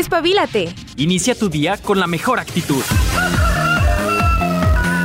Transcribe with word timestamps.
Despabilate. 0.00 0.74
Inicia 0.96 1.34
tu 1.34 1.50
día 1.50 1.76
con 1.76 2.00
la 2.00 2.06
mejor 2.06 2.40
actitud. 2.40 2.82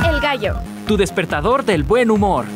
El 0.08 0.20
gallo. 0.20 0.56
Tu 0.88 0.96
despertador 0.96 1.66
del 1.66 1.82
buen 1.82 2.10
humor. 2.10 2.46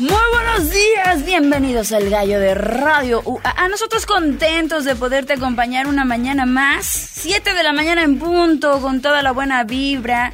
Muy 0.00 0.10
buenos 0.32 0.70
días, 0.70 1.24
bienvenidos 1.24 1.92
al 1.92 2.10
Gallo 2.10 2.40
de 2.40 2.52
Radio 2.56 3.22
A 3.44 3.68
nosotros 3.68 4.06
contentos 4.06 4.84
de 4.84 4.96
poderte 4.96 5.34
acompañar 5.34 5.86
una 5.86 6.04
mañana 6.04 6.46
más, 6.46 6.84
7 6.84 7.54
de 7.54 7.62
la 7.62 7.72
mañana 7.72 8.02
en 8.02 8.18
punto, 8.18 8.80
con 8.80 9.00
toda 9.00 9.22
la 9.22 9.30
buena 9.30 9.62
vibra, 9.62 10.32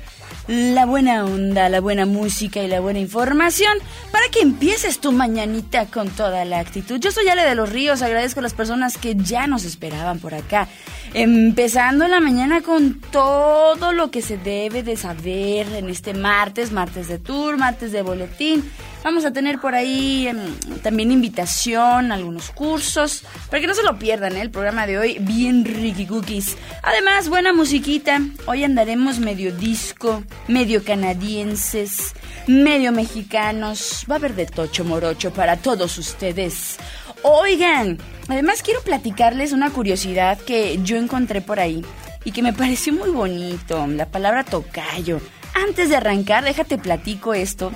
la 0.48 0.86
buena 0.86 1.24
onda, 1.24 1.68
la 1.68 1.80
buena 1.80 2.06
música 2.06 2.62
y 2.62 2.68
la 2.68 2.80
buena 2.80 2.98
información 2.98 3.78
para 4.10 4.28
que 4.28 4.40
empieces 4.40 4.98
tu 4.98 5.12
mañanita 5.12 5.86
con 5.86 6.10
toda 6.10 6.44
la 6.44 6.58
actitud. 6.58 6.98
Yo 6.98 7.12
soy 7.12 7.28
Ale 7.28 7.44
de 7.44 7.54
los 7.54 7.70
Ríos, 7.70 8.02
agradezco 8.02 8.40
a 8.40 8.42
las 8.42 8.54
personas 8.54 8.98
que 8.98 9.14
ya 9.14 9.46
nos 9.46 9.64
esperaban 9.64 10.18
por 10.18 10.34
acá. 10.34 10.68
Empezando 11.14 12.08
la 12.08 12.20
mañana 12.20 12.62
con 12.62 12.98
todo 12.98 13.92
lo 13.92 14.10
que 14.10 14.22
se 14.22 14.38
debe 14.38 14.82
de 14.82 14.96
saber 14.96 15.66
en 15.74 15.90
este 15.90 16.14
martes, 16.14 16.72
martes 16.72 17.08
de 17.08 17.18
tour, 17.18 17.58
martes 17.58 17.92
de 17.92 18.00
boletín. 18.00 18.64
Vamos 19.04 19.26
a 19.26 19.32
tener 19.32 19.58
por 19.58 19.74
ahí 19.74 20.26
em, 20.26 20.38
también 20.82 21.12
invitación, 21.12 22.12
algunos 22.12 22.50
cursos, 22.50 23.24
para 23.50 23.60
que 23.60 23.66
no 23.66 23.74
se 23.74 23.82
lo 23.82 23.98
pierdan, 23.98 24.38
¿eh? 24.38 24.40
el 24.40 24.50
programa 24.50 24.86
de 24.86 24.98
hoy, 24.98 25.18
bien 25.20 25.66
ricky 25.66 26.06
cookies. 26.06 26.56
Además, 26.82 27.28
buena 27.28 27.52
musiquita. 27.52 28.22
Hoy 28.46 28.64
andaremos 28.64 29.18
medio 29.18 29.54
disco, 29.54 30.22
medio 30.48 30.82
canadienses, 30.82 32.14
medio 32.46 32.90
mexicanos. 32.90 34.06
Va 34.10 34.14
a 34.14 34.18
haber 34.18 34.34
de 34.34 34.46
tocho 34.46 34.82
morocho 34.82 35.30
para 35.30 35.58
todos 35.58 35.98
ustedes. 35.98 36.78
Oigan, 37.22 37.98
además 38.28 38.62
quiero 38.62 38.80
platicarles 38.82 39.52
una 39.52 39.70
curiosidad 39.70 40.38
que 40.38 40.80
yo 40.82 40.96
encontré 40.96 41.40
por 41.40 41.60
ahí 41.60 41.84
y 42.24 42.32
que 42.32 42.42
me 42.42 42.52
pareció 42.52 42.92
muy 42.92 43.10
bonito, 43.10 43.86
la 43.86 44.06
palabra 44.06 44.44
tocayo. 44.44 45.20
Antes 45.54 45.88
de 45.88 45.96
arrancar, 45.96 46.44
déjate 46.44 46.78
platico 46.78 47.34
esto 47.34 47.72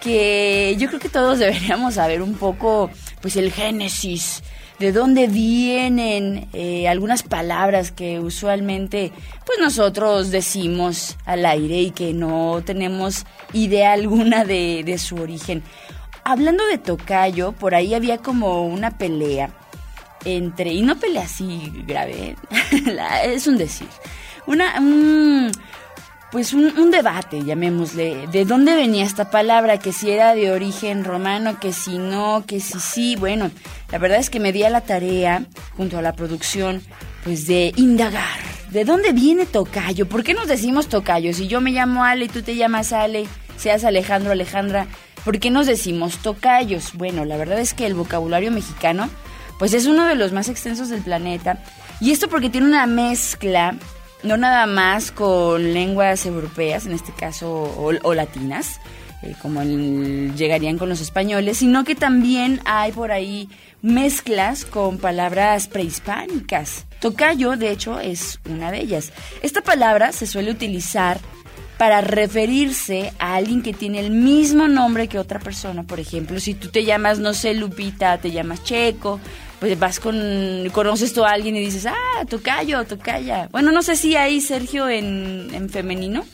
que 0.00 0.76
yo 0.78 0.88
creo 0.88 1.00
que 1.00 1.08
todos 1.08 1.38
deberíamos 1.40 1.94
saber 1.94 2.22
un 2.22 2.34
poco, 2.34 2.90
pues 3.20 3.36
el 3.36 3.52
génesis, 3.52 4.42
de 4.78 4.92
dónde 4.92 5.26
vienen 5.26 6.48
eh, 6.52 6.86
algunas 6.86 7.22
palabras 7.22 7.92
que 7.92 8.20
usualmente, 8.20 9.10
pues 9.46 9.58
nosotros 9.58 10.30
decimos 10.30 11.16
al 11.24 11.46
aire 11.46 11.80
y 11.80 11.90
que 11.90 12.12
no 12.12 12.62
tenemos 12.64 13.24
idea 13.52 13.92
alguna 13.94 14.44
de, 14.44 14.82
de 14.84 14.98
su 14.98 15.16
origen. 15.16 15.62
Hablando 16.24 16.66
de 16.66 16.78
tocayo, 16.78 17.52
por 17.52 17.74
ahí 17.74 17.94
había 17.94 18.18
como 18.18 18.66
una 18.66 18.98
pelea 18.98 19.50
entre, 20.26 20.72
y 20.72 20.82
no 20.82 20.96
pelea 20.96 21.24
así 21.24 21.72
grave, 21.86 22.36
es 23.24 23.46
un 23.46 23.56
decir, 23.56 23.88
una, 24.46 24.78
un, 24.78 25.52
pues 26.32 26.52
un, 26.52 26.90
debate, 26.90 27.44
llamémosle, 27.44 28.26
de 28.26 28.44
dónde 28.44 28.74
venía 28.74 29.04
esta 29.04 29.30
palabra, 29.30 29.78
que 29.78 29.92
si 29.92 30.10
era 30.10 30.34
de 30.34 30.50
origen 30.50 31.04
romano, 31.04 31.58
que 31.60 31.72
si 31.72 31.98
no, 31.98 32.44
que 32.46 32.60
si 32.60 32.80
sí, 32.80 33.16
bueno, 33.16 33.50
la 33.90 33.98
verdad 33.98 34.18
es 34.18 34.28
que 34.28 34.40
me 34.40 34.52
di 34.52 34.62
a 34.64 34.70
la 34.70 34.80
tarea, 34.80 35.44
junto 35.76 35.98
a 35.98 36.02
la 36.02 36.14
producción, 36.14 36.82
pues 37.24 37.46
de 37.46 37.72
indagar, 37.76 38.38
¿de 38.70 38.84
dónde 38.84 39.12
viene 39.12 39.46
tocayo? 39.46 40.08
¿Por 40.08 40.24
qué 40.24 40.34
nos 40.34 40.48
decimos 40.48 40.88
tocayo? 40.88 41.32
Si 41.32 41.46
yo 41.46 41.60
me 41.60 41.70
llamo 41.70 42.04
Ale 42.04 42.26
y 42.26 42.28
tú 42.28 42.42
te 42.42 42.56
llamas 42.56 42.92
Ale, 42.92 43.26
seas 43.56 43.84
Alejandro, 43.84 44.32
Alejandra, 44.32 44.88
¿por 45.24 45.38
qué 45.38 45.50
nos 45.50 45.66
decimos 45.66 46.18
tocayos? 46.18 46.92
Bueno, 46.94 47.24
la 47.24 47.36
verdad 47.36 47.60
es 47.60 47.72
que 47.72 47.86
el 47.86 47.94
vocabulario 47.94 48.50
mexicano, 48.50 49.08
pues 49.58 49.74
es 49.74 49.86
uno 49.86 50.06
de 50.06 50.14
los 50.14 50.32
más 50.32 50.48
extensos 50.48 50.88
del 50.88 51.02
planeta, 51.02 51.58
y 52.00 52.10
esto 52.10 52.28
porque 52.28 52.50
tiene 52.50 52.66
una 52.66 52.86
mezcla 52.86 53.74
no 54.22 54.36
nada 54.36 54.66
más 54.66 55.10
con 55.12 55.72
lenguas 55.72 56.26
europeas, 56.26 56.86
en 56.86 56.92
este 56.92 57.12
caso, 57.12 57.50
o, 57.52 58.14
latinas, 58.14 58.80
eh, 59.22 59.34
como 59.40 59.62
llegarían 59.62 60.78
con 60.78 60.88
los 60.88 61.00
españoles, 61.00 61.58
sino 61.58 61.84
que 61.84 61.94
también 61.94 62.60
hay 62.64 62.92
por 62.92 63.12
ahí 63.12 63.48
mezclas 63.82 64.64
con 64.64 64.98
palabras 64.98 65.68
prehispánicas. 65.68 66.86
Tocayo, 67.00 67.56
de 67.56 67.70
hecho, 67.70 68.00
es 68.00 68.40
una 68.48 68.70
de 68.70 68.80
ellas. 68.80 69.12
Esta 69.42 69.62
palabra 69.62 70.12
se 70.12 70.26
suele 70.26 70.50
utilizar 70.50 71.18
para 71.78 72.00
referirse 72.00 73.12
a 73.18 73.36
alguien 73.36 73.62
que 73.62 73.74
tiene 73.74 74.00
el 74.00 74.10
mismo 74.10 74.66
nombre 74.66 75.08
que 75.08 75.18
otra 75.18 75.38
persona. 75.38 75.82
Por 75.82 76.00
ejemplo, 76.00 76.40
si 76.40 76.54
tú 76.54 76.68
te 76.68 76.84
llamas, 76.84 77.18
no 77.18 77.34
sé, 77.34 77.54
Lupita, 77.54 78.18
te 78.18 78.30
llamas 78.30 78.64
Checo, 78.64 79.20
pues 79.60 79.78
vas 79.78 80.00
con, 80.00 80.68
conoces 80.72 81.12
tú 81.12 81.24
a 81.24 81.30
alguien 81.30 81.56
y 81.56 81.60
dices, 81.60 81.86
ah, 81.86 82.24
tocayo, 82.28 82.84
tocaya. 82.84 83.48
Bueno, 83.52 83.72
no 83.72 83.82
sé 83.82 83.96
si 83.96 84.16
hay 84.16 84.40
Sergio 84.40 84.88
en, 84.88 85.48
en 85.52 85.68
femenino. 85.70 86.24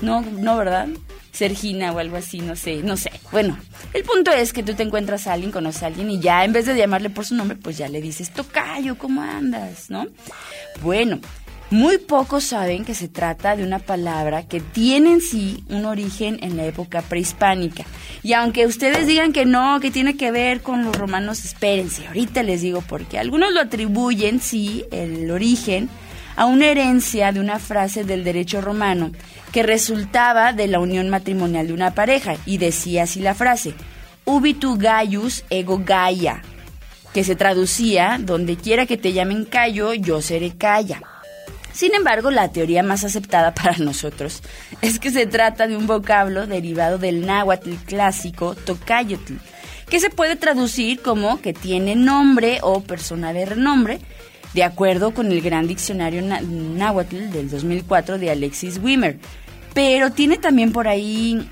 No, 0.00 0.20
no, 0.20 0.56
¿verdad? 0.56 0.88
Sergina 1.32 1.92
o 1.92 1.98
algo 1.98 2.16
así, 2.16 2.40
no 2.40 2.56
sé, 2.56 2.82
no 2.82 2.96
sé. 2.96 3.10
Bueno, 3.30 3.58
el 3.94 4.02
punto 4.02 4.30
es 4.32 4.52
que 4.52 4.62
tú 4.62 4.74
te 4.74 4.82
encuentras 4.82 5.26
a 5.26 5.32
alguien, 5.32 5.50
conoces 5.50 5.82
a 5.82 5.86
alguien 5.86 6.10
y 6.10 6.20
ya 6.20 6.44
en 6.44 6.52
vez 6.52 6.66
de 6.66 6.76
llamarle 6.76 7.08
por 7.08 7.24
su 7.24 7.34
nombre, 7.34 7.56
pues 7.56 7.78
ya 7.78 7.88
le 7.88 8.02
dices, 8.02 8.32
tocayo, 8.32 8.98
¿cómo 8.98 9.22
andas? 9.22 9.88
¿No? 9.88 10.06
Bueno, 10.82 11.20
muy 11.72 11.96
pocos 11.96 12.44
saben 12.44 12.84
que 12.84 12.94
se 12.94 13.08
trata 13.08 13.56
de 13.56 13.64
una 13.64 13.78
palabra 13.78 14.46
que 14.46 14.60
tiene 14.60 15.12
en 15.12 15.20
sí 15.22 15.64
un 15.70 15.86
origen 15.86 16.38
en 16.42 16.58
la 16.58 16.66
época 16.66 17.00
prehispánica. 17.00 17.84
Y 18.22 18.34
aunque 18.34 18.66
ustedes 18.66 19.06
digan 19.06 19.32
que 19.32 19.46
no, 19.46 19.80
que 19.80 19.90
tiene 19.90 20.18
que 20.18 20.30
ver 20.30 20.60
con 20.60 20.84
los 20.84 20.94
romanos, 20.94 21.46
espérense, 21.46 22.06
ahorita 22.06 22.42
les 22.42 22.60
digo 22.60 22.82
por 22.82 23.06
qué. 23.06 23.18
Algunos 23.18 23.54
lo 23.54 23.60
atribuyen, 23.62 24.40
sí, 24.40 24.84
el 24.92 25.30
origen, 25.30 25.88
a 26.36 26.44
una 26.44 26.66
herencia 26.66 27.32
de 27.32 27.40
una 27.40 27.58
frase 27.58 28.04
del 28.04 28.22
derecho 28.22 28.60
romano 28.60 29.10
que 29.50 29.62
resultaba 29.62 30.52
de 30.52 30.68
la 30.68 30.78
unión 30.78 31.08
matrimonial 31.08 31.68
de 31.68 31.72
una 31.72 31.94
pareja 31.94 32.36
y 32.44 32.58
decía 32.58 33.04
así 33.04 33.20
la 33.20 33.34
frase, 33.34 33.72
ubitu 34.26 34.76
gaius 34.76 35.44
ego 35.48 35.80
gaia, 35.82 36.42
que 37.14 37.24
se 37.24 37.34
traducía, 37.34 38.18
donde 38.20 38.56
quiera 38.56 38.84
que 38.84 38.98
te 38.98 39.14
llamen 39.14 39.46
Cayo, 39.46 39.94
yo 39.94 40.20
seré 40.20 40.54
Calla. 40.54 41.00
Sin 41.72 41.94
embargo, 41.94 42.30
la 42.30 42.52
teoría 42.52 42.82
más 42.82 43.04
aceptada 43.04 43.54
para 43.54 43.76
nosotros 43.78 44.42
es 44.80 44.98
que 44.98 45.10
se 45.10 45.26
trata 45.26 45.66
de 45.66 45.76
un 45.76 45.86
vocablo 45.86 46.46
derivado 46.46 46.98
del 46.98 47.26
náhuatl 47.26 47.74
clásico 47.86 48.54
tocayotl, 48.54 49.34
que 49.88 50.00
se 50.00 50.10
puede 50.10 50.36
traducir 50.36 51.00
como 51.00 51.40
que 51.40 51.52
tiene 51.52 51.96
nombre 51.96 52.60
o 52.62 52.82
persona 52.82 53.32
de 53.32 53.46
renombre, 53.46 54.00
de 54.54 54.64
acuerdo 54.64 55.14
con 55.14 55.32
el 55.32 55.40
gran 55.40 55.66
diccionario 55.66 56.22
náhuatl 56.22 57.30
del 57.30 57.50
2004 57.50 58.18
de 58.18 58.30
Alexis 58.30 58.78
Wimmer. 58.78 59.18
Pero 59.74 60.10
tiene 60.10 60.36
también 60.36 60.72
por 60.72 60.88
ahí 60.88 61.48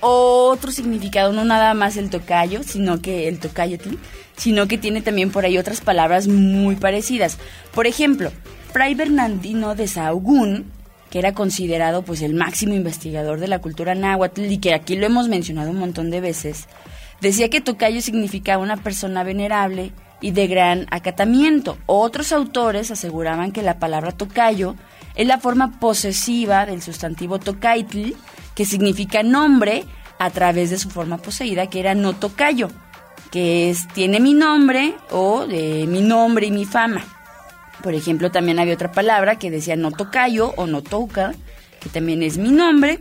otro 0.00 0.70
significado, 0.70 1.32
no 1.32 1.44
nada 1.44 1.74
más 1.74 1.96
el 1.96 2.10
tocayo, 2.10 2.62
sino 2.62 3.00
que 3.00 3.26
el 3.26 3.40
tocayotl, 3.40 3.96
sino 4.36 4.68
que 4.68 4.78
tiene 4.78 5.00
también 5.00 5.30
por 5.30 5.44
ahí 5.44 5.58
otras 5.58 5.80
palabras 5.80 6.28
muy 6.28 6.76
parecidas. 6.76 7.38
Por 7.74 7.88
ejemplo, 7.88 8.30
Fray 8.72 8.94
Bernardino 8.94 9.74
de 9.74 9.88
Sahagún, 9.88 10.70
que 11.10 11.18
era 11.18 11.32
considerado 11.32 12.02
pues 12.02 12.20
el 12.22 12.34
máximo 12.34 12.74
investigador 12.74 13.40
de 13.40 13.48
la 13.48 13.60
cultura 13.60 13.94
náhuatl 13.94 14.44
y 14.44 14.58
que 14.58 14.74
aquí 14.74 14.96
lo 14.96 15.06
hemos 15.06 15.28
mencionado 15.28 15.70
un 15.70 15.78
montón 15.78 16.10
de 16.10 16.20
veces, 16.20 16.66
decía 17.20 17.48
que 17.48 17.62
tocayo 17.62 18.02
significaba 18.02 18.62
una 18.62 18.76
persona 18.76 19.24
venerable 19.24 19.92
y 20.20 20.32
de 20.32 20.46
gran 20.48 20.86
acatamiento. 20.90 21.78
Otros 21.86 22.32
autores 22.32 22.90
aseguraban 22.90 23.52
que 23.52 23.62
la 23.62 23.78
palabra 23.78 24.12
tocayo 24.12 24.74
es 25.14 25.26
la 25.26 25.38
forma 25.38 25.80
posesiva 25.80 26.66
del 26.66 26.82
sustantivo 26.82 27.38
tocaitl, 27.38 28.12
que 28.54 28.64
significa 28.64 29.22
nombre 29.22 29.84
a 30.18 30.30
través 30.30 30.70
de 30.70 30.78
su 30.78 30.90
forma 30.90 31.16
poseída, 31.18 31.68
que 31.68 31.80
era 31.80 31.94
no 31.94 32.14
tocayo, 32.14 32.70
que 33.30 33.70
es 33.70 33.88
tiene 33.88 34.20
mi 34.20 34.34
nombre 34.34 34.94
o 35.10 35.46
de 35.46 35.86
mi 35.86 36.02
nombre 36.02 36.46
y 36.46 36.50
mi 36.50 36.66
fama. 36.66 37.04
Por 37.82 37.94
ejemplo, 37.94 38.30
también 38.30 38.58
había 38.58 38.74
otra 38.74 38.92
palabra 38.92 39.38
que 39.38 39.50
decía 39.50 39.76
no 39.76 39.90
tocayo 39.90 40.52
o 40.56 40.66
no 40.66 40.82
toca, 40.82 41.34
que 41.80 41.88
también 41.88 42.22
es 42.22 42.38
mi 42.38 42.50
nombre. 42.50 42.98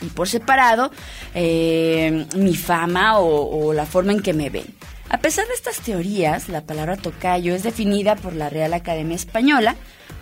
Y 0.00 0.06
por 0.06 0.28
separado, 0.28 0.90
eh, 1.34 2.26
mi 2.36 2.54
fama 2.54 3.18
o, 3.18 3.66
o 3.66 3.72
la 3.72 3.86
forma 3.86 4.12
en 4.12 4.20
que 4.20 4.34
me 4.34 4.50
ven. 4.50 4.66
A 5.08 5.18
pesar 5.18 5.46
de 5.46 5.54
estas 5.54 5.80
teorías, 5.80 6.48
la 6.48 6.62
palabra 6.62 6.96
tocayo 6.96 7.54
es 7.54 7.62
definida 7.62 8.16
por 8.16 8.34
la 8.34 8.50
Real 8.50 8.74
Academia 8.74 9.16
Española 9.16 9.76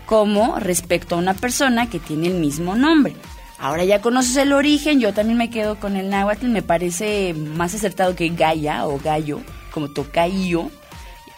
como 0.07 0.59
respecto 0.59 1.15
a 1.15 1.19
una 1.19 1.35
persona 1.35 1.89
que 1.89 1.99
tiene 1.99 2.29
el 2.29 2.35
mismo 2.35 2.77
nombre. 2.77 3.15
Ahora 3.59 3.85
ya 3.85 4.01
conoces 4.01 4.37
el 4.37 4.53
origen, 4.53 5.01
yo 5.01 5.15
también 5.15 5.39
me 5.39 5.49
quedo 5.49 5.77
con 5.81 5.97
el 5.97 6.11
náhuatl, 6.11 6.49
me 6.49 6.63
parece 6.63 7.35
más 7.35 7.75
acertado 7.75 8.15
que 8.15 8.29
Gaia 8.29 8.87
o 8.87 8.99
Gallo, 8.99 9.41
como 9.73 9.91
tocayo, 9.91 10.71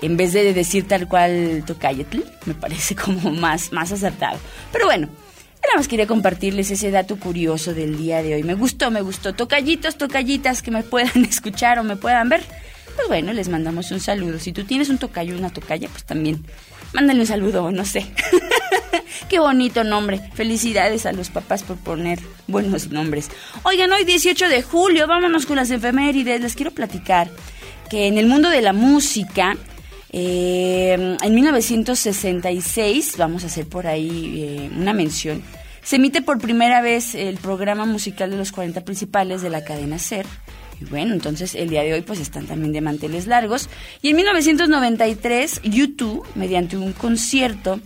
en 0.01 0.17
vez 0.17 0.33
de 0.33 0.53
decir 0.53 0.87
tal 0.87 1.09
cual 1.09 1.65
Tocayetl, 1.67 2.21
me 2.45 2.55
parece 2.55 2.95
como 2.95 3.31
más, 3.31 3.73
más 3.73 3.93
acertado. 3.93 4.39
Pero 4.73 4.87
bueno, 4.87 5.09
Nada 5.67 5.79
más 5.79 5.89
quería 5.89 6.07
compartirles 6.07 6.71
ese 6.71 6.93
dato 6.93 7.19
curioso 7.19 7.75
del 7.75 7.99
día 7.99 8.23
de 8.23 8.35
hoy. 8.35 8.45
Me 8.45 8.55
gustó, 8.55 8.93
me 8.93 9.01
gustó. 9.01 9.35
Tocallitos, 9.35 9.99
tocallitas 9.99 10.63
que 10.63 10.71
me 10.71 10.85
puedan 10.85 11.25
escuchar 11.29 11.81
o 11.81 11.83
me 11.83 11.97
puedan 11.97 12.29
ver. 12.29 12.45
Pues 12.95 13.09
bueno, 13.09 13.33
les 13.33 13.49
mandamos 13.49 13.91
un 13.91 13.99
saludo. 13.99 14.39
Si 14.39 14.53
tú 14.53 14.65
tienes 14.65 14.91
un 14.91 14.99
tocayo 14.99 15.35
o 15.35 15.39
una 15.39 15.51
tocaya, 15.51 15.89
pues 15.89 16.05
también 16.05 16.45
mándale 16.93 17.21
un 17.21 17.27
saludo, 17.27 17.73
no 17.73 17.85
sé. 17.85 18.07
Qué 19.29 19.41
bonito 19.41 19.83
nombre. 19.83 20.21
Felicidades 20.35 21.05
a 21.05 21.13
los 21.13 21.31
papás 21.31 21.65
por 21.65 21.79
poner 21.79 22.21
buenos 22.47 22.91
nombres. 22.93 23.29
Oigan, 23.65 23.91
hoy 23.93 24.05
18 24.05 24.49
de 24.49 24.63
julio, 24.63 25.09
vámonos 25.09 25.47
con 25.47 25.57
las 25.57 25.71
efemérides. 25.71 26.41
Les 26.41 26.55
quiero 26.55 26.71
platicar 26.71 27.29
que 27.91 28.07
en 28.07 28.19
el 28.19 28.27
mundo 28.27 28.51
de 28.51 28.63
la 28.63 28.73
música, 28.73 29.57
eh, 30.19 31.17
en 31.23 31.35
1966, 31.35 33.17
vamos 33.19 33.45
a 33.45 33.49
hacer 33.49 33.67
por 33.67 33.87
ahí 33.87 34.43
eh, 34.43 34.71
una 34.75 34.95
mención, 34.95 35.43
se 35.83 35.97
emite 35.97 36.23
por 36.23 36.41
primera 36.41 36.81
vez 36.81 37.15
el 37.15 37.37
programa 37.37 37.85
musical 37.85 38.31
de 38.31 38.39
los 38.39 38.51
40 38.51 38.83
principales 38.83 39.43
de 39.43 39.51
la 39.51 39.63
cadena 39.63 39.99
SER. 39.99 40.25
Y 40.81 40.87
bueno, 40.87 41.13
entonces 41.13 41.55
el 41.55 41.69
día 41.69 41.83
de 41.83 41.93
hoy 41.93 42.01
pues 42.01 42.19
están 42.19 42.47
también 42.47 42.73
de 42.73 42.81
manteles 42.81 43.27
largos. 43.27 43.69
Y 44.01 44.09
en 44.09 44.17
1993, 44.17 45.61
YouTube, 45.65 46.27
mediante 46.35 46.79
un 46.79 46.95
concierto, 46.95 47.79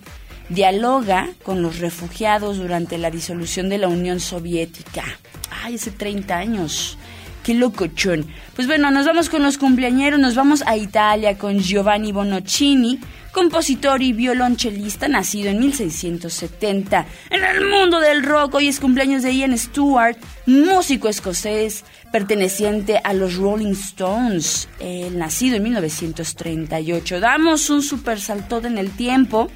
dialoga 0.50 1.31
con 1.43 1.62
los 1.62 1.81
refugiados 1.81 2.59
durante 2.59 2.97
la 2.97 3.11
disolución 3.11 3.69
de 3.69 3.79
la 3.79 3.88
Unión 3.88 4.21
Soviética. 4.21 5.03
Ay, 5.50 5.75
hace 5.75 5.91
30 5.91 6.38
años. 6.38 6.97
Qué 7.42 7.54
locochón. 7.54 8.26
Pues 8.54 8.66
bueno, 8.66 8.90
nos 8.90 9.06
vamos 9.06 9.31
con 9.31 9.42
los 9.42 9.56
cumpleañeros, 9.56 10.20
nos 10.20 10.34
vamos 10.34 10.62
a 10.66 10.76
Italia 10.76 11.38
con 11.38 11.58
Giovanni 11.58 12.12
Bonoccini, 12.12 13.00
compositor 13.32 14.02
y 14.02 14.12
violonchelista 14.12 15.08
nacido 15.08 15.50
en 15.50 15.60
1670. 15.60 17.06
En 17.31 17.44
el 17.44 17.66
mundo 17.66 17.98
del 17.98 18.22
rock, 18.25 18.56
hoy 18.56 18.69
es 18.69 18.78
cumpleaños 18.78 19.22
de 19.22 19.34
Ian 19.34 19.56
Stewart, 19.56 20.19
músico 20.46 21.08
escocés 21.08 21.84
perteneciente 22.12 23.00
a 23.02 23.14
los 23.14 23.37
Rolling 23.37 23.72
Stones, 23.72 24.69
nacido 25.12 25.56
en 25.56 25.62
1938. 25.62 27.20
Damos 27.20 27.70
un 27.70 27.82
super 27.82 28.20
salto 28.20 28.60
en 28.66 28.78
el 28.78 28.90
tiempo 28.90 29.48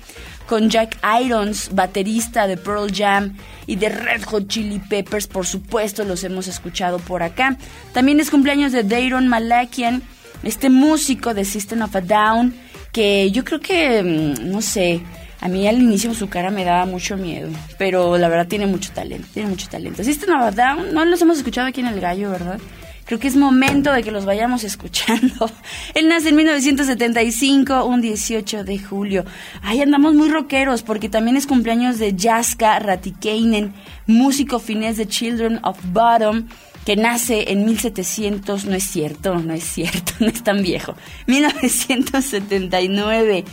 con 0.46 0.70
Jack 0.70 0.98
Irons, 1.22 1.70
baterista 1.72 2.46
de 2.46 2.56
Pearl 2.56 2.92
Jam 2.94 3.36
y 3.66 3.76
de 3.76 3.88
Red 3.88 4.24
Hot 4.24 4.48
Chili 4.48 4.78
Peppers, 4.78 5.26
por 5.26 5.46
supuesto, 5.46 6.04
los 6.04 6.24
hemos 6.24 6.48
escuchado 6.48 6.98
por 6.98 7.22
acá. 7.22 7.56
También 7.92 8.20
es 8.20 8.30
cumpleaños 8.30 8.72
de 8.72 8.82
Dayron 8.82 9.28
Malakian, 9.28 10.02
este 10.42 10.70
músico 10.70 11.34
de 11.34 11.44
System 11.44 11.82
of 11.82 11.96
a 11.96 12.00
Down, 12.00 12.54
que 12.92 13.30
yo 13.30 13.44
creo 13.44 13.60
que, 13.60 14.02
mm, 14.02 14.50
no 14.50 14.60
sé, 14.60 15.00
a 15.40 15.48
mí 15.48 15.66
al 15.66 15.80
inicio 15.80 16.14
su 16.14 16.28
cara 16.28 16.50
me 16.50 16.64
daba 16.64 16.86
mucho 16.86 17.16
miedo, 17.16 17.50
pero 17.78 18.16
la 18.18 18.28
verdad 18.28 18.46
tiene 18.46 18.66
mucho 18.66 18.92
talento, 18.92 19.28
tiene 19.32 19.48
mucho 19.48 19.68
talento. 19.68 20.02
System 20.04 20.34
of 20.36 20.42
a 20.42 20.50
Down, 20.50 20.94
no 20.94 21.04
los 21.04 21.20
hemos 21.22 21.38
escuchado 21.38 21.68
aquí 21.68 21.80
en 21.80 21.88
El 21.88 22.00
Gallo, 22.00 22.30
¿verdad? 22.30 22.58
Creo 23.04 23.20
que 23.20 23.28
es 23.28 23.36
momento 23.36 23.92
de 23.92 24.02
que 24.02 24.10
los 24.10 24.24
vayamos 24.24 24.64
escuchando. 24.64 25.50
Él 25.94 26.08
nace 26.08 26.30
en 26.30 26.36
1975, 26.36 27.84
un 27.84 28.00
18 28.00 28.64
de 28.64 28.78
julio. 28.78 29.24
Ahí 29.62 29.82
andamos 29.82 30.14
muy 30.14 30.30
rockeros 30.30 30.82
porque 30.82 31.08
también 31.08 31.36
es 31.36 31.46
cumpleaños 31.46 31.98
de 31.98 32.14
Jaska 32.18 32.78
Ratikainen, 32.78 33.74
músico 34.06 34.58
finés 34.58 34.96
de 34.96 35.06
Children 35.06 35.60
of 35.64 35.78
Bottom, 35.92 36.46
que 36.84 36.96
nace 36.96 37.50
en 37.50 37.64
1700, 37.64 38.66
no 38.66 38.74
es 38.74 38.84
cierto, 38.84 39.36
no 39.36 39.54
es 39.54 39.64
cierto, 39.64 40.12
no 40.20 40.26
es 40.26 40.42
tan 40.42 40.62
viejo, 40.62 40.94
1979 41.26 43.44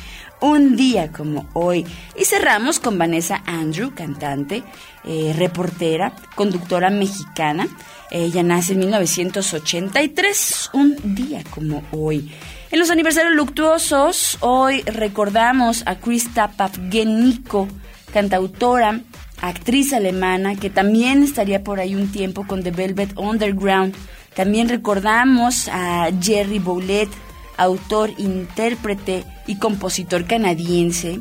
un 0.41 0.75
día 0.75 1.11
como 1.11 1.47
hoy. 1.53 1.85
Y 2.17 2.25
cerramos 2.25 2.79
con 2.79 2.97
Vanessa 2.97 3.41
Andrew, 3.45 3.93
cantante, 3.93 4.63
eh, 5.05 5.33
reportera, 5.37 6.13
conductora 6.35 6.89
mexicana. 6.89 7.67
Ella 8.09 8.43
nace 8.43 8.73
en 8.73 8.79
1983, 8.79 10.71
un 10.73 11.15
día 11.15 11.43
como 11.49 11.83
hoy. 11.91 12.29
En 12.71 12.79
los 12.79 12.89
aniversarios 12.89 13.35
luctuosos, 13.35 14.37
hoy 14.41 14.81
recordamos 14.81 15.83
a 15.85 15.95
Krista 15.95 16.51
Pavgeniko, 16.51 17.67
cantautora, 18.11 19.01
actriz 19.41 19.91
alemana, 19.91 20.55
que 20.55 20.69
también 20.69 21.23
estaría 21.23 21.63
por 21.63 21.79
ahí 21.79 21.95
un 21.95 22.11
tiempo 22.11 22.45
con 22.47 22.63
The 22.63 22.71
Velvet 22.71 23.17
Underground. 23.17 23.95
También 24.35 24.69
recordamos 24.69 25.67
a 25.67 26.09
Jerry 26.21 26.59
Boulet, 26.59 27.09
autor, 27.57 28.11
intérprete 28.17 29.25
y 29.47 29.55
compositor 29.55 30.25
canadiense, 30.25 31.19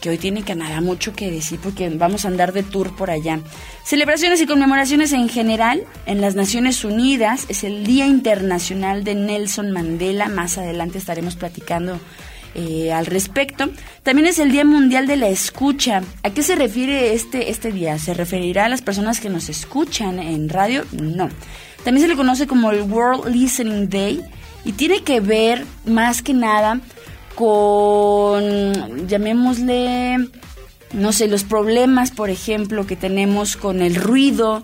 que 0.00 0.08
hoy 0.08 0.16
tiene 0.16 0.42
Canadá 0.42 0.80
mucho 0.80 1.12
que 1.12 1.30
decir 1.30 1.60
porque 1.62 1.90
vamos 1.90 2.24
a 2.24 2.28
andar 2.28 2.52
de 2.52 2.62
tour 2.62 2.96
por 2.96 3.10
allá. 3.10 3.40
Celebraciones 3.84 4.40
y 4.40 4.46
conmemoraciones 4.46 5.12
en 5.12 5.28
general 5.28 5.84
en 6.06 6.20
las 6.20 6.34
Naciones 6.36 6.84
Unidas 6.84 7.44
es 7.48 7.64
el 7.64 7.84
Día 7.84 8.06
Internacional 8.06 9.04
de 9.04 9.14
Nelson 9.14 9.72
Mandela, 9.72 10.28
más 10.28 10.56
adelante 10.56 10.98
estaremos 10.98 11.36
platicando 11.36 12.00
eh, 12.54 12.92
al 12.92 13.06
respecto. 13.06 13.70
También 14.02 14.26
es 14.26 14.38
el 14.38 14.50
Día 14.50 14.64
Mundial 14.64 15.06
de 15.06 15.16
la 15.16 15.28
Escucha. 15.28 16.02
¿A 16.22 16.30
qué 16.30 16.42
se 16.42 16.56
refiere 16.56 17.14
este, 17.14 17.50
este 17.50 17.72
día? 17.72 17.98
¿Se 17.98 18.14
referirá 18.14 18.64
a 18.64 18.68
las 18.68 18.82
personas 18.82 19.20
que 19.20 19.30
nos 19.30 19.48
escuchan 19.48 20.18
en 20.18 20.48
radio? 20.48 20.84
No. 20.92 21.28
También 21.84 22.06
se 22.06 22.08
le 22.08 22.16
conoce 22.16 22.46
como 22.46 22.70
el 22.70 22.82
World 22.82 23.26
Listening 23.26 23.88
Day 23.88 24.20
y 24.64 24.72
tiene 24.72 25.02
que 25.02 25.20
ver 25.20 25.64
más 25.86 26.22
que 26.22 26.34
nada 26.34 26.80
con, 27.34 29.08
llamémosle, 29.08 30.28
no 30.92 31.12
sé, 31.12 31.28
los 31.28 31.44
problemas, 31.44 32.10
por 32.10 32.28
ejemplo, 32.28 32.86
que 32.86 32.96
tenemos 32.96 33.56
con 33.56 33.80
el 33.80 33.94
ruido, 33.94 34.62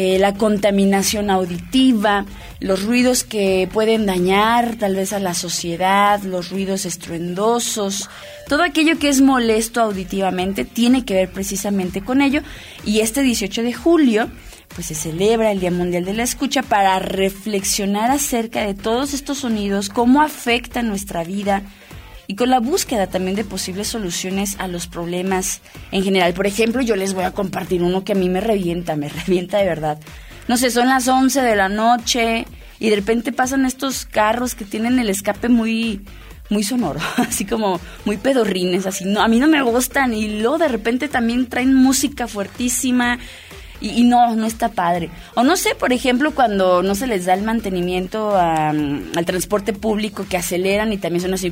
eh, 0.00 0.16
la 0.20 0.34
contaminación 0.34 1.28
auditiva, 1.28 2.24
los 2.60 2.84
ruidos 2.84 3.24
que 3.24 3.68
pueden 3.72 4.06
dañar 4.06 4.76
tal 4.76 4.94
vez 4.94 5.12
a 5.12 5.18
la 5.18 5.34
sociedad, 5.34 6.22
los 6.22 6.50
ruidos 6.50 6.86
estruendosos, 6.86 8.08
todo 8.46 8.62
aquello 8.62 8.96
que 9.00 9.08
es 9.08 9.20
molesto 9.20 9.80
auditivamente 9.80 10.64
tiene 10.64 11.04
que 11.04 11.14
ver 11.14 11.32
precisamente 11.32 12.00
con 12.00 12.22
ello. 12.22 12.42
Y 12.84 13.00
este 13.00 13.22
18 13.22 13.64
de 13.64 13.72
julio, 13.72 14.30
pues 14.72 14.86
se 14.86 14.94
celebra 14.94 15.50
el 15.50 15.58
Día 15.58 15.72
Mundial 15.72 16.04
de 16.04 16.14
la 16.14 16.22
Escucha 16.22 16.62
para 16.62 17.00
reflexionar 17.00 18.12
acerca 18.12 18.64
de 18.64 18.74
todos 18.74 19.14
estos 19.14 19.38
sonidos, 19.38 19.88
cómo 19.88 20.22
afectan 20.22 20.86
nuestra 20.86 21.24
vida, 21.24 21.64
y 22.28 22.36
con 22.36 22.50
la 22.50 22.60
búsqueda 22.60 23.06
también 23.06 23.34
de 23.36 23.42
posibles 23.42 23.88
soluciones 23.88 24.56
a 24.58 24.68
los 24.68 24.86
problemas 24.86 25.62
en 25.90 26.04
general. 26.04 26.34
Por 26.34 26.46
ejemplo, 26.46 26.82
yo 26.82 26.94
les 26.94 27.14
voy 27.14 27.24
a 27.24 27.32
compartir 27.32 27.82
uno 27.82 28.04
que 28.04 28.12
a 28.12 28.14
mí 28.14 28.28
me 28.28 28.42
revienta, 28.42 28.94
me 28.96 29.08
revienta 29.26 29.58
de 29.58 29.64
verdad. 29.64 29.98
No 30.46 30.58
sé, 30.58 30.70
son 30.70 30.88
las 30.88 31.08
11 31.08 31.40
de 31.40 31.56
la 31.56 31.70
noche 31.70 32.46
y 32.78 32.90
de 32.90 32.96
repente 32.96 33.32
pasan 33.32 33.64
estos 33.64 34.04
carros 34.04 34.54
que 34.54 34.66
tienen 34.66 34.98
el 34.98 35.10
escape 35.10 35.48
muy 35.48 36.02
muy 36.50 36.62
sonoro, 36.62 37.00
así 37.16 37.44
como 37.44 37.80
muy 38.06 38.16
pedorrines, 38.16 38.86
así 38.86 39.04
no, 39.04 39.20
a 39.20 39.28
mí 39.28 39.38
no 39.38 39.48
me 39.48 39.60
gustan 39.62 40.14
y 40.14 40.40
luego 40.40 40.56
de 40.56 40.68
repente 40.68 41.08
también 41.08 41.46
traen 41.46 41.74
música 41.74 42.26
fuertísima 42.26 43.18
y, 43.80 44.04
no, 44.04 44.34
no 44.36 44.46
está 44.46 44.68
padre. 44.70 45.10
O 45.34 45.42
no 45.42 45.56
sé, 45.56 45.74
por 45.74 45.92
ejemplo, 45.92 46.32
cuando 46.34 46.82
no 46.82 46.94
se 46.94 47.06
les 47.06 47.26
da 47.26 47.34
el 47.34 47.42
mantenimiento 47.42 48.36
al 48.36 49.24
transporte 49.24 49.72
público, 49.72 50.26
que 50.28 50.36
aceleran 50.36 50.92
y 50.92 50.98
también 50.98 51.22
son 51.22 51.34
así... 51.34 51.50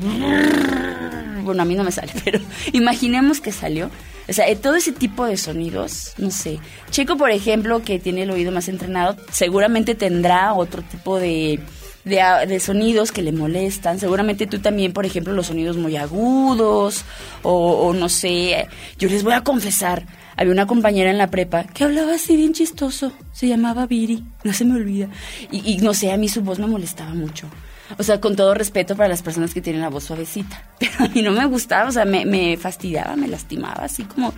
Bueno, 1.43 1.61
a 1.61 1.65
mí 1.65 1.75
no 1.75 1.85
me 1.85 1.93
sale, 1.93 2.11
pero 2.25 2.39
imaginemos 2.73 3.39
que 3.39 3.53
salió. 3.53 3.89
O 4.29 4.33
sea, 4.33 4.53
todo 4.57 4.75
ese 4.75 4.91
tipo 4.91 5.25
de 5.25 5.37
sonidos, 5.37 6.13
no 6.17 6.31
sé. 6.31 6.59
Checo, 6.91 7.15
por 7.15 7.31
ejemplo, 7.31 7.81
que 7.81 7.99
tiene 7.99 8.23
el 8.23 8.31
oído 8.31 8.51
más 8.51 8.67
entrenado, 8.67 9.15
seguramente 9.31 9.95
tendrá 9.95 10.53
otro 10.53 10.81
tipo 10.81 11.17
de, 11.17 11.61
de, 12.03 12.21
de, 12.45 12.59
sonidos 12.59 13.13
que 13.13 13.21
le 13.21 13.31
molestan. 13.31 13.99
Seguramente 13.99 14.45
tú 14.45 14.59
también, 14.59 14.91
por 14.91 15.05
ejemplo, 15.05 15.31
los 15.31 15.47
sonidos 15.47 15.77
muy 15.77 15.95
agudos 15.95 17.05
o, 17.43 17.53
o, 17.53 17.93
no 17.93 18.09
sé. 18.09 18.67
Yo 18.97 19.07
les 19.07 19.23
voy 19.23 19.33
a 19.33 19.45
confesar, 19.45 20.05
había 20.37 20.53
una 20.53 20.67
compañera 20.67 21.09
en 21.09 21.17
la 21.17 21.27
prepa 21.27 21.63
que 21.65 21.83
hablaba 21.83 22.13
así 22.13 22.37
bien 22.37 22.53
chistoso. 22.53 23.11
Se 23.33 23.47
llamaba 23.47 23.87
Viri, 23.87 24.23
no 24.43 24.53
se 24.53 24.65
me 24.65 24.75
olvida. 24.75 25.09
Y, 25.51 25.77
no 25.77 25.93
sé, 25.93 26.11
a 26.11 26.17
mí 26.17 26.29
su 26.29 26.41
voz 26.41 26.59
me 26.59 26.67
molestaba 26.67 27.13
mucho. 27.13 27.49
O 27.97 28.03
sea, 28.03 28.21
con 28.21 28.35
todo 28.35 28.53
respeto 28.53 28.95
para 28.95 29.09
las 29.09 29.23
personas 29.23 29.53
que 29.53 29.61
tienen 29.61 29.81
la 29.81 29.89
voz 29.89 30.03
suavecita. 30.03 30.61
Pero 30.79 30.91
a 30.99 31.07
mí 31.07 31.21
no 31.23 31.31
me 31.31 31.45
gustaba, 31.45 31.89
o 31.89 31.91
sea, 31.91 32.05
me, 32.05 32.55
fastidiaba, 32.57 33.15
me 33.15 33.27
lastimaba, 33.27 33.85
así 33.85 34.03
como, 34.03 34.33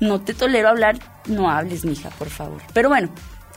no 0.00 0.20
te 0.20 0.34
tolero 0.34 0.68
hablar, 0.68 0.98
no 1.26 1.48
hables, 1.48 1.84
mija, 1.84 2.10
por 2.10 2.28
favor. 2.28 2.60
Pero 2.72 2.88
bueno, 2.88 3.08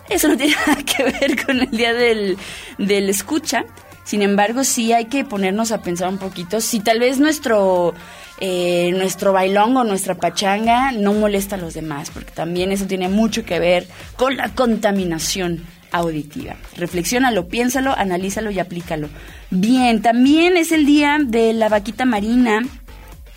eso 0.09 0.27
no 0.27 0.37
tiene 0.37 0.55
nada 0.67 0.83
que 0.83 1.03
ver 1.03 1.45
con 1.45 1.59
el 1.59 1.71
día 1.71 1.93
del, 1.93 2.37
del 2.77 3.09
escucha. 3.09 3.65
Sin 4.09 4.23
embargo, 4.23 4.63
sí 4.63 4.91
hay 4.91 5.05
que 5.05 5.23
ponernos 5.23 5.71
a 5.71 5.83
pensar 5.83 6.09
un 6.09 6.17
poquito 6.17 6.61
si 6.61 6.79
tal 6.79 6.97
vez 6.99 7.19
nuestro 7.19 7.93
eh, 8.39 8.89
nuestro 8.93 9.33
bailón 9.33 9.77
o 9.77 9.83
nuestra 9.83 10.15
pachanga 10.15 10.91
no 10.91 11.13
molesta 11.13 11.57
a 11.57 11.59
los 11.59 11.75
demás, 11.75 12.09
porque 12.09 12.31
también 12.31 12.71
eso 12.71 12.87
tiene 12.87 13.07
mucho 13.07 13.45
que 13.45 13.59
ver 13.59 13.85
con 14.15 14.35
la 14.35 14.49
contaminación 14.49 15.63
auditiva. 15.91 16.55
Reflexiónalo, 16.75 17.49
piénsalo, 17.49 17.93
analízalo 17.95 18.49
y 18.49 18.57
aplícalo. 18.57 19.09
Bien, 19.51 20.01
también 20.01 20.57
es 20.57 20.71
el 20.71 20.87
día 20.87 21.19
de 21.23 21.53
la 21.53 21.69
vaquita 21.69 22.05
marina. 22.05 22.63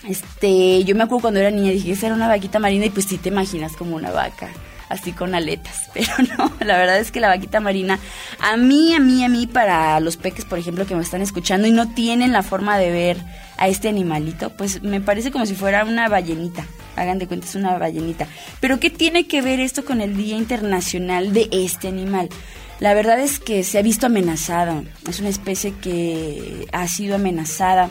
Este, 0.08 0.84
yo 0.84 0.96
me 0.96 1.02
acuerdo 1.02 1.20
cuando 1.20 1.40
era 1.40 1.50
niña, 1.50 1.72
dije, 1.72 1.92
esa 1.92 2.06
era 2.06 2.14
una 2.14 2.28
vaquita 2.28 2.58
marina 2.58 2.86
y 2.86 2.90
pues 2.90 3.04
sí 3.04 3.18
te 3.18 3.28
imaginas 3.28 3.76
como 3.76 3.94
una 3.94 4.10
vaca 4.10 4.48
así 4.92 5.12
con 5.12 5.34
aletas, 5.34 5.88
pero 5.94 6.12
no, 6.36 6.52
la 6.60 6.76
verdad 6.76 6.98
es 6.98 7.10
que 7.10 7.20
la 7.20 7.28
vaquita 7.28 7.60
marina, 7.60 7.98
a 8.38 8.56
mí, 8.56 8.94
a 8.94 9.00
mí, 9.00 9.24
a 9.24 9.28
mí, 9.28 9.46
para 9.46 9.98
los 10.00 10.16
peques, 10.16 10.44
por 10.44 10.58
ejemplo, 10.58 10.86
que 10.86 10.94
me 10.94 11.02
están 11.02 11.22
escuchando 11.22 11.66
y 11.66 11.72
no 11.72 11.88
tienen 11.88 12.32
la 12.32 12.42
forma 12.42 12.78
de 12.78 12.90
ver 12.90 13.16
a 13.56 13.68
este 13.68 13.88
animalito, 13.88 14.50
pues 14.50 14.82
me 14.82 15.00
parece 15.00 15.30
como 15.30 15.46
si 15.46 15.54
fuera 15.54 15.84
una 15.84 16.08
ballenita, 16.08 16.66
hagan 16.96 17.18
de 17.18 17.26
cuenta, 17.26 17.46
es 17.46 17.54
una 17.54 17.78
ballenita. 17.78 18.26
Pero 18.60 18.78
¿qué 18.78 18.90
tiene 18.90 19.26
que 19.26 19.40
ver 19.40 19.60
esto 19.60 19.84
con 19.84 20.00
el 20.00 20.16
Día 20.16 20.36
Internacional 20.36 21.32
de 21.32 21.48
este 21.50 21.88
animal? 21.88 22.28
La 22.80 22.94
verdad 22.94 23.20
es 23.20 23.38
que 23.38 23.64
se 23.64 23.78
ha 23.78 23.82
visto 23.82 24.06
amenazada, 24.06 24.82
es 25.08 25.20
una 25.20 25.28
especie 25.28 25.72
que 25.80 26.66
ha 26.72 26.86
sido 26.88 27.14
amenazada 27.14 27.90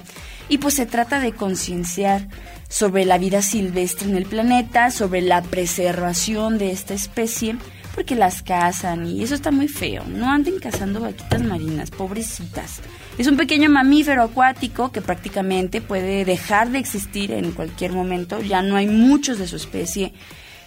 y 0.49 0.57
pues 0.57 0.73
se 0.73 0.85
trata 0.85 1.19
de 1.19 1.31
concienciar 1.31 2.27
sobre 2.71 3.03
la 3.03 3.17
vida 3.17 3.41
silvestre 3.41 4.09
en 4.09 4.15
el 4.15 4.25
planeta, 4.25 4.91
sobre 4.91 5.21
la 5.21 5.41
preservación 5.41 6.57
de 6.57 6.71
esta 6.71 6.93
especie, 6.93 7.57
porque 7.93 8.15
las 8.15 8.41
cazan 8.41 9.05
y 9.05 9.21
eso 9.21 9.35
está 9.35 9.51
muy 9.51 9.67
feo. 9.67 10.05
No 10.07 10.31
anden 10.31 10.57
cazando 10.57 11.01
vaquitas 11.01 11.43
marinas, 11.43 11.91
pobrecitas. 11.91 12.79
Es 13.17 13.27
un 13.27 13.35
pequeño 13.35 13.69
mamífero 13.69 14.23
acuático 14.23 14.89
que 14.93 15.01
prácticamente 15.01 15.81
puede 15.81 16.23
dejar 16.23 16.71
de 16.71 16.79
existir 16.79 17.33
en 17.33 17.51
cualquier 17.51 17.91
momento, 17.91 18.41
ya 18.41 18.61
no 18.61 18.77
hay 18.77 18.87
muchos 18.87 19.37
de 19.37 19.47
su 19.47 19.57
especie 19.57 20.13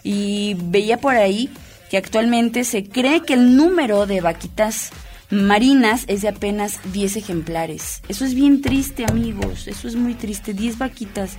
y 0.03 0.57
veía 0.61 0.99
por 0.99 1.17
ahí 1.17 1.49
que 1.91 1.97
actualmente 1.97 2.65
se 2.65 2.85
cree 2.85 3.23
que 3.23 3.33
el 3.33 3.57
número 3.57 4.05
de 4.05 4.21
vaquitas 4.21 4.91
marinas 5.35 6.05
es 6.09 6.23
de 6.23 6.29
apenas 6.29 6.81
10 6.93 7.17
ejemplares. 7.17 8.03
Eso 8.09 8.25
es 8.25 8.35
bien 8.35 8.63
triste, 8.63 9.05
amigos. 9.07 9.69
Eso 9.69 9.89
es 9.89 9.97
muy 9.97 10.15
triste. 10.15 10.55
10 10.55 10.79
vaquitas. 10.79 11.37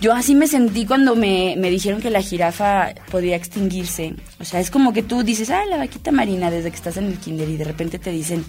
Yo 0.00 0.12
así 0.14 0.34
me 0.34 0.46
sentí 0.46 0.86
cuando 0.86 1.14
me, 1.14 1.54
me, 1.58 1.70
dijeron 1.70 2.00
que 2.00 2.10
la 2.10 2.22
jirafa 2.22 2.94
podía 3.10 3.36
extinguirse. 3.36 4.14
O 4.40 4.44
sea, 4.44 4.60
es 4.60 4.70
como 4.70 4.92
que 4.92 5.02
tú 5.02 5.22
dices, 5.22 5.50
ah, 5.50 5.64
la 5.68 5.76
vaquita 5.76 6.12
marina 6.12 6.50
desde 6.50 6.70
que 6.70 6.76
estás 6.76 6.96
en 6.96 7.06
el 7.06 7.18
kinder 7.18 7.48
y 7.48 7.56
de 7.56 7.64
repente 7.64 7.98
te 7.98 8.10
dicen, 8.10 8.44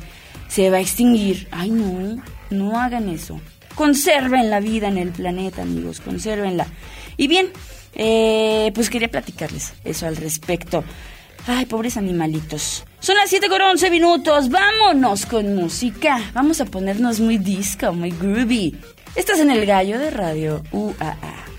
se 0.48 0.70
va 0.70 0.78
a 0.78 0.82
extinguir. 0.82 1.48
Ay, 1.52 1.72
no, 1.72 2.22
no 2.50 2.80
hagan 2.80 3.10
eso. 3.10 3.40
Conserven 3.76 4.50
la 4.50 4.60
vida 4.60 4.88
en 4.88 4.98
el 4.98 5.10
planeta, 5.10 5.64
amigos, 5.64 6.00
consérvenla. 6.00 6.68
Y 7.18 7.28
bien, 7.28 7.48
eh, 7.96 8.72
pues 8.74 8.90
quería 8.90 9.10
platicarles 9.10 9.74
eso 9.84 10.08
al 10.08 10.16
respecto. 10.16 10.84
Ay, 11.46 11.66
pobres 11.66 11.98
animalitos. 11.98 12.86
Son 13.00 13.16
las 13.16 13.30
7 13.30 13.50
con 13.50 13.62
11 13.62 13.90
minutos. 13.90 14.50
Vámonos 14.50 15.26
con 15.26 15.56
música. 15.56 16.32
Vamos 16.34 16.62
a 16.62 16.66
ponernos 16.66 17.20
muy 17.20 17.38
disco, 17.38 17.92
muy 17.92 18.12
groovy. 18.12 18.78
Estás 19.16 19.40
en 19.40 19.52
el 19.52 19.66
gallo 19.66 20.00
de 20.00 20.10
radio 20.10 20.64
UAA. 20.72 21.53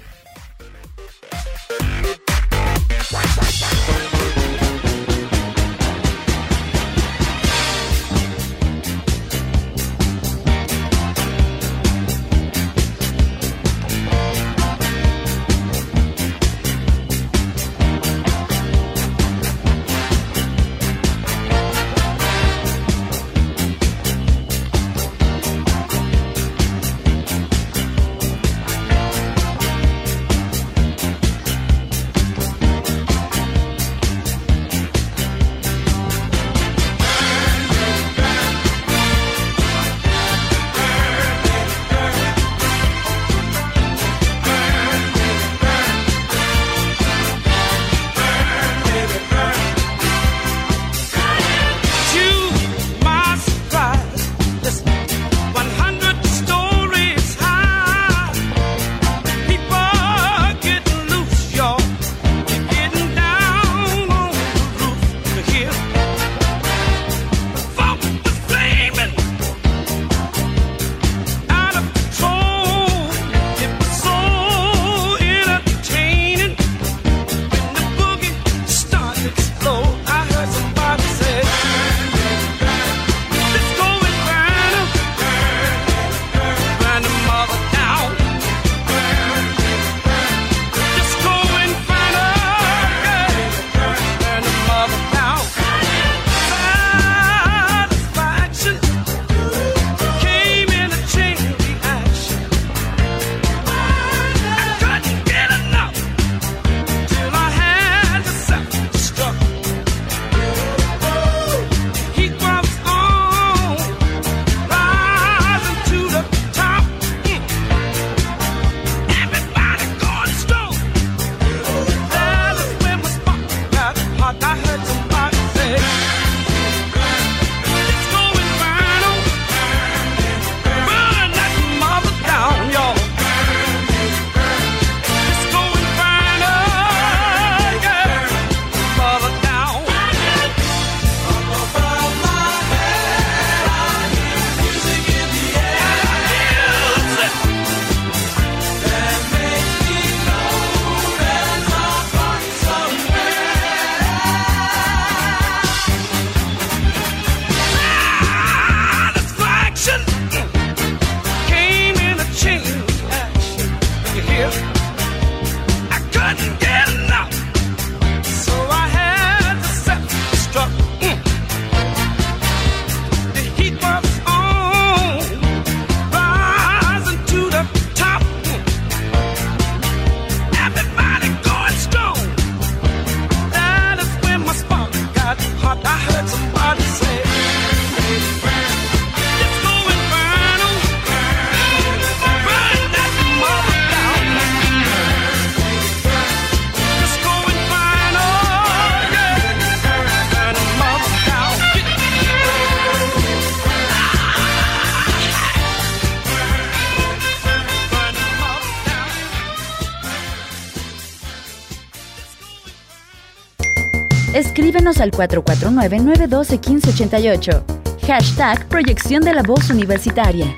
Escríbenos 214.84 215.00
al 215.00 215.12
449-912-1588. 215.12 217.62
Hashtag 218.06 218.68
Proyección 218.68 219.22
de 219.22 219.32
la 219.32 219.42
Voz 219.42 219.70
Universitaria. 219.70 220.54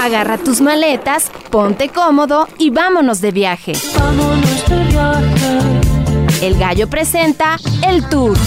Agarra 0.00 0.38
tus 0.38 0.62
maletas, 0.62 1.30
ponte 1.50 1.90
cómodo 1.90 2.48
y 2.56 2.70
vámonos 2.70 3.20
de 3.20 3.32
viaje. 3.32 3.74
Vámonos 3.98 4.70
de 4.70 4.84
viaje. 4.84 5.58
El 6.40 6.58
gallo 6.58 6.88
presenta 6.88 7.58
el 7.86 8.08
tour. 8.08 8.38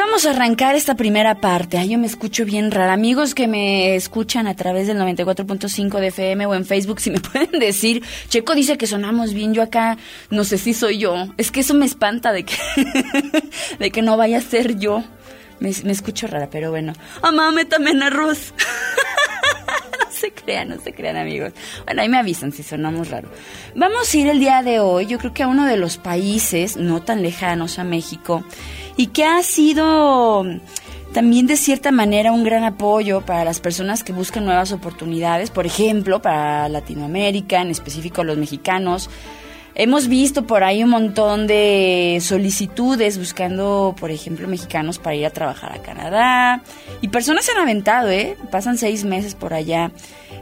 Vamos 0.00 0.24
a 0.24 0.30
arrancar 0.30 0.76
esta 0.76 0.94
primera 0.94 1.40
parte. 1.40 1.76
Ay, 1.76 1.90
yo 1.90 1.98
me 1.98 2.06
escucho 2.06 2.46
bien 2.46 2.70
rara. 2.70 2.94
Amigos 2.94 3.34
que 3.34 3.46
me 3.46 3.94
escuchan 3.96 4.46
a 4.46 4.56
través 4.56 4.86
del 4.86 4.96
94.5 4.96 6.00
de 6.00 6.06
FM 6.06 6.46
o 6.46 6.54
en 6.54 6.64
Facebook, 6.64 7.00
si 7.00 7.10
me 7.10 7.20
pueden 7.20 7.60
decir, 7.60 8.02
Checo 8.28 8.54
dice 8.54 8.78
que 8.78 8.86
sonamos 8.86 9.34
bien, 9.34 9.52
yo 9.52 9.62
acá 9.62 9.98
no 10.30 10.44
sé 10.44 10.56
si 10.56 10.72
soy 10.72 10.98
yo. 10.98 11.26
Es 11.36 11.50
que 11.50 11.60
eso 11.60 11.74
me 11.74 11.84
espanta 11.84 12.32
de 12.32 12.44
que, 12.44 12.56
de 13.78 13.90
que 13.90 14.00
no 14.00 14.16
vaya 14.16 14.38
a 14.38 14.40
ser 14.40 14.78
yo. 14.78 15.04
Me, 15.58 15.68
escucho 15.68 16.26
rara, 16.26 16.48
pero 16.50 16.70
bueno. 16.70 16.94
Amá, 17.20 17.52
también 17.68 18.02
arroz. 18.02 18.54
no 20.06 20.10
se 20.10 20.32
crean, 20.32 20.70
no 20.70 20.80
se 20.80 20.94
crean, 20.94 21.18
amigos. 21.18 21.52
Bueno, 21.84 22.00
ahí 22.00 22.08
me 22.08 22.16
avisan 22.16 22.52
si 22.52 22.62
sonamos 22.62 23.10
raro. 23.10 23.28
Vamos 23.74 24.14
a 24.14 24.16
ir 24.16 24.28
el 24.28 24.40
día 24.40 24.62
de 24.62 24.80
hoy, 24.80 25.04
yo 25.06 25.18
creo 25.18 25.34
que 25.34 25.42
a 25.42 25.48
uno 25.48 25.66
de 25.66 25.76
los 25.76 25.98
países 25.98 26.78
no 26.78 27.02
tan 27.02 27.22
lejanos 27.22 27.78
a 27.78 27.84
México 27.84 28.42
y 29.00 29.06
que 29.06 29.24
ha 29.24 29.42
sido 29.42 30.44
también 31.14 31.46
de 31.46 31.56
cierta 31.56 31.90
manera 31.90 32.32
un 32.32 32.44
gran 32.44 32.64
apoyo 32.64 33.22
para 33.22 33.46
las 33.46 33.58
personas 33.58 34.04
que 34.04 34.12
buscan 34.12 34.44
nuevas 34.44 34.72
oportunidades, 34.72 35.50
por 35.50 35.64
ejemplo, 35.64 36.20
para 36.20 36.68
Latinoamérica, 36.68 37.62
en 37.62 37.70
específico 37.70 38.24
los 38.24 38.36
mexicanos. 38.36 39.08
Hemos 39.74 40.06
visto 40.06 40.46
por 40.46 40.64
ahí 40.64 40.84
un 40.84 40.90
montón 40.90 41.46
de 41.46 42.18
solicitudes 42.20 43.16
buscando, 43.16 43.96
por 43.98 44.10
ejemplo, 44.10 44.46
mexicanos 44.48 44.98
para 44.98 45.16
ir 45.16 45.24
a 45.24 45.30
trabajar 45.30 45.72
a 45.72 45.80
Canadá. 45.80 46.62
Y 47.00 47.08
personas 47.08 47.46
se 47.46 47.52
han 47.52 47.58
aventado, 47.58 48.10
¿eh? 48.10 48.36
Pasan 48.50 48.76
seis 48.76 49.06
meses 49.06 49.34
por 49.34 49.54
allá. 49.54 49.92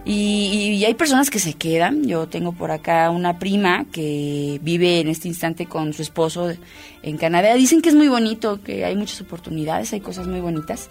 Y, 0.09 0.83
hay 0.87 0.95
personas 0.95 1.29
que 1.29 1.39
se 1.39 1.53
quedan. 1.53 2.07
Yo 2.07 2.29
tengo 2.29 2.53
por 2.53 2.71
acá 2.71 3.11
una 3.11 3.39
prima 3.39 3.85
que 3.93 4.59
vive 4.63 5.01
en 5.01 5.09
este 5.09 5.29
instante 5.29 5.67
con 5.67 5.93
su 5.93 6.01
esposo 6.01 6.51
en 7.03 7.19
Canadá. 7.19 7.55
Dicen 7.55 7.83
que 7.83 7.91
es 7.91 7.95
muy 7.95 8.09
bonito, 8.09 8.63
que 8.63 8.87
hay 8.87 8.97
muchas 8.97 9.21
oportunidades, 9.21 9.93
hay 9.93 10.01
cosas 10.01 10.27
muy 10.27 10.41
bonitas. 10.41 10.89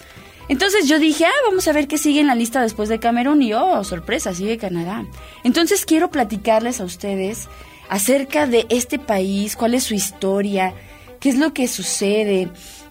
Entonces 0.49 0.87
yo 0.87 0.99
dije, 0.99 1.25
ah, 1.25 1.31
vamos 1.49 1.67
a 1.67 1.73
ver 1.73 1.87
qué 1.87 1.97
sigue 1.97 2.19
en 2.19 2.27
la 2.27 2.35
lista 2.35 2.61
después 2.61 2.89
de 2.89 2.99
Camerún. 2.99 3.41
Y 3.41 3.53
oh, 3.53 3.83
sorpresa, 3.83 4.35
sigue 4.35 4.59
Canadá. 4.59 5.03
Entonces 5.43 5.83
quiero 5.85 6.11
platicarles 6.11 6.79
a 6.79 6.85
ustedes 6.85 7.49
acerca 7.89 8.45
de 8.45 8.67
este 8.69 8.99
país, 8.99 9.55
cuál 9.55 9.73
es 9.73 9.83
su 9.83 9.95
historia, 9.95 10.75
qué 11.19 11.29
es 11.29 11.39
lo 11.39 11.53
que 11.53 11.67
sucede, 11.67 12.49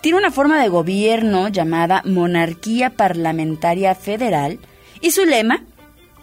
Tiene 0.00 0.18
una 0.18 0.32
forma 0.32 0.60
de 0.60 0.68
gobierno 0.68 1.46
llamada 1.48 2.02
Monarquía 2.04 2.90
Parlamentaria 2.90 3.94
Federal 3.94 4.58
y 5.00 5.12
su 5.12 5.24
lema, 5.24 5.62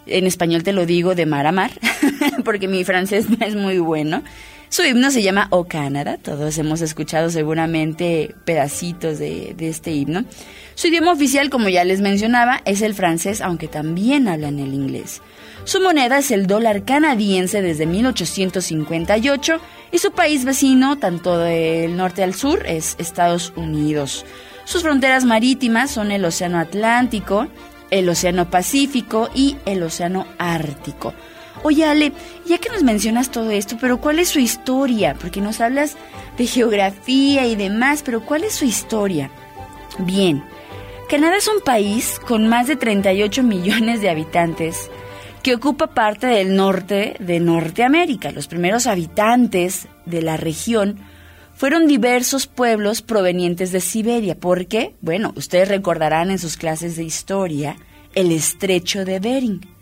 en 0.04 0.26
español 0.26 0.62
te 0.62 0.74
lo 0.74 0.84
digo 0.84 1.14
de 1.14 1.24
mar 1.24 1.46
a 1.46 1.52
mar, 1.52 1.70
porque 2.44 2.68
mi 2.68 2.84
francés 2.84 3.30
no 3.30 3.38
es 3.46 3.56
muy 3.56 3.78
bueno. 3.78 4.22
Su 4.70 4.84
himno 4.84 5.10
se 5.10 5.24
llama 5.24 5.48
O 5.50 5.64
Canada, 5.64 6.16
todos 6.16 6.56
hemos 6.56 6.80
escuchado 6.80 7.28
seguramente 7.28 8.36
pedacitos 8.44 9.18
de, 9.18 9.52
de, 9.56 9.68
este 9.68 9.90
himno. 9.90 10.24
Su 10.76 10.86
idioma 10.86 11.10
oficial, 11.10 11.50
como 11.50 11.68
ya 11.68 11.82
les 11.82 12.00
mencionaba, 12.00 12.62
es 12.64 12.80
el 12.80 12.94
francés, 12.94 13.40
aunque 13.40 13.66
también 13.66 14.28
hablan 14.28 14.60
el 14.60 14.72
inglés. 14.72 15.22
Su 15.64 15.80
moneda 15.80 16.18
es 16.18 16.30
el 16.30 16.46
dólar 16.46 16.84
canadiense 16.84 17.62
desde 17.62 17.84
1858 17.84 19.60
y 19.90 19.98
su 19.98 20.12
país 20.12 20.44
vecino, 20.44 20.98
tanto 20.98 21.36
del 21.36 21.96
norte 21.96 22.22
al 22.22 22.34
sur, 22.34 22.64
es 22.64 22.94
Estados 23.00 23.52
Unidos. 23.56 24.24
Sus 24.64 24.82
fronteras 24.82 25.24
marítimas 25.24 25.90
son 25.90 26.12
el 26.12 26.24
Océano 26.24 26.60
Atlántico, 26.60 27.48
el 27.90 28.08
Océano 28.08 28.50
Pacífico 28.50 29.30
y 29.34 29.56
el 29.66 29.82
Océano 29.82 30.28
Ártico. 30.38 31.12
Oye, 31.62 31.84
Ale, 31.84 32.12
ya 32.46 32.58
que 32.58 32.70
nos 32.70 32.82
mencionas 32.82 33.30
todo 33.30 33.50
esto, 33.50 33.76
pero 33.80 34.00
¿cuál 34.00 34.18
es 34.18 34.30
su 34.30 34.38
historia? 34.38 35.14
Porque 35.14 35.40
nos 35.40 35.60
hablas 35.60 35.96
de 36.38 36.46
geografía 36.46 37.46
y 37.46 37.54
demás, 37.54 38.02
pero 38.02 38.24
¿cuál 38.24 38.44
es 38.44 38.54
su 38.54 38.64
historia? 38.64 39.30
Bien, 39.98 40.42
Canadá 41.10 41.36
es 41.36 41.48
un 41.48 41.60
país 41.60 42.20
con 42.26 42.48
más 42.48 42.66
de 42.66 42.76
38 42.76 43.42
millones 43.44 44.00
de 44.00 44.10
habitantes 44.10 44.90
que 45.42 45.54
ocupa 45.54 45.88
parte 45.88 46.26
del 46.26 46.54
norte 46.54 47.16
de 47.18 47.40
Norteamérica. 47.40 48.30
Los 48.30 48.46
primeros 48.46 48.86
habitantes 48.86 49.88
de 50.06 50.22
la 50.22 50.36
región 50.36 50.98
fueron 51.54 51.86
diversos 51.86 52.46
pueblos 52.46 53.02
provenientes 53.02 53.72
de 53.72 53.80
Siberia. 53.80 54.34
¿Por 54.34 54.66
qué? 54.66 54.94
Bueno, 55.00 55.32
ustedes 55.36 55.68
recordarán 55.68 56.30
en 56.30 56.38
sus 56.38 56.56
clases 56.56 56.96
de 56.96 57.04
historia 57.04 57.76
el 58.14 58.32
estrecho 58.32 59.04
de 59.04 59.18
Bering. 59.18 59.79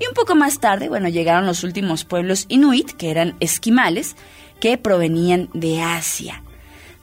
Y 0.00 0.06
un 0.06 0.14
poco 0.14 0.34
más 0.34 0.58
tarde, 0.58 0.88
bueno, 0.88 1.08
llegaron 1.08 1.46
los 1.46 1.62
últimos 1.62 2.04
pueblos 2.04 2.46
inuit, 2.48 2.90
que 2.92 3.10
eran 3.10 3.36
esquimales, 3.38 4.16
que 4.58 4.78
provenían 4.78 5.50
de 5.52 5.82
Asia. 5.82 6.42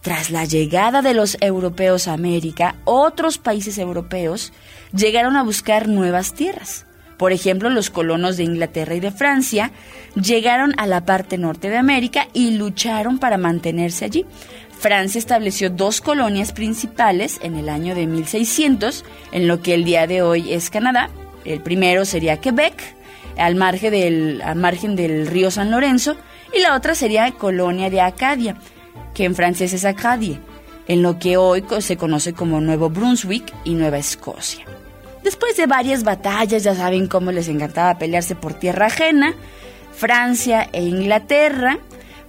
Tras 0.01 0.31
la 0.31 0.45
llegada 0.45 1.01
de 1.01 1.13
los 1.13 1.38
europeos 1.39 2.07
a 2.07 2.13
América, 2.13 2.75
otros 2.86 3.38
países 3.38 3.77
europeos 3.77 4.51
llegaron 4.93 5.36
a 5.36 5.43
buscar 5.43 5.88
nuevas 5.88 6.33
tierras. 6.33 6.86
Por 7.17 7.31
ejemplo, 7.31 7.69
los 7.69 7.89
colonos 7.89 8.38
de 8.38 8.43
Inglaterra 8.43 8.95
y 8.95 8.99
de 8.99 9.12
Francia 9.12 9.71
llegaron 10.15 10.73
a 10.77 10.88
la 10.88 11.05
parte 11.05 11.38
norte 11.38 11.69
de 11.69 11.77
América 11.77 12.27
y 12.33 12.51
lucharon 12.51 13.19
para 13.19 13.38
mantenerse 13.38 14.05
allí. 14.05 14.25
Francia 14.79 15.19
estableció 15.19 15.69
dos 15.71 16.01
colonias 16.01 16.51
principales 16.51 17.39
en 17.41 17.57
el 17.57 17.69
año 17.69 17.95
de 17.95 18.07
1600, 18.07 19.03
en 19.31 19.47
lo 19.47 19.62
que 19.62 19.73
el 19.73 19.83
día 19.83 20.05
de 20.07 20.21
hoy 20.21 20.53
es 20.53 20.69
Canadá. 20.69 21.10
El 21.47 21.62
primero 21.62 22.05
sería 22.05 22.41
Quebec, 22.41 22.75
al 23.38 23.55
margen 23.55 24.95
del, 24.95 25.27
río 25.27 25.49
San 25.49 25.71
Lorenzo, 25.71 26.17
y 26.53 26.60
la 26.60 26.75
otra 26.75 26.93
sería 26.93 27.31
colonia 27.31 27.89
de 27.89 28.01
Acadia, 28.01 28.57
que 29.13 29.23
en 29.23 29.36
francés 29.36 29.73
es 29.73 29.86
Acadie, 29.86 30.39
en 30.88 31.01
lo 31.01 31.19
que 31.19 31.38
hoy 31.38 31.63
se 31.79 31.97
conoce 31.97 32.33
como 32.33 32.60
Nuevo 32.60 32.89
Brunswick 32.89 33.53
y 33.63 33.75
Nueva 33.75 33.97
Escocia. 33.97 34.65
Después 35.23 35.55
de 35.57 35.67
varias 35.67 36.03
batallas, 36.03 36.63
ya 36.63 36.75
saben 36.75 37.07
cómo 37.07 37.31
les 37.31 37.47
encantaba 37.47 37.97
pelearse 37.97 38.36
por 38.36 38.53
tierra 38.53 38.88
ajena, 38.88 39.33
Francia 39.93 40.69
e 40.73 40.83
Inglaterra, 40.83 41.79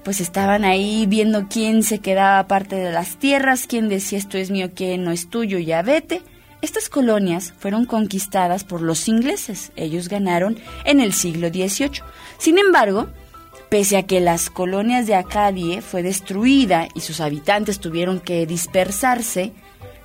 pues 0.04 0.20
estaban 0.20 0.64
ahí 0.64 1.06
viendo 1.06 1.48
quién 1.48 1.82
se 1.82 1.98
quedaba 1.98 2.46
parte 2.48 2.76
de 2.76 2.92
las 2.92 3.16
tierras, 3.16 3.66
quién 3.66 3.88
decía 3.88 4.18
esto 4.18 4.38
es 4.38 4.50
mío, 4.50 4.70
quién 4.74 5.04
no 5.04 5.10
es 5.10 5.28
tuyo, 5.28 5.58
ya 5.58 5.82
vete. 5.82 6.22
Estas 6.60 6.88
colonias 6.88 7.54
fueron 7.58 7.84
conquistadas 7.84 8.64
por 8.64 8.82
los 8.82 9.06
ingleses, 9.08 9.70
ellos 9.76 10.08
ganaron 10.08 10.58
en 10.84 11.00
el 11.00 11.12
siglo 11.12 11.48
XVIII. 11.48 12.02
Sin 12.38 12.58
embargo, 12.58 13.08
pese 13.68 13.96
a 13.96 14.02
que 14.02 14.20
las 14.20 14.50
colonias 14.50 15.06
de 15.06 15.14
Acadie 15.14 15.82
fue 15.82 16.02
destruida 16.02 16.88
y 16.94 17.00
sus 17.00 17.20
habitantes 17.20 17.78
tuvieron 17.78 18.18
que 18.18 18.44
dispersarse, 18.44 19.52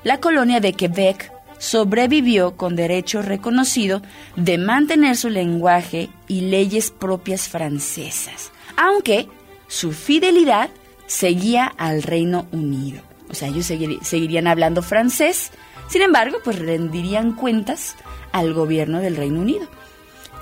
la 0.03 0.19
colonia 0.19 0.59
de 0.59 0.73
Quebec 0.73 1.31
sobrevivió 1.57 2.55
con 2.55 2.75
derecho 2.75 3.21
reconocido 3.21 4.01
de 4.35 4.57
mantener 4.57 5.15
su 5.15 5.29
lenguaje 5.29 6.09
y 6.27 6.41
leyes 6.41 6.91
propias 6.91 7.47
francesas, 7.47 8.51
aunque 8.75 9.27
su 9.67 9.91
fidelidad 9.91 10.69
seguía 11.07 11.65
al 11.65 12.03
Reino 12.03 12.47
Unido. 12.51 13.01
O 13.29 13.33
sea, 13.33 13.47
ellos 13.47 13.65
seguirían 13.65 14.45
hablando 14.47 14.83
francés, 14.83 15.51
sin 15.87 16.01
embargo, 16.01 16.37
pues 16.43 16.59
rendirían 16.59 17.33
cuentas 17.33 17.95
al 18.31 18.53
gobierno 18.53 18.99
del 18.99 19.15
Reino 19.15 19.39
Unido. 19.39 19.67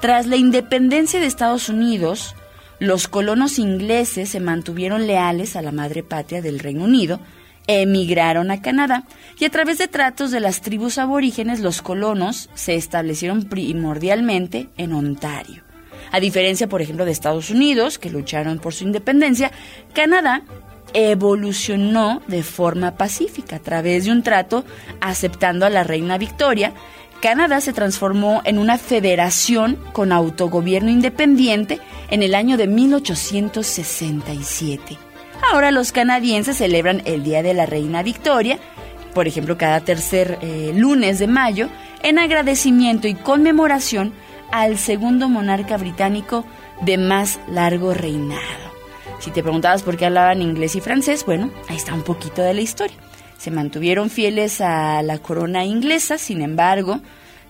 Tras 0.02 0.26
la 0.26 0.36
independencia 0.36 1.20
de 1.20 1.28
Estados 1.28 1.70
Unidos, 1.70 2.36
los 2.80 3.08
colonos 3.08 3.60
ingleses 3.60 4.30
se 4.30 4.40
mantuvieron 4.40 5.06
leales 5.06 5.56
a 5.56 5.62
la 5.62 5.72
madre 5.72 6.02
patria 6.02 6.42
del 6.42 6.60
Reino 6.60 6.86
Unido, 6.86 7.20
emigraron 7.68 8.50
a 8.50 8.62
Canadá 8.62 9.04
y 9.38 9.46
a 9.46 9.50
través 9.50 9.78
de 9.78 9.88
tratos 9.88 10.32
de 10.32 10.40
las 10.40 10.62
tribus 10.62 10.98
aborígenes 10.98 11.60
los 11.60 11.82
colonos 11.82 12.50
se 12.56 12.76
establecieron 12.76 13.44
primordialmente 13.44 14.70
en 14.78 14.94
Ontario. 14.94 15.64
A 16.12 16.20
diferencia, 16.20 16.68
por 16.68 16.82
ejemplo, 16.82 17.06
de 17.06 17.12
Estados 17.12 17.52
Unidos, 17.52 18.00
que 18.00 18.10
lucharon 18.10 18.60
por 18.60 18.74
su 18.74 18.84
independencia, 18.84 19.52
Canadá 19.94 20.42
evolucionó 20.94 22.22
de 22.28 22.44
forma 22.44 22.96
pacífica 22.96 23.56
a 23.58 23.60
través 23.60 24.06
de 24.06 24.12
un 24.12 24.24
trato 24.24 24.64
aceptando 25.00 25.66
a 25.66 25.70
la 25.70 25.84
reina 25.84 26.18
Victoria. 26.18 26.74
Canadá 27.22 27.62
se 27.62 27.74
transformó 27.74 28.42
en 28.46 28.58
una 28.58 28.78
federación 28.78 29.78
con 29.94 30.12
autogobierno 30.12 30.90
independiente 30.90 31.80
en 32.10 32.24
el 32.24 32.36
año 32.36 32.58
de 32.58 32.68
1867. 32.68 34.98
Ahora 35.52 35.72
los 35.72 35.92
canadienses 35.92 36.58
celebran 36.58 37.02
el 37.06 37.24
Día 37.24 37.44
de 37.44 37.54
la 37.54 37.66
Reina 37.66 38.04
Victoria, 38.04 38.60
por 39.14 39.28
ejemplo, 39.28 39.58
cada 39.58 39.82
tercer 39.82 40.40
eh, 40.42 40.72
lunes 40.76 41.20
de 41.20 41.28
mayo, 41.28 41.70
en 42.04 42.20
agradecimiento 42.20 43.08
y 43.08 43.16
conmemoración 43.16 44.14
al 44.52 44.78
segundo 44.78 45.30
monarca 45.30 45.78
británico 45.78 46.46
de 46.82 46.98
más 46.98 47.40
largo 47.48 47.94
reinado. 47.94 48.71
Si 49.22 49.30
te 49.30 49.44
preguntabas 49.44 49.84
por 49.84 49.98
qué 49.98 50.08
hablaban 50.08 50.42
inglés 50.42 50.76
y 50.76 50.82
francés, 50.82 51.26
bueno, 51.26 51.52
ahí 51.70 51.78
está 51.78 51.94
un 51.94 52.02
poquito 52.02 52.42
de 52.42 52.56
la 52.56 52.62
historia. 52.62 52.98
Se 53.38 53.52
mantuvieron 53.52 54.10
fieles 54.10 54.62
a 54.62 55.04
la 55.04 55.20
corona 55.20 55.64
inglesa, 55.64 56.18
sin 56.18 56.42
embargo, 56.42 57.00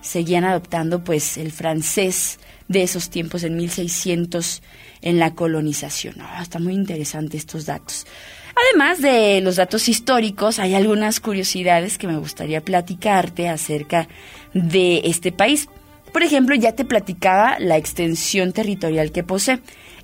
seguían 0.02 0.44
adoptando 0.44 1.02
pues 1.02 1.38
el 1.38 1.50
francés 1.50 2.38
de 2.68 2.82
esos 2.82 3.08
tiempos 3.08 3.42
en 3.42 3.56
1600 3.56 4.62
en 5.00 5.18
la 5.18 5.34
colonización. 5.34 6.16
Oh, 6.20 6.42
está 6.42 6.58
muy 6.58 6.74
interesante 6.74 7.38
estos 7.38 7.64
datos. 7.64 8.06
Además 8.54 9.00
de 9.00 9.40
los 9.40 9.56
datos 9.56 9.88
históricos, 9.88 10.58
hay 10.58 10.74
algunas 10.74 11.20
curiosidades 11.20 11.96
que 11.96 12.06
me 12.06 12.18
gustaría 12.18 12.60
platicarte 12.60 13.48
acerca 13.48 14.08
de 14.52 15.00
este 15.04 15.32
país. 15.32 15.70
Por 16.12 16.22
ejemplo, 16.22 16.54
ya 16.54 16.72
te 16.72 16.84
platicaba 16.84 17.58
la 17.58 17.78
extensión 17.78 18.52
territorial 18.52 19.10
que 19.10 19.24
posee. 19.24 19.60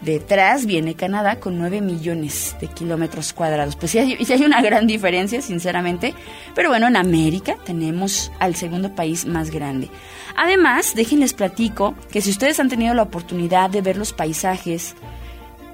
Detrás 0.00 0.64
viene 0.64 0.94
Canadá 0.94 1.40
con 1.40 1.58
9 1.58 1.80
millones 1.80 2.54
de 2.60 2.68
kilómetros 2.68 3.32
cuadrados. 3.32 3.74
Pues 3.74 3.90
sí 3.90 3.98
hay, 3.98 4.16
hay, 4.16 4.44
una 4.44 4.62
gran 4.62 4.86
diferencia, 4.86 5.42
sinceramente. 5.42 6.14
Pero 6.54 6.68
bueno, 6.68 6.86
en 6.86 6.94
América 6.94 7.56
tenemos 7.64 8.30
al 8.38 8.54
segundo 8.54 8.94
país 8.94 9.26
más 9.26 9.50
grande. 9.50 9.90
Además, 10.36 10.94
déjenles 10.94 11.34
platico 11.34 11.96
que 12.12 12.20
si 12.20 12.30
ustedes 12.30 12.60
han 12.60 12.68
tenido 12.68 12.94
la 12.94 13.02
oportunidad 13.02 13.70
de 13.70 13.80
ver 13.80 13.96
los 13.96 14.12
paisajes 14.12 14.94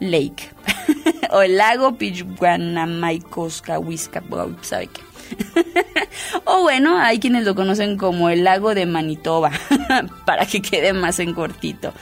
Lake. 0.00 0.50
o 1.30 1.42
el 1.42 1.56
lago 1.56 1.96
Pichuanamaikoskahuisca, 1.96 4.24
¿sabe 4.62 4.88
qué? 4.88 5.00
o 6.44 6.62
bueno, 6.62 6.98
hay 6.98 7.18
quienes 7.18 7.44
lo 7.44 7.54
conocen 7.54 7.96
como 7.96 8.30
el 8.30 8.44
lago 8.44 8.74
de 8.74 8.86
Manitoba, 8.86 9.52
para 10.26 10.46
que 10.46 10.62
quede 10.62 10.92
más 10.92 11.18
en 11.20 11.34
cortito. 11.34 11.92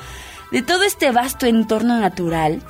De 0.51 0.63
todo 0.63 0.85
este 0.85 1.11
vasto 1.11 1.47
entorno 1.47 2.01
natural, 2.01 2.63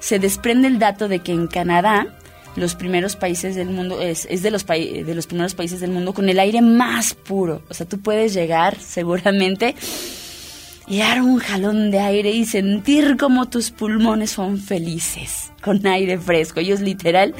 se 0.00 0.18
desprende 0.18 0.68
el 0.68 0.78
dato 0.78 1.08
de 1.08 1.20
que 1.20 1.32
en 1.32 1.46
Canadá, 1.46 2.06
los 2.56 2.74
primeros 2.74 3.16
países 3.16 3.56
del 3.56 3.70
mundo, 3.70 4.02
es, 4.02 4.28
de, 4.28 4.50
los 4.50 4.66
de 4.66 5.14
los 5.14 5.26
primeros 5.26 5.54
países 5.54 5.80
del 5.80 5.90
mundo 5.90 6.12
con 6.12 6.28
el 6.28 6.38
aire 6.38 6.60
más 6.60 7.14
puro. 7.14 7.62
O 7.70 7.74
sea, 7.74 7.86
tú 7.86 8.00
puedes 8.00 8.34
llegar 8.34 8.78
seguramente 8.78 9.74
y 10.86 10.98
dar 10.98 11.22
un 11.22 11.38
jalón 11.38 11.90
de 11.90 12.00
aire 12.00 12.30
y 12.30 12.44
sentir 12.44 13.16
como 13.16 13.46
tus 13.46 13.70
pulmones 13.70 14.30
son 14.30 14.58
felices 14.58 15.52
con 15.62 15.86
aire 15.86 16.18
fresco. 16.18 16.60
Ellos 16.60 16.80
literal 16.80 17.34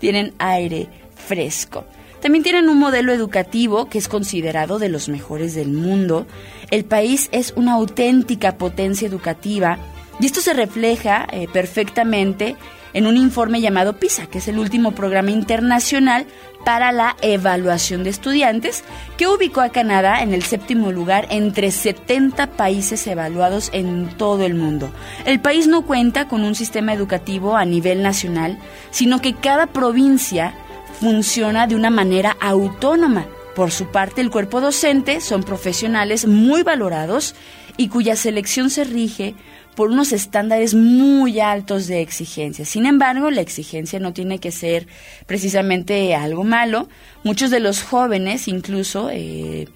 tienen 0.00 0.32
aire 0.38 0.88
fresco. 1.14 1.84
También 2.20 2.42
tienen 2.42 2.68
un 2.68 2.78
modelo 2.78 3.12
educativo 3.12 3.88
que 3.88 3.98
es 3.98 4.08
considerado 4.08 4.78
de 4.78 4.88
los 4.88 5.08
mejores 5.08 5.54
del 5.54 5.68
mundo. 5.68 6.26
El 6.70 6.84
país 6.84 7.28
es 7.30 7.52
una 7.56 7.74
auténtica 7.74 8.58
potencia 8.58 9.06
educativa 9.06 9.78
y 10.18 10.26
esto 10.26 10.40
se 10.40 10.52
refleja 10.52 11.28
eh, 11.30 11.46
perfectamente 11.52 12.56
en 12.92 13.06
un 13.06 13.16
informe 13.16 13.60
llamado 13.60 13.98
PISA, 13.98 14.26
que 14.26 14.38
es 14.38 14.48
el 14.48 14.58
último 14.58 14.92
programa 14.92 15.30
internacional 15.30 16.26
para 16.68 16.92
la 16.92 17.16
evaluación 17.22 18.04
de 18.04 18.10
estudiantes, 18.10 18.84
que 19.16 19.26
ubicó 19.26 19.62
a 19.62 19.70
Canadá 19.70 20.22
en 20.22 20.34
el 20.34 20.42
séptimo 20.42 20.92
lugar 20.92 21.26
entre 21.30 21.70
70 21.70 22.46
países 22.58 23.06
evaluados 23.06 23.70
en 23.72 24.10
todo 24.18 24.44
el 24.44 24.52
mundo. 24.52 24.90
El 25.24 25.40
país 25.40 25.66
no 25.66 25.86
cuenta 25.86 26.28
con 26.28 26.44
un 26.44 26.54
sistema 26.54 26.92
educativo 26.92 27.56
a 27.56 27.64
nivel 27.64 28.02
nacional, 28.02 28.58
sino 28.90 29.22
que 29.22 29.32
cada 29.32 29.68
provincia 29.68 30.52
funciona 31.00 31.66
de 31.66 31.74
una 31.74 31.88
manera 31.88 32.36
autónoma. 32.38 33.24
Por 33.56 33.70
su 33.70 33.86
parte, 33.86 34.20
el 34.20 34.28
cuerpo 34.28 34.60
docente 34.60 35.22
son 35.22 35.44
profesionales 35.44 36.26
muy 36.26 36.64
valorados 36.64 37.34
y 37.78 37.88
cuya 37.88 38.14
selección 38.14 38.68
se 38.68 38.84
rige 38.84 39.34
por 39.78 39.90
unos 39.90 40.10
estándares 40.10 40.74
muy 40.74 41.38
altos 41.38 41.86
de 41.86 42.00
exigencia. 42.00 42.64
Sin 42.64 42.84
embargo, 42.84 43.30
la 43.30 43.42
exigencia 43.42 44.00
no 44.00 44.12
tiene 44.12 44.40
que 44.40 44.50
ser 44.50 44.88
precisamente 45.24 46.16
algo 46.16 46.42
malo. 46.42 46.88
Muchos 47.22 47.52
de 47.52 47.60
los 47.60 47.84
jóvenes 47.84 48.48
incluso 48.48 49.08
eh, 49.12 49.68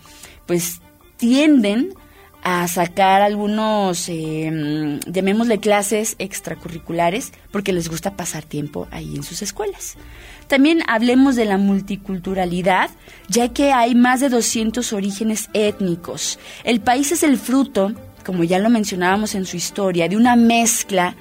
pues 0.45 0.81
tienden 1.19 1.95
a 2.43 2.67
sacar 2.67 3.23
algunos, 3.23 4.09
eh, 4.09 4.99
llamémosle 5.07 5.61
clases 5.61 6.17
extracurriculares, 6.19 7.33
porque 7.53 7.73
les 7.73 7.89
gusta 7.89 8.17
pasar 8.17 8.43
tiempo 8.43 8.89
ahí 8.91 9.15
en 9.15 9.23
sus 9.23 9.41
escuelas. 9.41 9.97
También 10.49 10.83
hablemos 10.89 11.37
de 11.37 11.45
la 11.45 11.59
multiculturalidad, 11.59 12.91
ya 13.29 13.53
que 13.53 13.73
hay 13.73 13.95
más 13.95 14.19
de 14.19 14.31
200 14.31 14.93
orígenes 14.93 15.49
étnicos. 15.55 16.41
El 16.65 16.81
país 16.81 17.13
es 17.13 17.23
el 17.23 17.39
fruto, 17.39 17.95
como 18.23 18.45
ya 18.45 18.59
lo 18.59 18.71
mencionábamos 18.71 19.35
en 19.35 19.45
su 19.45 19.57
historia, 19.57 20.09
de 20.09 20.17
una 20.17 20.37
mezcla 20.37 21.17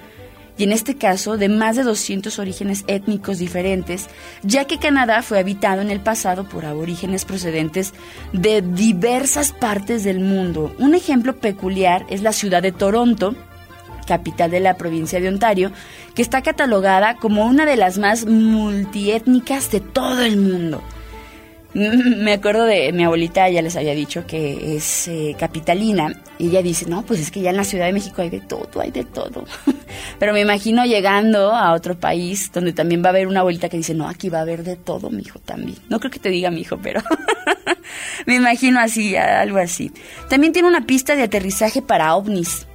y 0.58 0.64
en 0.64 0.72
este 0.72 0.96
caso 0.96 1.38
de 1.38 1.50
más 1.50 1.76
de 1.76 1.84
200 1.84 2.38
orígenes 2.38 2.84
étnicos 2.88 3.40
diferentes, 3.40 4.08
ya 4.44 4.66
que 4.66 4.78
Canadá 4.78 5.24
fue 5.24 5.40
habitado 5.40 5.82
en 5.82 5.90
el 5.90 6.02
pasado 6.02 6.44
por 6.44 6.66
aborígenes 6.66 7.26
procedentes 7.26 7.94
de 8.32 8.62
diversas 8.62 9.54
partes 9.54 10.04
del 10.04 10.20
mundo. 10.20 10.76
Un 10.78 10.94
ejemplo 10.94 11.36
peculiar 11.38 12.06
es 12.10 12.22
la 12.22 12.32
ciudad 12.32 12.62
de 12.62 12.72
Toronto, 12.72 13.36
capital 14.06 14.52
de 14.52 14.60
la 14.60 14.78
provincia 14.78 15.20
de 15.20 15.30
Ontario, 15.30 15.72
que 16.14 16.22
está 16.22 16.42
catalogada 16.42 17.16
como 17.16 17.46
una 17.46 17.66
de 17.66 17.78
las 17.78 17.98
más 17.98 18.26
multiétnicas 18.26 19.72
de 19.72 19.80
todo 19.80 20.22
el 20.22 20.38
mundo. 20.38 20.84
Me 21.74 22.34
acuerdo 22.34 22.66
de 22.66 22.92
mi 22.92 23.06
abuelita, 23.06 23.50
ya 23.50 23.62
les 23.62 23.78
había 23.78 23.94
dicho 23.94 24.26
que 24.28 24.76
es 24.76 25.08
eh, 25.08 25.36
capitalina, 25.40 26.14
y 26.38 26.48
ella 26.48 26.62
dice, 26.62 26.86
no, 26.90 27.04
pues 27.04 27.22
es 27.22 27.32
que 27.32 27.40
ya 27.40 27.52
en 27.52 27.58
la 27.58 27.64
Ciudad 27.64 27.86
de 27.86 27.94
México 27.94 28.22
hay 28.22 28.30
de 28.30 28.42
todo, 28.42 28.82
hay 28.82 28.92
de 28.92 29.06
todo. 29.06 29.46
Pero 30.20 30.34
me 30.34 30.42
imagino 30.42 30.84
llegando 30.86 31.54
a 31.54 31.72
otro 31.74 31.98
país 31.98 32.52
donde 32.52 32.74
también 32.74 33.02
va 33.02 33.08
a 33.08 33.10
haber 33.12 33.28
una 33.28 33.40
abuelita 33.40 33.70
que 33.70 33.78
dice, 33.78 33.94
no, 33.94 34.10
aquí 34.10 34.28
va 34.30 34.40
a 34.40 34.42
haber 34.42 34.64
de 34.64 34.76
todo, 34.76 35.10
mi 35.10 35.22
hijo 35.22 35.40
también. 35.40 35.78
No 35.88 36.00
creo 36.00 36.12
que 36.12 36.20
te 36.20 36.30
diga 36.30 36.52
mi 36.52 36.62
hijo, 36.62 36.78
pero 36.82 37.02
me 38.26 38.36
imagino 38.36 38.80
así, 38.80 39.16
algo 39.16 39.58
así. 39.58 39.94
También 40.30 40.52
tiene 40.52 40.68
una 40.68 40.86
pista 40.86 41.16
de 41.16 41.24
aterrizaje 41.24 41.82
para 41.82 42.16
ovnis. 42.16 42.68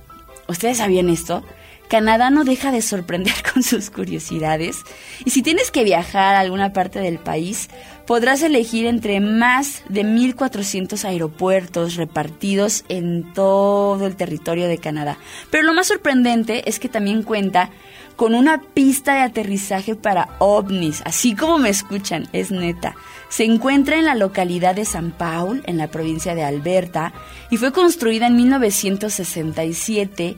¿Ustedes 0.48 0.78
sabían 0.78 1.10
esto? 1.10 1.44
Canadá 1.88 2.30
no 2.30 2.44
deja 2.44 2.72
de 2.72 2.82
sorprender 2.82 3.34
con 3.52 3.62
sus 3.62 3.90
curiosidades. 3.90 4.78
Y 5.24 5.30
si 5.30 5.42
tienes 5.42 5.70
que 5.70 5.84
viajar 5.84 6.34
a 6.34 6.40
alguna 6.40 6.72
parte 6.72 6.98
del 7.00 7.18
país, 7.18 7.68
podrás 8.06 8.42
elegir 8.42 8.86
entre 8.86 9.20
más 9.20 9.82
de 9.88 10.04
1.400 10.04 11.04
aeropuertos 11.04 11.96
repartidos 11.96 12.84
en 12.88 13.32
todo 13.32 14.06
el 14.06 14.16
territorio 14.16 14.68
de 14.68 14.78
Canadá. 14.78 15.18
Pero 15.50 15.64
lo 15.64 15.74
más 15.74 15.88
sorprendente 15.88 16.68
es 16.68 16.78
que 16.78 16.88
también 16.88 17.22
cuenta 17.22 17.70
con 18.14 18.34
una 18.34 18.62
pista 18.62 19.14
de 19.14 19.20
aterrizaje 19.20 19.94
para 19.94 20.30
ovnis, 20.38 21.02
así 21.04 21.34
como 21.34 21.58
me 21.58 21.68
escuchan, 21.68 22.28
es 22.32 22.50
neta. 22.50 22.94
Se 23.28 23.44
encuentra 23.44 23.98
en 23.98 24.06
la 24.06 24.14
localidad 24.14 24.74
de 24.74 24.86
San 24.86 25.10
Paul, 25.10 25.62
en 25.66 25.76
la 25.76 25.88
provincia 25.88 26.34
de 26.34 26.44
Alberta, 26.44 27.12
y 27.50 27.58
fue 27.58 27.72
construida 27.72 28.28
en 28.28 28.36
1967 28.36 30.36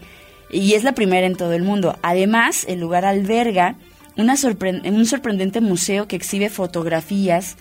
y 0.51 0.75
es 0.75 0.83
la 0.83 0.93
primera 0.93 1.27
en 1.27 1.37
todo 1.37 1.53
el 1.53 1.63
mundo. 1.63 1.97
Además, 2.03 2.65
el 2.69 2.81
lugar 2.81 3.05
alberga 3.05 3.77
una 4.19 4.35
un 4.35 5.07
sorprendente 5.07 5.61
museo 5.61 6.09
que 6.09 6.17
exhibe 6.17 6.51
fotografías 6.51 7.57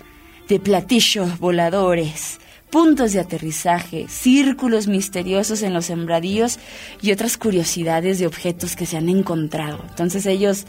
de 0.48 0.60
platillos 0.60 1.40
voladores, 1.40 2.40
puntos 2.72 3.14
de 3.14 3.20
aterrizaje, 3.20 4.08
círculos 4.08 4.88
misteriosos 4.88 5.62
en 5.62 5.74
los 5.74 5.86
sembradíos 5.86 6.58
y 7.02 7.12
otras 7.12 7.38
curiosidades 7.38 8.20
de 8.20 8.28
objetos 8.28 8.76
que 8.76 8.86
se 8.86 8.98
han 8.98 9.08
encontrado. 9.08 9.84
Entonces 9.88 10.26
ellos 10.26 10.66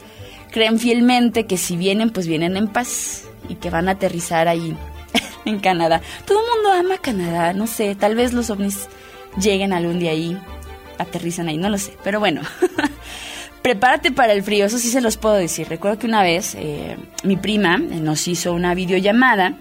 creen 0.51 0.79
fielmente 0.79 1.45
que 1.45 1.57
si 1.57 1.75
vienen, 1.75 2.11
pues 2.11 2.27
vienen 2.27 2.55
en 2.55 2.67
paz 2.67 3.23
y 3.47 3.55
que 3.55 3.69
van 3.69 3.87
a 3.89 3.93
aterrizar 3.93 4.47
ahí 4.47 4.77
en 5.45 5.59
Canadá. 5.59 6.01
Todo 6.25 6.39
el 6.39 6.45
mundo 6.53 6.71
ama 6.71 7.01
Canadá, 7.01 7.53
no 7.53 7.67
sé, 7.67 7.95
tal 7.95 8.15
vez 8.15 8.33
los 8.33 8.49
ovnis 8.49 8.87
lleguen 9.41 9.73
algún 9.73 9.99
día 9.99 10.11
ahí, 10.11 10.37
aterrizan 10.99 11.47
ahí, 11.47 11.57
no 11.57 11.69
lo 11.69 11.77
sé, 11.77 11.93
pero 12.03 12.19
bueno. 12.19 12.41
Prepárate 13.61 14.11
para 14.11 14.33
el 14.33 14.41
frío, 14.41 14.65
eso 14.65 14.77
sí 14.77 14.89
se 14.89 15.01
los 15.01 15.17
puedo 15.17 15.35
decir. 15.35 15.67
Recuerdo 15.67 15.99
que 15.99 16.07
una 16.07 16.23
vez 16.23 16.55
eh, 16.55 16.97
mi 17.23 17.35
prima 17.35 17.75
eh, 17.75 17.99
nos 17.99 18.27
hizo 18.27 18.53
una 18.53 18.73
videollamada 18.73 19.57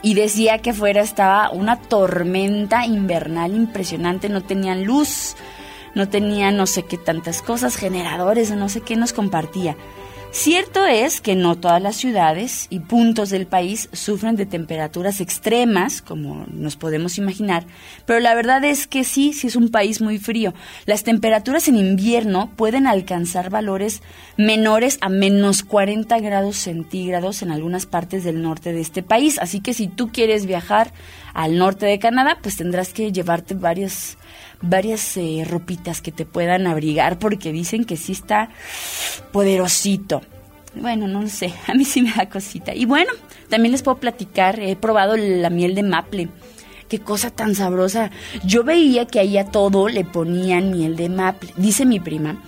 y 0.00 0.14
decía 0.14 0.58
que 0.58 0.70
afuera 0.70 1.02
estaba 1.02 1.50
una 1.50 1.76
tormenta 1.76 2.86
invernal 2.86 3.54
impresionante, 3.54 4.28
no 4.28 4.42
tenían 4.42 4.84
luz, 4.84 5.36
no 5.94 6.08
tenían 6.08 6.56
no 6.56 6.66
sé 6.66 6.84
qué 6.84 6.96
tantas 6.96 7.42
cosas, 7.42 7.76
generadores 7.76 8.50
no 8.50 8.68
sé 8.68 8.80
qué 8.80 8.96
nos 8.96 9.12
compartía. 9.12 9.76
Cierto 10.30 10.84
es 10.84 11.22
que 11.22 11.34
no 11.34 11.56
todas 11.56 11.80
las 11.80 11.96
ciudades 11.96 12.66
y 12.68 12.80
puntos 12.80 13.30
del 13.30 13.46
país 13.46 13.88
sufren 13.92 14.36
de 14.36 14.44
temperaturas 14.44 15.22
extremas, 15.22 16.02
como 16.02 16.44
nos 16.52 16.76
podemos 16.76 17.16
imaginar, 17.16 17.64
pero 18.04 18.20
la 18.20 18.34
verdad 18.34 18.62
es 18.64 18.86
que 18.86 19.04
sí, 19.04 19.32
sí 19.32 19.46
es 19.46 19.56
un 19.56 19.70
país 19.70 20.02
muy 20.02 20.18
frío. 20.18 20.52
Las 20.84 21.02
temperaturas 21.02 21.66
en 21.66 21.76
invierno 21.76 22.50
pueden 22.56 22.86
alcanzar 22.86 23.48
valores 23.48 24.02
menores 24.36 24.98
a 25.00 25.08
menos 25.08 25.62
40 25.62 26.18
grados 26.20 26.56
centígrados 26.56 27.40
en 27.40 27.50
algunas 27.50 27.86
partes 27.86 28.22
del 28.22 28.42
norte 28.42 28.74
de 28.74 28.82
este 28.82 29.02
país, 29.02 29.38
así 29.38 29.60
que 29.60 29.72
si 29.72 29.88
tú 29.88 30.12
quieres 30.12 30.44
viajar 30.44 30.92
al 31.32 31.56
norte 31.56 31.86
de 31.86 31.98
Canadá, 31.98 32.38
pues 32.42 32.56
tendrás 32.56 32.92
que 32.92 33.12
llevarte 33.12 33.54
varias 33.54 34.18
varias 34.60 35.16
eh, 35.16 35.44
ropitas 35.48 36.00
que 36.00 36.12
te 36.12 36.24
puedan 36.24 36.66
abrigar 36.66 37.18
porque 37.18 37.52
dicen 37.52 37.84
que 37.84 37.96
sí 37.96 38.12
está 38.12 38.50
poderosito. 39.32 40.22
Bueno, 40.74 41.08
no 41.08 41.26
sé, 41.28 41.52
a 41.66 41.74
mí 41.74 41.84
sí 41.84 42.02
me 42.02 42.12
da 42.12 42.28
cosita. 42.28 42.74
Y 42.74 42.84
bueno, 42.84 43.12
también 43.48 43.72
les 43.72 43.82
puedo 43.82 43.98
platicar, 43.98 44.60
he 44.60 44.76
probado 44.76 45.16
la 45.16 45.50
miel 45.50 45.74
de 45.74 45.82
maple. 45.82 46.28
Qué 46.88 47.00
cosa 47.00 47.30
tan 47.30 47.54
sabrosa. 47.54 48.10
Yo 48.44 48.64
veía 48.64 49.06
que 49.06 49.20
ahí 49.20 49.36
a 49.36 49.44
todo 49.44 49.88
le 49.88 50.04
ponían 50.04 50.70
miel 50.70 50.96
de 50.96 51.10
maple. 51.10 51.52
Dice 51.56 51.84
mi 51.84 52.00
prima 52.00 52.42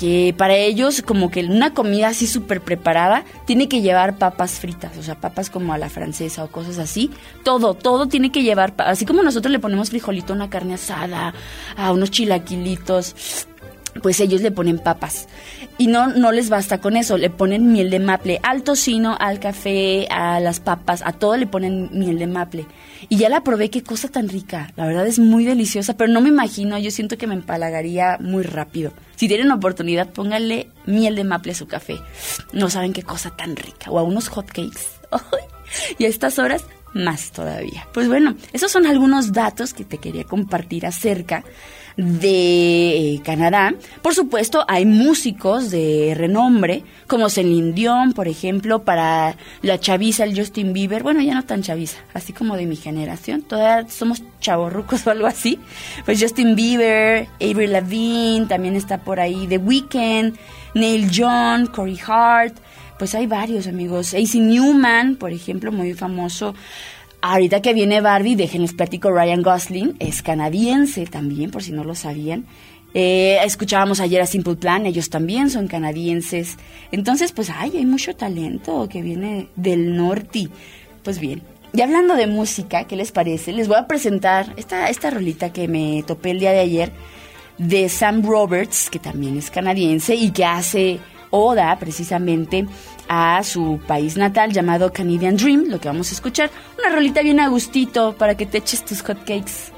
que 0.00 0.34
para 0.34 0.56
ellos 0.56 1.02
como 1.02 1.30
que 1.30 1.44
una 1.44 1.74
comida 1.74 2.08
así 2.08 2.26
súper 2.26 2.62
preparada 2.62 3.22
tiene 3.44 3.68
que 3.68 3.82
llevar 3.82 4.16
papas 4.16 4.52
fritas, 4.52 4.96
o 4.96 5.02
sea, 5.02 5.20
papas 5.20 5.50
como 5.50 5.74
a 5.74 5.78
la 5.78 5.90
francesa 5.90 6.42
o 6.42 6.48
cosas 6.50 6.78
así. 6.78 7.10
Todo, 7.44 7.74
todo 7.74 8.06
tiene 8.06 8.32
que 8.32 8.42
llevar, 8.42 8.72
así 8.78 9.04
como 9.04 9.22
nosotros 9.22 9.52
le 9.52 9.58
ponemos 9.58 9.90
frijolito 9.90 10.32
a 10.32 10.36
una 10.36 10.48
carne 10.48 10.72
asada, 10.72 11.34
a 11.76 11.92
unos 11.92 12.10
chilaquilitos, 12.10 13.46
pues 14.02 14.20
ellos 14.20 14.40
le 14.40 14.50
ponen 14.50 14.78
papas. 14.78 15.28
Y 15.76 15.88
no, 15.88 16.06
no 16.06 16.32
les 16.32 16.48
basta 16.48 16.78
con 16.78 16.96
eso, 16.96 17.18
le 17.18 17.28
ponen 17.28 17.70
miel 17.70 17.90
de 17.90 17.98
maple 17.98 18.40
al 18.42 18.62
tocino, 18.62 19.18
al 19.20 19.38
café, 19.38 20.08
a 20.10 20.40
las 20.40 20.60
papas, 20.60 21.02
a 21.04 21.12
todo 21.12 21.36
le 21.36 21.46
ponen 21.46 21.90
miel 21.92 22.18
de 22.18 22.26
maple. 22.26 22.66
Y 23.12 23.16
ya 23.16 23.28
la 23.28 23.42
probé, 23.42 23.70
qué 23.70 23.82
cosa 23.82 24.06
tan 24.06 24.28
rica. 24.28 24.72
La 24.76 24.86
verdad 24.86 25.04
es 25.04 25.18
muy 25.18 25.44
deliciosa, 25.44 25.96
pero 25.96 26.12
no 26.12 26.20
me 26.20 26.28
imagino, 26.28 26.78
yo 26.78 26.92
siento 26.92 27.18
que 27.18 27.26
me 27.26 27.34
empalagaría 27.34 28.18
muy 28.20 28.44
rápido. 28.44 28.92
Si 29.16 29.26
tienen 29.26 29.50
oportunidad, 29.50 30.10
pónganle 30.10 30.68
miel 30.86 31.16
de 31.16 31.24
maple 31.24 31.50
a 31.50 31.56
su 31.56 31.66
café. 31.66 31.98
No 32.52 32.70
saben 32.70 32.92
qué 32.92 33.02
cosa 33.02 33.36
tan 33.36 33.56
rica. 33.56 33.90
O 33.90 33.98
a 33.98 34.04
unos 34.04 34.28
hotcakes. 34.28 35.00
Y 35.98 36.04
a 36.04 36.08
estas 36.08 36.40
horas, 36.40 36.64
más 36.94 37.32
todavía. 37.32 37.86
Pues 37.92 38.08
bueno, 38.08 38.34
esos 38.52 38.70
son 38.70 38.86
algunos 38.86 39.32
datos 39.32 39.74
que 39.74 39.84
te 39.84 39.98
quería 39.98 40.24
compartir 40.24 40.86
acerca 40.86 41.44
de 41.96 43.14
eh, 43.14 43.20
Canadá. 43.24 43.74
Por 44.02 44.14
supuesto, 44.14 44.64
hay 44.68 44.86
músicos 44.86 45.70
de 45.70 46.14
renombre, 46.16 46.84
como 47.06 47.28
Celine 47.28 47.72
Dion, 47.72 48.12
por 48.12 48.28
ejemplo, 48.28 48.82
para 48.84 49.36
la 49.62 49.78
chaviza, 49.78 50.24
el 50.24 50.36
Justin 50.36 50.72
Bieber. 50.72 51.02
Bueno, 51.02 51.20
ya 51.20 51.34
no 51.34 51.44
tan 51.44 51.62
chaviza, 51.62 51.98
así 52.14 52.32
como 52.32 52.56
de 52.56 52.66
mi 52.66 52.76
generación. 52.76 53.42
Todavía 53.42 53.88
somos 53.88 54.22
chavorrucos 54.40 55.06
o 55.06 55.10
algo 55.10 55.26
así. 55.26 55.58
Pues 56.04 56.20
Justin 56.20 56.54
Bieber, 56.54 57.28
Avril 57.40 57.72
Lavigne, 57.72 58.46
también 58.46 58.76
está 58.76 58.98
por 58.98 59.20
ahí 59.20 59.46
The 59.48 59.58
Weeknd, 59.58 60.36
Neil 60.74 61.10
John, 61.14 61.66
Corey 61.66 61.98
Hart. 62.06 62.56
Pues 63.00 63.14
hay 63.14 63.26
varios 63.26 63.66
amigos. 63.66 64.12
AC 64.12 64.34
Newman, 64.34 65.16
por 65.16 65.32
ejemplo, 65.32 65.72
muy 65.72 65.94
famoso. 65.94 66.54
Ahorita 67.22 67.62
que 67.62 67.72
viene 67.72 68.02
Barbie, 68.02 68.36
déjenles 68.36 68.74
platico, 68.74 69.10
Ryan 69.10 69.40
Gosling 69.40 69.96
es 69.98 70.20
canadiense 70.20 71.06
también, 71.06 71.50
por 71.50 71.62
si 71.62 71.72
no 71.72 71.82
lo 71.82 71.94
sabían. 71.94 72.44
Eh, 72.92 73.38
escuchábamos 73.42 74.00
ayer 74.00 74.20
a 74.20 74.26
Simple 74.26 74.56
Plan, 74.56 74.84
ellos 74.84 75.08
también 75.08 75.48
son 75.48 75.66
canadienses. 75.66 76.58
Entonces, 76.92 77.32
pues, 77.32 77.48
ay, 77.48 77.78
hay 77.78 77.86
mucho 77.86 78.14
talento 78.14 78.86
que 78.86 79.00
viene 79.00 79.48
del 79.56 79.96
norte. 79.96 80.48
Pues 81.02 81.20
bien, 81.20 81.40
y 81.72 81.80
hablando 81.80 82.16
de 82.16 82.26
música, 82.26 82.84
¿qué 82.84 82.96
les 82.96 83.12
parece? 83.12 83.52
Les 83.52 83.66
voy 83.66 83.78
a 83.78 83.86
presentar 83.86 84.52
esta, 84.58 84.90
esta 84.90 85.08
rolita 85.08 85.54
que 85.54 85.68
me 85.68 86.04
topé 86.06 86.32
el 86.32 86.40
día 86.40 86.52
de 86.52 86.60
ayer 86.60 86.92
de 87.56 87.88
Sam 87.88 88.22
Roberts, 88.22 88.90
que 88.90 88.98
también 88.98 89.38
es 89.38 89.50
canadiense 89.50 90.14
y 90.14 90.32
que 90.32 90.44
hace 90.44 91.00
oda 91.30 91.76
precisamente 91.78 92.66
a 93.08 93.42
su 93.42 93.80
país 93.86 94.16
natal 94.16 94.52
llamado 94.52 94.92
Canadian 94.92 95.36
Dream, 95.36 95.64
lo 95.68 95.80
que 95.80 95.88
vamos 95.88 96.10
a 96.10 96.14
escuchar. 96.14 96.50
Una 96.78 96.94
rolita 96.94 97.22
bien 97.22 97.40
a 97.40 97.48
gustito 97.48 98.14
para 98.16 98.36
que 98.36 98.46
te 98.46 98.58
eches 98.58 98.84
tus 98.84 99.02
hotcakes 99.02 99.72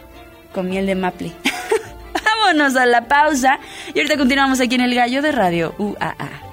con 0.53 0.69
miel 0.69 0.87
de 0.87 0.95
maple. 0.95 1.33
Vámonos 2.25 2.77
a 2.77 2.87
la 2.87 3.07
pausa 3.09 3.59
y 3.95 3.99
ahorita 3.99 4.17
continuamos 4.17 4.61
aquí 4.61 4.75
en 4.75 4.83
el 4.83 4.95
gallo 4.95 5.23
de 5.23 5.33
radio 5.33 5.75
UAA. 5.79 6.52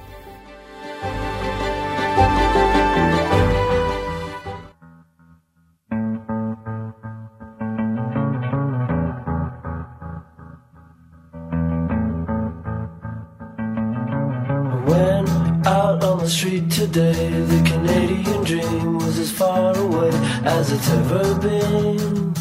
Street 16.29 16.69
today. 16.69 17.29
The 17.29 17.61
Canadian 17.63 18.43
dream 18.43 18.99
was 18.99 19.17
as 19.17 19.31
far 19.31 19.75
away 19.75 20.11
as 20.43 20.71
it's 20.71 20.89
ever 20.89 21.35
been. 21.39 22.33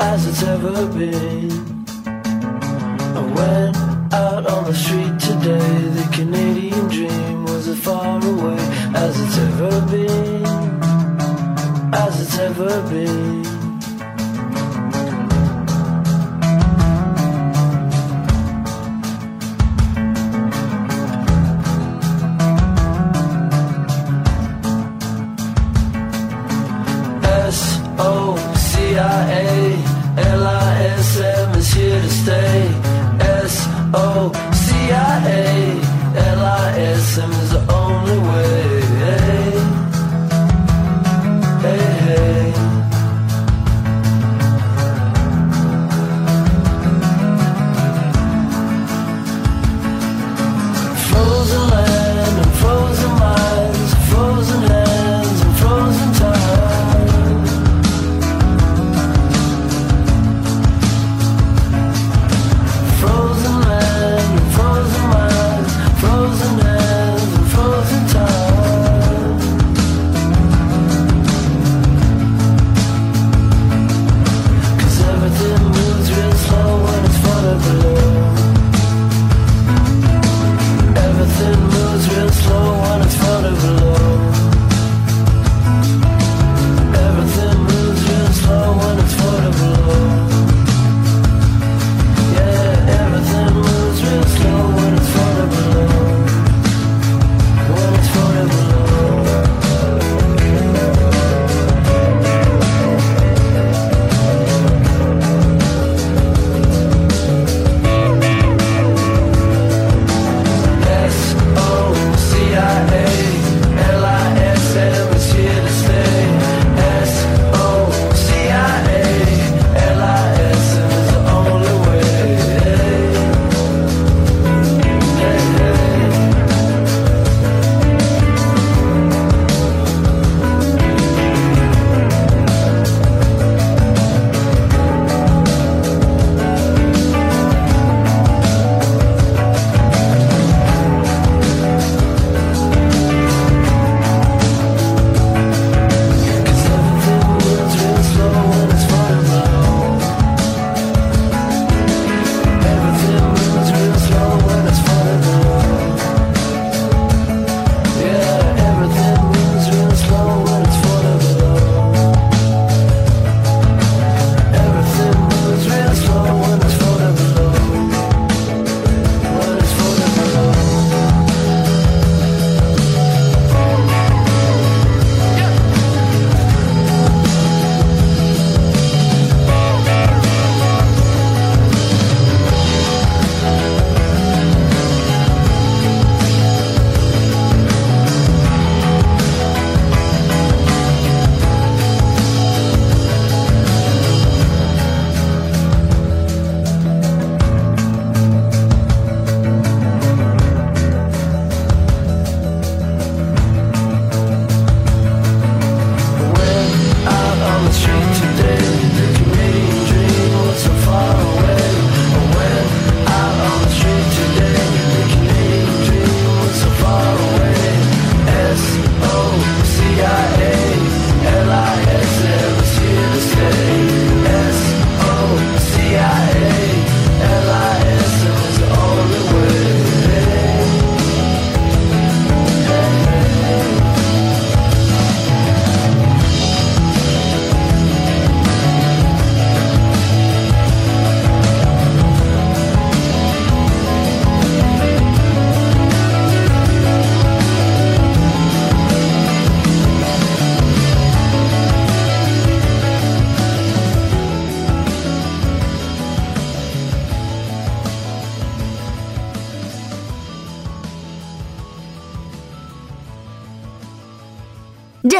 As 0.00 0.26
it's 0.26 0.42
ever 0.42 0.86
been. 0.86 1.50
I 3.18 3.22
went 3.38 3.76
out 4.12 4.46
on 4.46 4.64
the 4.64 4.74
street 4.74 5.16
today. 5.20 5.78
The 5.98 6.08
Canadian 6.12 6.88
dream 6.88 7.44
was 7.44 7.68
as 7.68 7.78
far 7.78 8.16
away 8.16 8.58
as 8.94 9.20
it's 9.20 9.38
ever 9.38 9.80
been. 9.90 10.44
As 11.94 12.20
it's 12.20 12.38
ever 12.38 12.82
been. 12.90 13.51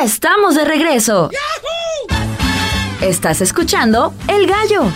Ya 0.03 0.07
estamos 0.07 0.57
de 0.57 0.65
regreso. 0.65 1.31
Estás 3.01 3.41
escuchando 3.41 4.13
El 4.27 4.49
Gallo. 4.49 4.91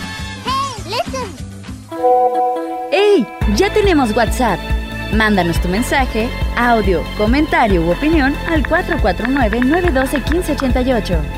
¡Hey! 2.91 3.25
Ya 3.55 3.73
tenemos 3.73 4.11
WhatsApp. 4.17 4.59
Mándanos 5.13 5.63
tu 5.63 5.69
mensaje, 5.69 6.29
audio, 6.57 7.05
comentario 7.17 7.83
u 7.83 7.93
opinión 7.93 8.35
al 8.49 8.65
449-912-1588. 8.65 11.36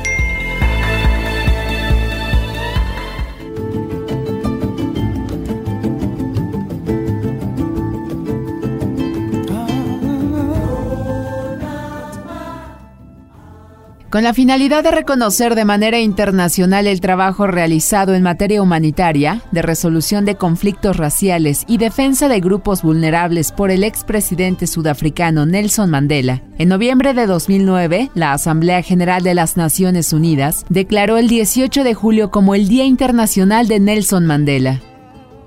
Con 14.09 14.23
la 14.23 14.33
finalidad 14.33 14.83
de 14.83 14.89
reconocer 14.89 15.53
de 15.53 15.65
manera 15.65 15.99
internacional 15.99 16.87
el 16.87 16.99
trabajo 16.99 17.45
realizado 17.45 18.15
en 18.15 18.23
materia 18.23 18.59
humanitaria, 18.59 19.43
de 19.51 19.61
resolución 19.61 20.25
de 20.25 20.33
conflictos 20.33 20.97
raciales 20.97 21.63
y 21.67 21.77
defensa 21.77 22.27
de 22.27 22.39
grupos 22.39 22.81
vulnerables 22.81 23.51
por 23.51 23.69
el 23.69 23.83
expresidente 23.83 24.65
sudafricano 24.65 25.45
Nelson 25.45 25.91
Mandela, 25.91 26.41
en 26.57 26.69
noviembre 26.69 27.13
de 27.13 27.27
2009, 27.27 28.09
la 28.15 28.33
Asamblea 28.33 28.81
General 28.81 29.21
de 29.21 29.35
las 29.35 29.57
Naciones 29.57 30.11
Unidas 30.11 30.65
declaró 30.69 31.19
el 31.19 31.27
18 31.27 31.83
de 31.83 31.93
julio 31.93 32.31
como 32.31 32.55
el 32.55 32.67
Día 32.67 32.85
Internacional 32.85 33.67
de 33.67 33.79
Nelson 33.79 34.25
Mandela. 34.25 34.81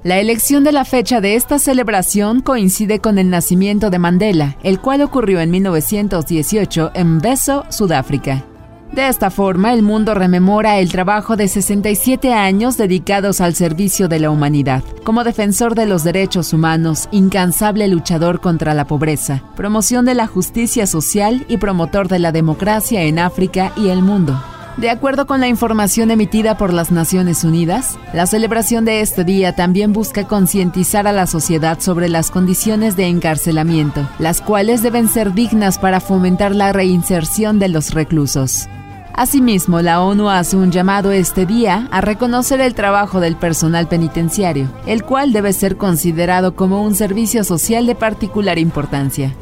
La 0.04 0.20
elección 0.20 0.62
de 0.62 0.70
la 0.70 0.84
fecha 0.84 1.20
de 1.20 1.34
esta 1.34 1.58
celebración 1.58 2.40
coincide 2.40 3.00
con 3.00 3.18
el 3.18 3.28
nacimiento 3.28 3.90
de 3.90 3.98
Mandela, 3.98 4.56
el 4.62 4.80
cual 4.80 5.02
ocurrió 5.02 5.40
en 5.40 5.50
1918 5.50 6.92
en 6.94 7.18
Beso, 7.18 7.64
Sudáfrica. 7.68 8.44
De 8.92 9.08
esta 9.08 9.30
forma, 9.30 9.72
el 9.72 9.82
mundo 9.82 10.12
rememora 10.12 10.78
el 10.78 10.92
trabajo 10.92 11.34
de 11.34 11.48
67 11.48 12.34
años 12.34 12.76
dedicados 12.76 13.40
al 13.40 13.54
servicio 13.54 14.06
de 14.06 14.20
la 14.20 14.30
humanidad, 14.30 14.84
como 15.02 15.24
defensor 15.24 15.74
de 15.74 15.86
los 15.86 16.04
derechos 16.04 16.52
humanos, 16.52 17.08
incansable 17.10 17.88
luchador 17.88 18.40
contra 18.40 18.74
la 18.74 18.86
pobreza, 18.86 19.42
promoción 19.56 20.04
de 20.04 20.14
la 20.14 20.26
justicia 20.26 20.86
social 20.86 21.46
y 21.48 21.56
promotor 21.56 22.08
de 22.08 22.18
la 22.18 22.32
democracia 22.32 23.02
en 23.04 23.18
África 23.18 23.72
y 23.76 23.88
el 23.88 24.02
mundo. 24.02 24.38
De 24.76 24.90
acuerdo 24.90 25.26
con 25.26 25.40
la 25.40 25.48
información 25.48 26.10
emitida 26.10 26.58
por 26.58 26.74
las 26.74 26.90
Naciones 26.90 27.44
Unidas, 27.44 27.98
la 28.12 28.26
celebración 28.26 28.84
de 28.84 29.00
este 29.00 29.24
día 29.24 29.54
también 29.54 29.94
busca 29.94 30.26
concientizar 30.26 31.06
a 31.06 31.12
la 31.12 31.26
sociedad 31.26 31.80
sobre 31.80 32.10
las 32.10 32.30
condiciones 32.30 32.94
de 32.96 33.06
encarcelamiento, 33.06 34.06
las 34.18 34.42
cuales 34.42 34.82
deben 34.82 35.08
ser 35.08 35.32
dignas 35.32 35.78
para 35.78 36.00
fomentar 36.00 36.54
la 36.54 36.72
reinserción 36.74 37.58
de 37.58 37.68
los 37.68 37.92
reclusos. 37.94 38.68
Asimismo, 39.14 39.82
la 39.82 40.00
ONU 40.00 40.30
hace 40.30 40.56
un 40.56 40.70
llamado 40.70 41.12
este 41.12 41.44
día 41.44 41.86
a 41.90 42.00
reconocer 42.00 42.60
el 42.60 42.74
trabajo 42.74 43.20
del 43.20 43.36
personal 43.36 43.86
penitenciario, 43.86 44.68
el 44.86 45.02
cual 45.04 45.32
debe 45.32 45.52
ser 45.52 45.76
considerado 45.76 46.56
como 46.56 46.82
un 46.82 46.94
servicio 46.94 47.44
social 47.44 47.86
de 47.86 47.94
particular 47.94 48.58
importancia. 48.58 49.34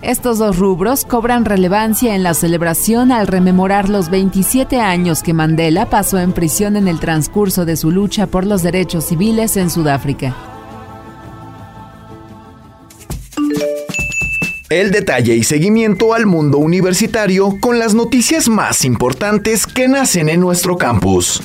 Estos 0.00 0.38
dos 0.38 0.58
rubros 0.58 1.04
cobran 1.04 1.44
relevancia 1.44 2.14
en 2.14 2.22
la 2.22 2.32
celebración 2.32 3.12
al 3.12 3.26
rememorar 3.26 3.88
los 3.88 4.10
27 4.10 4.80
años 4.80 5.22
que 5.22 5.34
Mandela 5.34 5.86
pasó 5.86 6.18
en 6.18 6.32
prisión 6.32 6.76
en 6.76 6.88
el 6.88 7.00
transcurso 7.00 7.64
de 7.64 7.76
su 7.76 7.90
lucha 7.90 8.26
por 8.26 8.46
los 8.46 8.62
derechos 8.62 9.04
civiles 9.04 9.56
en 9.56 9.70
Sudáfrica. 9.70 10.34
El 14.70 14.90
detalle 14.90 15.34
y 15.34 15.44
seguimiento 15.44 16.12
al 16.12 16.26
mundo 16.26 16.58
universitario 16.58 17.56
con 17.58 17.78
las 17.78 17.94
noticias 17.94 18.50
más 18.50 18.84
importantes 18.84 19.66
que 19.66 19.88
nacen 19.88 20.28
en 20.28 20.40
nuestro 20.40 20.76
campus. 20.76 21.40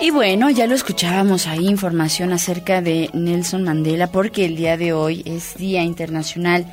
Y 0.00 0.08
bueno, 0.10 0.48
ya 0.48 0.66
lo 0.66 0.74
escuchábamos 0.74 1.46
ahí, 1.48 1.68
información 1.68 2.32
acerca 2.32 2.80
de 2.80 3.10
Nelson 3.12 3.64
Mandela, 3.64 4.06
porque 4.06 4.46
el 4.46 4.56
día 4.56 4.78
de 4.78 4.94
hoy 4.94 5.22
es 5.26 5.54
Día 5.58 5.82
Internacional 5.82 6.64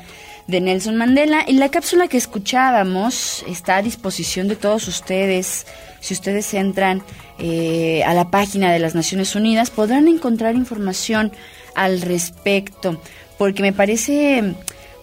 de 0.46 0.62
Nelson 0.62 0.96
Mandela. 0.96 1.44
Y 1.46 1.52
la 1.52 1.68
cápsula 1.68 2.08
que 2.08 2.16
escuchábamos 2.16 3.44
está 3.46 3.76
a 3.76 3.82
disposición 3.82 4.48
de 4.48 4.56
todos 4.56 4.88
ustedes. 4.88 5.66
Si 6.00 6.14
ustedes 6.14 6.54
entran 6.54 7.02
eh, 7.40 8.02
a 8.04 8.14
la 8.14 8.30
página 8.30 8.72
de 8.72 8.78
las 8.78 8.94
Naciones 8.94 9.34
Unidas, 9.34 9.70
podrán 9.70 10.08
encontrar 10.08 10.54
información 10.54 11.32
al 11.74 12.02
respecto, 12.02 13.00
porque 13.38 13.62
me 13.62 13.72
parece 13.72 14.54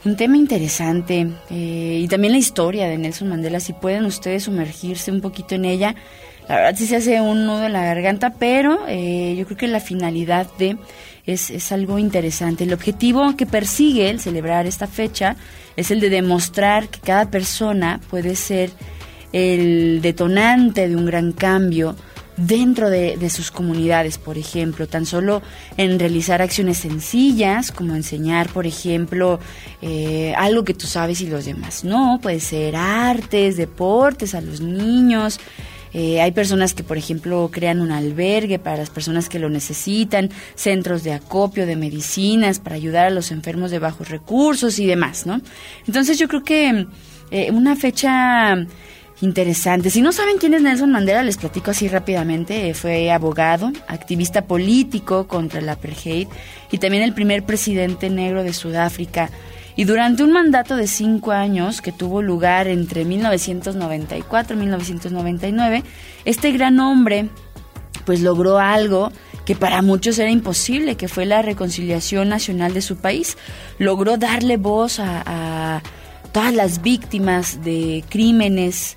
un 0.06 0.16
tema 0.16 0.38
interesante 0.38 1.28
eh, 1.50 2.00
y 2.04 2.08
también 2.08 2.34
la 2.34 2.40
historia 2.40 2.88
de 2.88 2.98
Nelson 2.98 3.30
Mandela, 3.30 3.60
si 3.60 3.74
pueden 3.74 4.06
ustedes 4.06 4.44
sumergirse 4.44 5.12
un 5.12 5.22
poquito 5.22 5.56
en 5.56 5.66
ella. 5.66 5.96
La 6.48 6.56
verdad 6.56 6.76
sí 6.78 6.88
se 6.88 6.96
hace 6.96 7.20
un 7.20 7.46
nudo 7.46 7.66
en 7.66 7.74
la 7.74 7.84
garganta, 7.84 8.34
pero 8.40 8.80
eh, 8.88 9.36
yo 9.38 9.46
creo 9.46 9.58
que 9.58 9.68
la 9.68 9.82
finalidad 9.82 10.48
de 10.58 10.78
es, 11.26 11.50
es 11.50 11.72
algo 11.72 12.00
interesante. 12.00 12.64
El 12.64 12.74
objetivo 12.74 13.36
que 13.36 13.46
persigue 13.46 14.10
el 14.10 14.22
celebrar 14.22 14.66
esta 14.66 14.88
fecha 14.88 15.36
es 15.76 15.92
el 15.92 16.00
de 16.00 16.10
demostrar 16.10 16.88
que 16.88 17.00
cada 17.00 17.30
persona 17.30 18.00
puede 18.10 18.36
ser 18.36 18.70
el 19.34 20.02
detonante 20.02 20.88
de 20.88 20.96
un 20.96 21.06
gran 21.06 21.34
cambio 21.34 21.96
dentro 22.38 22.90
de, 22.90 23.30
sus 23.30 23.52
comunidades, 23.52 24.18
por 24.18 24.38
ejemplo, 24.38 24.88
tan 24.88 25.06
solo 25.06 25.42
en 25.76 26.00
realizar 26.00 26.42
acciones 26.42 26.78
sencillas, 26.78 27.72
como 27.72 27.96
enseñar, 27.96 28.48
por 28.50 28.66
ejemplo, 28.66 29.40
eh, 29.82 30.34
algo 30.38 30.64
que 30.64 30.74
tú 30.74 30.88
sabes 30.88 31.22
y 31.22 31.28
los 31.28 31.46
demás 31.46 31.84
no, 31.84 32.20
puede 32.22 32.40
ser 32.40 32.76
artes, 32.76 33.58
deportes 33.58 34.36
a 34.36 34.42
los 34.42 34.62
niños. 34.62 35.40
Eh, 35.94 36.22
hay 36.22 36.32
personas 36.32 36.74
que, 36.74 36.84
por 36.84 36.98
ejemplo, 36.98 37.50
crean 37.52 37.82
un 37.82 37.92
albergue 37.92 38.60
para 38.60 38.78
las 38.78 38.90
personas 38.90 39.30
que 39.30 39.40
lo 39.40 39.50
necesitan, 39.50 40.30
centros 40.54 41.04
de 41.04 41.14
acopio 41.14 41.66
de 41.66 41.76
medicinas 41.76 42.60
para 42.60 42.76
ayudar 42.76 43.08
a 43.08 43.10
los 43.10 43.32
enfermos 43.32 43.72
de 43.72 43.80
bajos 43.80 44.10
recursos 44.10 44.78
y 44.80 44.86
demás, 44.86 45.26
¿no? 45.26 45.42
Entonces 45.88 46.20
yo 46.20 46.28
creo 46.28 46.44
que 46.44 46.88
eh, 47.32 47.52
una 47.52 47.76
fecha 47.76 48.56
interesante. 49.22 49.90
Si 49.90 50.02
no 50.02 50.12
saben 50.12 50.38
quién 50.38 50.54
es 50.54 50.62
Nelson 50.62 50.92
Mandela, 50.92 51.24
les 51.24 51.38
platico 51.38 51.72
así 51.72 51.88
rápidamente. 51.88 52.74
Fue 52.74 53.12
abogado, 53.12 53.72
activista 53.88 54.46
político 54.46 55.28
contra 55.28 55.60
el 55.60 55.70
apartheid 55.70 56.28
y 56.72 56.78
también 56.78 57.04
el 57.04 57.14
primer 57.14 57.44
presidente 57.44 58.10
negro 58.10 58.44
de 58.44 58.54
Sudáfrica. 58.54 59.30
Y 59.76 59.84
durante 59.84 60.24
un 60.24 60.32
mandato 60.32 60.76
de 60.76 60.88
cinco 60.88 61.32
años 61.32 61.82
que 61.82 61.92
tuvo 61.92 62.22
lugar 62.22 62.68
entre 62.68 63.06
1994 63.06 64.56
y 64.56 64.60
1999, 64.60 65.84
este 66.26 66.52
gran 66.52 66.80
hombre 66.80 67.30
pues 68.04 68.22
logró 68.22 68.58
algo 68.58 69.12
que 69.46 69.56
para 69.56 69.82
muchos 69.82 70.18
era 70.18 70.32
imposible, 70.32 70.96
que 70.96 71.08
fue 71.08 71.26
la 71.26 71.42
reconciliación 71.42 72.28
nacional 72.28 72.74
de 72.74 72.82
su 72.82 72.98
país. 72.98 73.38
Logró 73.78 74.18
darle 74.18 74.58
voz 74.58 75.00
a, 75.00 75.24
a 75.26 75.82
todas 76.38 76.54
las 76.54 76.84
víctimas 76.84 77.64
de 77.64 78.04
crímenes 78.10 78.96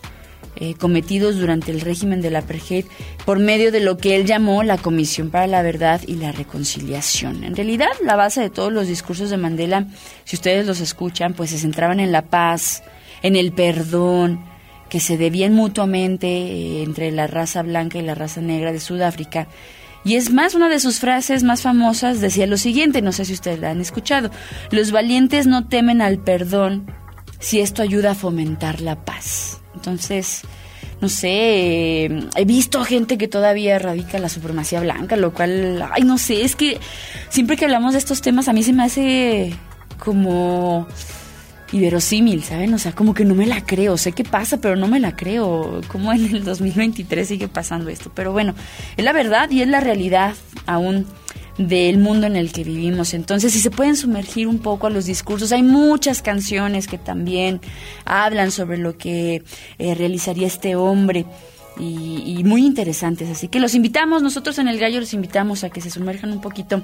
eh, 0.57 0.75
cometidos 0.75 1.39
durante 1.39 1.73
el 1.73 1.81
régimen 1.81 2.21
del 2.21 2.37
apartheid 2.37 2.85
por 3.25 3.39
medio 3.39 3.73
de 3.73 3.81
lo 3.81 3.97
que 3.97 4.15
él 4.15 4.27
llamó 4.27 4.63
la 4.63 4.77
Comisión 4.77 5.31
para 5.31 5.47
la 5.47 5.63
Verdad 5.63 6.03
y 6.07 6.17
la 6.17 6.33
Reconciliación. 6.33 7.43
En 7.43 7.57
realidad, 7.57 7.89
la 8.05 8.15
base 8.15 8.43
de 8.43 8.51
todos 8.51 8.71
los 8.71 8.89
discursos 8.89 9.31
de 9.31 9.39
Mandela, 9.39 9.87
si 10.25 10.37
ustedes 10.37 10.67
los 10.67 10.81
escuchan, 10.81 11.33
pues 11.33 11.49
se 11.49 11.57
centraban 11.57 11.99
en 11.99 12.13
la 12.13 12.27
paz, 12.27 12.83
en 13.23 13.37
el 13.37 13.53
perdón, 13.53 14.45
que 14.91 15.01
se 15.01 15.17
debían 15.17 15.55
mutuamente 15.55 16.27
eh, 16.27 16.83
entre 16.83 17.11
la 17.11 17.27
raza 17.27 17.63
blanca 17.63 17.97
y 17.97 18.03
la 18.03 18.15
raza 18.15 18.43
negra 18.43 18.71
de 18.71 18.81
Sudáfrica. 18.81 19.49
Y 20.05 20.17
es 20.17 20.31
más, 20.31 20.55
una 20.55 20.69
de 20.69 20.79
sus 20.79 21.01
frases 21.01 21.43
más 21.43 21.63
famosas 21.63 22.21
decía 22.21 22.47
lo 22.47 22.59
siguiente, 22.59 23.01
no 23.01 23.13
sé 23.13 23.25
si 23.25 23.33
ustedes 23.33 23.61
la 23.61 23.71
han 23.71 23.81
escuchado, 23.81 24.31
los 24.71 24.93
valientes 24.93 25.47
no 25.47 25.69
temen 25.69 26.03
al 26.03 26.19
perdón 26.19 27.00
si 27.41 27.61
esto 27.61 27.83
ayuda 27.83 28.13
a 28.13 28.15
fomentar 28.15 28.81
la 28.81 29.05
paz. 29.05 29.61
Entonces, 29.75 30.43
no 31.01 31.09
sé, 31.09 32.05
he 32.05 32.45
visto 32.45 32.85
gente 32.85 33.19
que 33.19 33.27
todavía 33.27 33.79
radica 33.79 34.19
la 34.19 34.29
supremacía 34.29 34.81
blanca, 34.81 35.17
lo 35.17 35.33
cual, 35.33 35.85
ay, 35.93 36.03
no 36.03 36.19
sé, 36.19 36.43
es 36.43 36.55
que 36.55 36.79
siempre 37.31 37.57
que 37.57 37.65
hablamos 37.65 37.95
de 37.95 37.99
estos 37.99 38.21
temas 38.21 38.49
a 38.49 38.53
mí 38.53 38.63
se 38.63 38.73
me 38.73 38.85
hace 38.85 39.55
como 39.99 40.87
inverosímil, 41.73 42.43
¿saben? 42.43 42.75
O 42.75 42.79
sea, 42.79 42.93
como 42.93 43.15
que 43.15 43.25
no 43.25 43.35
me 43.35 43.47
la 43.47 43.65
creo, 43.65 43.97
sé 43.97 44.13
qué 44.13 44.25
pasa, 44.25 44.59
pero 44.59 44.77
no 44.77 44.89
me 44.89 45.01
la 45.01 45.17
creo, 45.17 45.81
como 45.89 46.13
en 46.13 46.27
el 46.27 46.45
2023 46.45 47.27
sigue 47.27 47.49
pasando 47.49 47.91
esto, 47.91 48.11
pero 48.15 48.33
bueno, 48.33 48.55
es 48.97 49.05
la 49.05 49.13
verdad 49.13 49.51
y 49.51 49.63
es 49.63 49.69
la 49.69 49.81
realidad 49.81 50.35
aún 50.67 51.07
del 51.69 51.99
mundo 51.99 52.27
en 52.27 52.37
el 52.37 52.53
que 52.53 52.65
vivimos. 52.65 53.13
Entonces, 53.13 53.53
si 53.53 53.61
se 53.61 53.71
pueden 53.71 53.95
sumergir 53.95 54.49
un 54.49 54.59
poco 54.59 54.87
a 54.87 54.91
los 54.91 55.05
discursos, 55.05 55.53
hay 55.53 55.63
muchas 55.63 56.23
canciones 56.23 56.87
que 56.87 56.97
también 56.97 57.61
hablan 58.05 58.51
sobre 58.51 58.79
lo 58.79 58.97
que 58.97 59.43
eh, 59.79 59.95
realizaría 59.95 60.47
este 60.47 60.75
hombre. 60.75 61.27
y, 61.79 62.37
y 62.39 62.45
muy 62.45 62.67
interesantes. 62.67 63.31
Así 63.31 63.49
que 63.49 63.61
los 63.61 63.75
invitamos, 63.75 64.23
nosotros 64.23 64.59
en 64.59 64.69
El 64.69 64.79
Gallo 64.79 65.01
los 65.01 65.15
invitamos 65.15 65.65
a 65.65 65.71
que 65.71 65.81
se 65.81 65.91
sumerjan 65.91 66.33
un 66.33 66.41
poquito 66.41 66.83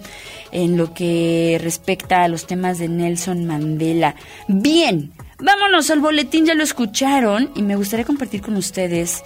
en 0.53 0.77
lo 0.77 0.95
que 0.95 1.59
respecta 1.61 2.23
a 2.23 2.29
los 2.29 2.47
temas 2.47 2.79
de 2.79 2.89
Nelson 2.89 3.45
Mandela. 3.45 4.15
Bien, 4.49 5.13
vámonos 5.39 5.91
al 5.91 6.01
boletín, 6.01 6.47
ya 6.47 6.55
lo 6.55 6.63
escucharon 6.63 7.51
y 7.55 7.63
me 7.63 7.77
gustaría 7.77 8.07
compartir 8.07 8.41
con 8.41 8.57
ustedes 8.57 9.23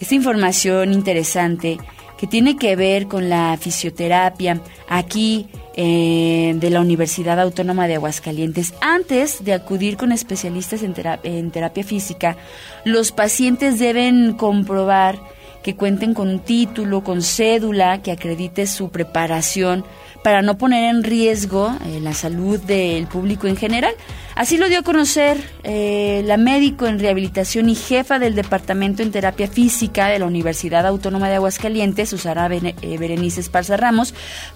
esta 0.00 0.14
información 0.14 0.92
interesante 0.92 1.78
que 2.24 2.28
tiene 2.30 2.56
que 2.56 2.74
ver 2.74 3.06
con 3.06 3.28
la 3.28 3.54
fisioterapia 3.60 4.62
aquí 4.88 5.46
eh, 5.76 6.54
de 6.56 6.70
la 6.70 6.80
Universidad 6.80 7.38
Autónoma 7.38 7.86
de 7.86 7.96
Aguascalientes. 7.96 8.72
Antes 8.80 9.44
de 9.44 9.52
acudir 9.52 9.98
con 9.98 10.10
especialistas 10.10 10.82
en, 10.82 10.94
en 11.22 11.50
terapia 11.50 11.84
física, 11.84 12.38
los 12.86 13.12
pacientes 13.12 13.78
deben 13.78 14.32
comprobar 14.32 15.18
que 15.62 15.76
cuenten 15.76 16.14
con 16.14 16.28
un 16.30 16.38
título, 16.38 17.04
con 17.04 17.20
cédula 17.20 18.00
que 18.00 18.12
acredite 18.12 18.66
su 18.66 18.88
preparación 18.88 19.84
para 20.24 20.40
no 20.40 20.56
poner 20.56 20.84
en 20.84 21.04
riesgo 21.04 21.76
eh, 21.84 22.00
la 22.00 22.14
salud 22.14 22.58
del 22.58 23.06
público 23.06 23.46
en 23.46 23.58
general. 23.58 23.92
Así 24.34 24.56
lo 24.56 24.70
dio 24.70 24.78
a 24.78 24.82
conocer 24.82 25.36
eh, 25.64 26.22
la 26.24 26.38
médico 26.38 26.86
en 26.86 26.98
rehabilitación 26.98 27.68
y 27.68 27.74
jefa 27.74 28.18
del 28.18 28.34
Departamento 28.34 29.02
en 29.02 29.12
Terapia 29.12 29.48
Física 29.48 30.08
de 30.08 30.18
la 30.18 30.24
Universidad 30.24 30.86
Autónoma 30.86 31.28
de 31.28 31.34
Aguascalientes, 31.34 32.08
Susana 32.08 32.48
eh, 32.50 32.96
Berenice 32.98 33.42
Esparza 33.42 33.76
Ramos, 33.76 34.14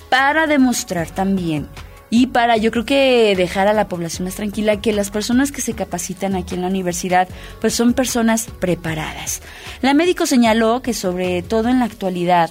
para 0.08 0.46
demostrar 0.46 1.10
también 1.10 1.68
y 2.08 2.28
para 2.28 2.56
yo 2.56 2.70
creo 2.70 2.86
que 2.86 3.34
dejar 3.36 3.68
a 3.68 3.74
la 3.74 3.88
población 3.88 4.24
más 4.24 4.36
tranquila 4.36 4.80
que 4.80 4.94
las 4.94 5.10
personas 5.10 5.52
que 5.52 5.60
se 5.60 5.74
capacitan 5.74 6.34
aquí 6.34 6.54
en 6.54 6.62
la 6.62 6.68
universidad 6.68 7.28
pues 7.60 7.74
son 7.74 7.92
personas 7.92 8.48
preparadas. 8.58 9.42
La 9.82 9.92
médico 9.92 10.24
señaló 10.24 10.80
que 10.80 10.94
sobre 10.94 11.42
todo 11.42 11.68
en 11.68 11.80
la 11.80 11.84
actualidad 11.84 12.48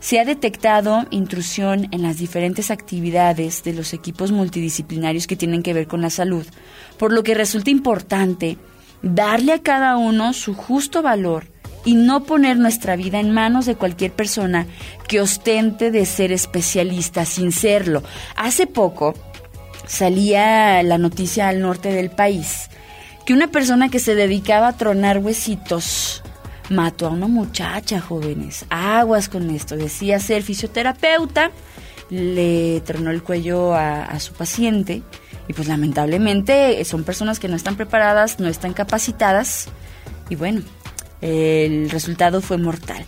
se 0.00 0.20
ha 0.20 0.24
detectado 0.24 1.06
intrusión 1.10 1.88
en 1.90 2.02
las 2.02 2.18
diferentes 2.18 2.70
actividades 2.70 3.64
de 3.64 3.72
los 3.72 3.92
equipos 3.92 4.32
multidisciplinarios 4.32 5.26
que 5.26 5.36
tienen 5.36 5.62
que 5.62 5.74
ver 5.74 5.86
con 5.86 6.00
la 6.00 6.10
salud, 6.10 6.46
por 6.98 7.12
lo 7.12 7.22
que 7.22 7.34
resulta 7.34 7.70
importante 7.70 8.58
darle 9.02 9.52
a 9.52 9.62
cada 9.62 9.96
uno 9.96 10.32
su 10.32 10.54
justo 10.54 11.02
valor 11.02 11.46
y 11.84 11.94
no 11.94 12.24
poner 12.24 12.58
nuestra 12.58 12.96
vida 12.96 13.20
en 13.20 13.32
manos 13.32 13.64
de 13.64 13.76
cualquier 13.76 14.12
persona 14.12 14.66
que 15.08 15.20
ostente 15.20 15.90
de 15.90 16.04
ser 16.04 16.32
especialista 16.32 17.24
sin 17.24 17.52
serlo. 17.52 18.02
Hace 18.34 18.66
poco 18.66 19.14
salía 19.86 20.82
la 20.82 20.98
noticia 20.98 21.48
al 21.48 21.60
norte 21.60 21.92
del 21.92 22.10
país 22.10 22.68
que 23.24 23.32
una 23.32 23.48
persona 23.48 23.88
que 23.88 23.98
se 23.98 24.14
dedicaba 24.14 24.68
a 24.68 24.76
tronar 24.76 25.18
huesitos 25.18 26.22
mató 26.70 27.06
a 27.06 27.10
una 27.10 27.26
muchacha, 27.26 28.00
jóvenes. 28.00 28.66
Aguas 28.70 29.28
con 29.28 29.50
esto. 29.50 29.76
Decía 29.76 30.18
ser 30.18 30.42
fisioterapeuta, 30.42 31.50
le 32.10 32.80
tronó 32.82 33.10
el 33.10 33.22
cuello 33.22 33.74
a, 33.74 34.04
a 34.04 34.20
su 34.20 34.32
paciente 34.32 35.02
y 35.48 35.52
pues 35.52 35.68
lamentablemente 35.68 36.84
son 36.84 37.04
personas 37.04 37.38
que 37.38 37.48
no 37.48 37.56
están 37.56 37.76
preparadas, 37.76 38.40
no 38.40 38.48
están 38.48 38.72
capacitadas 38.72 39.68
y 40.28 40.36
bueno, 40.36 40.62
el 41.20 41.90
resultado 41.90 42.40
fue 42.40 42.58
mortal. 42.58 43.04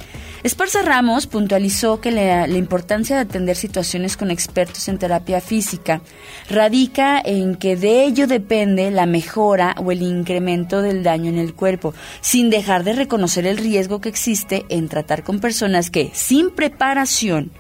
Esparza 0.49 0.81
Ramos 0.81 1.27
puntualizó 1.27 2.01
que 2.01 2.11
la, 2.11 2.47
la, 2.47 2.57
importancia 2.57 3.17
de 3.17 3.21
atender 3.21 3.55
situaciones 3.55 4.17
con 4.17 4.31
expertos 4.31 4.89
en 4.89 4.97
terapia 4.97 5.43
física 5.43 6.01
radica 6.49 7.21
en 7.23 7.55
que 7.55 7.77
de 7.77 8.05
ello 8.07 8.27
depende 8.27 8.91
la 8.91 9.05
mejora 9.05 9.75
o 9.77 9.93
el 9.93 10.01
incremento 10.01 10.81
del 10.81 11.03
daño 11.03 11.29
en 11.29 11.37
el 11.37 11.53
cuerpo, 11.53 11.93
sin 12.23 12.49
dejar 12.49 12.83
de 12.83 12.95
reconocer 12.95 13.47
el 13.47 13.59
riesgo 13.59 14.01
que 14.01 14.09
existe 14.09 14.65
en 14.71 14.89
tratar 14.89 15.23
con 15.23 15.39
personas 15.39 15.91
que, 15.91 16.13
sin 16.15 16.49
preparación, 16.49 17.53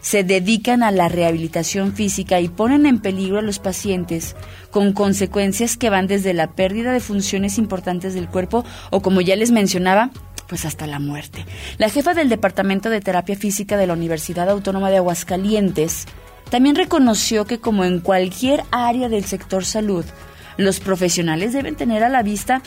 se 0.00 0.22
dedican 0.22 0.84
a 0.84 0.92
la 0.92 1.08
rehabilitación 1.08 1.94
física 1.94 2.40
y 2.40 2.48
ponen 2.48 2.86
en 2.86 3.00
peligro 3.00 3.40
a 3.40 3.42
los 3.42 3.58
pacientes 3.58 4.36
con 4.70 4.92
consecuencias 4.92 5.76
que 5.76 5.90
van 5.90 6.06
desde 6.06 6.32
la 6.32 6.52
pérdida 6.52 6.92
de 6.92 7.00
funciones 7.00 7.58
importantes 7.58 8.14
del 8.14 8.28
cuerpo 8.28 8.64
o, 8.92 9.02
como 9.02 9.20
ya 9.20 9.34
les 9.34 9.50
mencionaba, 9.50 10.12
pues 10.48 10.64
hasta 10.64 10.86
la 10.86 10.98
muerte. 10.98 11.44
La 11.78 11.88
jefa 11.88 12.14
del 12.14 12.28
Departamento 12.28 12.90
de 12.90 13.00
Terapia 13.00 13.36
Física 13.36 13.76
de 13.76 13.86
la 13.86 13.92
Universidad 13.92 14.48
Autónoma 14.48 14.90
de 14.90 14.98
Aguascalientes 14.98 16.06
también 16.50 16.76
reconoció 16.76 17.44
que 17.44 17.58
como 17.58 17.84
en 17.84 18.00
cualquier 18.00 18.62
área 18.70 19.08
del 19.08 19.24
sector 19.24 19.64
salud, 19.64 20.04
los 20.56 20.80
profesionales 20.80 21.52
deben 21.52 21.74
tener 21.74 22.02
a 22.04 22.08
la 22.08 22.22
vista 22.22 22.62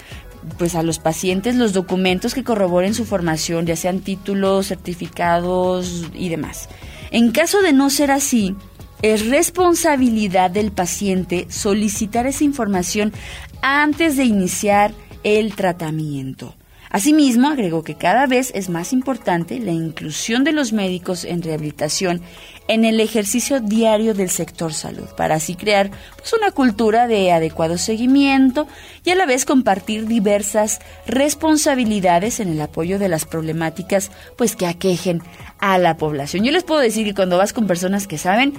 pues 0.58 0.76
a 0.76 0.84
los 0.84 1.00
pacientes 1.00 1.56
los 1.56 1.74
documentos 1.74 2.34
que 2.34 2.44
corroboren 2.44 2.94
su 2.94 3.06
formación, 3.06 3.66
ya 3.66 3.76
sean 3.76 4.00
títulos, 4.00 4.68
certificados 4.68 6.06
y 6.14 6.30
demás. 6.30 6.70
En 7.12 7.32
caso 7.32 7.62
de 7.62 7.74
no 7.74 7.90
ser 7.90 8.12
así, 8.12 8.56
es 9.02 9.28
responsabilidad 9.28 10.52
del 10.52 10.72
paciente 10.72 11.48
solicitar 11.50 12.28
esa 12.28 12.44
información 12.44 13.14
antes 13.62 14.18
de 14.18 14.26
iniciar 14.26 14.94
el 15.24 15.56
tratamiento. 15.56 16.56
Asimismo, 16.90 17.50
agregó 17.50 17.84
que 17.84 17.96
cada 17.96 18.26
vez 18.26 18.52
es 18.56 18.70
más 18.70 18.94
importante 18.94 19.60
la 19.60 19.72
inclusión 19.72 20.44
de 20.44 20.54
los 20.54 20.74
médicos 20.74 21.24
en 21.24 21.44
rehabilitación 21.44 22.22
en 22.68 22.84
el 22.84 23.00
ejercicio 23.00 23.60
diario 23.60 24.14
del 24.14 24.30
sector 24.30 24.74
salud, 24.74 25.08
para 25.16 25.36
así 25.36 25.56
crear 25.56 25.92
pues, 26.18 26.34
una 26.34 26.52
cultura 26.52 27.08
de 27.08 27.32
adecuado 27.32 27.78
seguimiento 27.78 28.68
y 29.04 29.12
a 29.12 29.16
la 29.16 29.28
vez 29.28 29.46
compartir 29.46 30.08
diversas 30.08 30.80
responsabilidades 31.06 32.40
en 32.40 32.50
el 32.50 32.62
apoyo 32.62 32.98
de 32.98 33.10
las 33.10 33.26
problemáticas 33.26 34.12
pues, 34.36 34.56
que 34.56 34.66
aquejen 34.66 35.22
a 35.60 35.78
la 35.78 35.98
población. 35.98 36.44
Yo 36.44 36.52
les 36.52 36.64
puedo 36.64 36.82
decir 36.82 37.06
que 37.06 37.14
cuando 37.14 37.38
vas 37.38 37.54
con 37.54 37.68
personas 37.68 38.08
que 38.08 38.18
saben, 38.18 38.54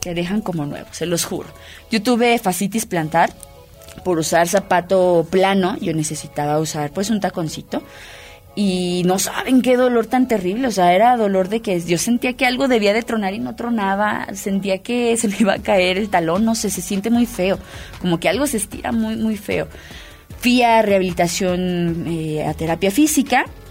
te 0.00 0.14
dejan 0.14 0.40
como 0.40 0.66
nuevo, 0.66 0.88
se 0.90 1.06
los 1.06 1.24
juro. 1.24 1.48
Yo 1.90 2.02
tuve 2.02 2.38
fascitis 2.38 2.86
plantar, 2.86 3.32
por 4.04 4.18
usar 4.18 4.48
zapato 4.48 5.26
plano, 5.30 5.76
yo 5.80 5.94
necesitaba 5.94 6.58
usar 6.58 6.90
pues 6.92 7.10
un 7.10 7.20
taconcito. 7.20 7.82
Y 8.54 9.02
no 9.06 9.18
saben 9.18 9.62
qué 9.62 9.78
dolor 9.78 10.06
tan 10.06 10.28
terrible, 10.28 10.66
o 10.66 10.70
sea, 10.70 10.92
era 10.92 11.16
dolor 11.16 11.48
de 11.48 11.60
que 11.60 11.80
yo 11.80 11.96
sentía 11.96 12.34
que 12.34 12.44
algo 12.44 12.68
debía 12.68 12.92
de 12.92 13.02
tronar 13.02 13.32
y 13.32 13.38
no 13.38 13.56
tronaba, 13.56 14.26
sentía 14.34 14.82
que 14.82 15.16
se 15.16 15.28
me 15.28 15.36
iba 15.40 15.54
a 15.54 15.58
caer 15.58 15.96
el 15.96 16.10
talón, 16.10 16.44
no 16.44 16.54
sé, 16.54 16.68
se 16.68 16.82
siente 16.82 17.08
muy 17.08 17.24
feo, 17.24 17.58
como 18.02 18.20
que 18.20 18.28
algo 18.28 18.46
se 18.46 18.58
estira 18.58 18.92
muy, 18.92 19.16
muy 19.16 19.38
feo. 19.38 19.68
Fui 20.38 20.62
a 20.62 20.82
rehabilitación, 20.82 22.04
eh, 22.08 22.44
a 22.44 22.52
terapia 22.52 22.90
física, 22.90 23.46
si 23.46 23.61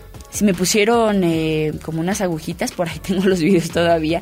me 0.41 0.53
pusieron 0.53 1.23
eh, 1.23 1.73
como 1.83 1.99
unas 1.99 2.21
agujitas, 2.21 2.71
por 2.71 2.89
ahí 2.89 2.99
tengo 3.07 3.25
los 3.25 3.39
videos 3.39 3.69
todavía, 3.69 4.21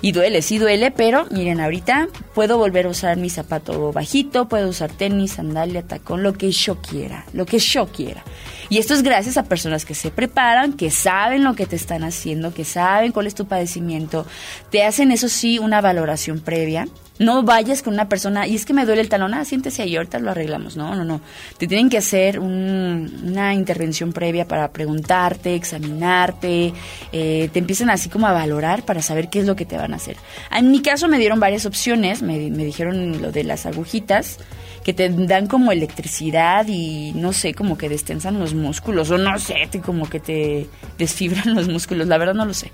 y 0.00 0.12
duele, 0.12 0.42
sí 0.42 0.58
duele, 0.58 0.90
pero 0.90 1.26
miren, 1.30 1.60
ahorita 1.60 2.08
puedo 2.34 2.56
volver 2.56 2.86
a 2.86 2.90
usar 2.90 3.16
mi 3.18 3.28
zapato 3.28 3.92
bajito, 3.92 4.48
puedo 4.48 4.68
usar 4.68 4.90
tenis, 4.90 5.32
sandalia, 5.32 5.82
tacón, 5.82 6.22
lo 6.22 6.32
que 6.32 6.50
yo 6.50 6.76
quiera, 6.76 7.26
lo 7.32 7.44
que 7.44 7.58
yo 7.58 7.86
quiera. 7.86 8.24
Y 8.70 8.78
esto 8.78 8.94
es 8.94 9.02
gracias 9.02 9.36
a 9.36 9.42
personas 9.42 9.84
que 9.84 9.96
se 9.96 10.12
preparan, 10.12 10.74
que 10.74 10.92
saben 10.92 11.42
lo 11.42 11.54
que 11.54 11.66
te 11.66 11.74
están 11.74 12.04
haciendo, 12.04 12.54
que 12.54 12.64
saben 12.64 13.10
cuál 13.10 13.26
es 13.26 13.34
tu 13.34 13.46
padecimiento, 13.46 14.26
te 14.70 14.84
hacen 14.84 15.10
eso 15.10 15.28
sí 15.28 15.58
una 15.58 15.80
valoración 15.80 16.38
previa. 16.38 16.86
No 17.18 17.42
vayas 17.42 17.82
con 17.82 17.94
una 17.94 18.08
persona, 18.08 18.46
y 18.46 18.54
es 18.54 18.64
que 18.64 18.72
me 18.72 18.86
duele 18.86 19.02
el 19.02 19.08
talón, 19.08 19.34
ah, 19.34 19.44
siéntese 19.44 19.82
ahí, 19.82 19.96
ahorita 19.96 20.20
lo 20.20 20.30
arreglamos. 20.30 20.76
No, 20.76 20.94
no, 20.94 21.04
no. 21.04 21.20
Te 21.58 21.66
tienen 21.66 21.90
que 21.90 21.98
hacer 21.98 22.38
un, 22.38 23.12
una 23.24 23.52
intervención 23.52 24.12
previa 24.12 24.46
para 24.46 24.70
preguntarte, 24.70 25.54
examinarte, 25.56 26.72
eh, 27.12 27.50
te 27.52 27.58
empiezan 27.58 27.90
así 27.90 28.08
como 28.08 28.28
a 28.28 28.32
valorar 28.32 28.84
para 28.84 29.02
saber 29.02 29.28
qué 29.28 29.40
es 29.40 29.46
lo 29.46 29.56
que 29.56 29.66
te 29.66 29.76
van 29.76 29.92
a 29.92 29.96
hacer. 29.96 30.16
En 30.50 30.70
mi 30.70 30.80
caso 30.80 31.08
me 31.08 31.18
dieron 31.18 31.40
varias 31.40 31.66
opciones, 31.66 32.22
me, 32.22 32.50
me 32.50 32.64
dijeron 32.64 33.20
lo 33.20 33.32
de 33.32 33.42
las 33.42 33.66
agujitas, 33.66 34.38
que 34.84 34.94
te 34.94 35.08
dan 35.08 35.46
como 35.46 35.72
electricidad 35.72 36.66
y 36.68 37.12
no 37.14 37.32
sé, 37.32 37.54
como 37.54 37.76
que 37.76 37.88
destensan 37.88 38.38
los 38.38 38.54
músculos, 38.54 39.10
o 39.10 39.18
no 39.18 39.38
sé, 39.38 39.68
te, 39.70 39.80
como 39.80 40.08
que 40.08 40.20
te 40.20 40.66
desfibran 40.98 41.54
los 41.54 41.68
músculos, 41.68 42.06
la 42.08 42.18
verdad 42.18 42.34
no 42.34 42.46
lo 42.46 42.54
sé. 42.54 42.72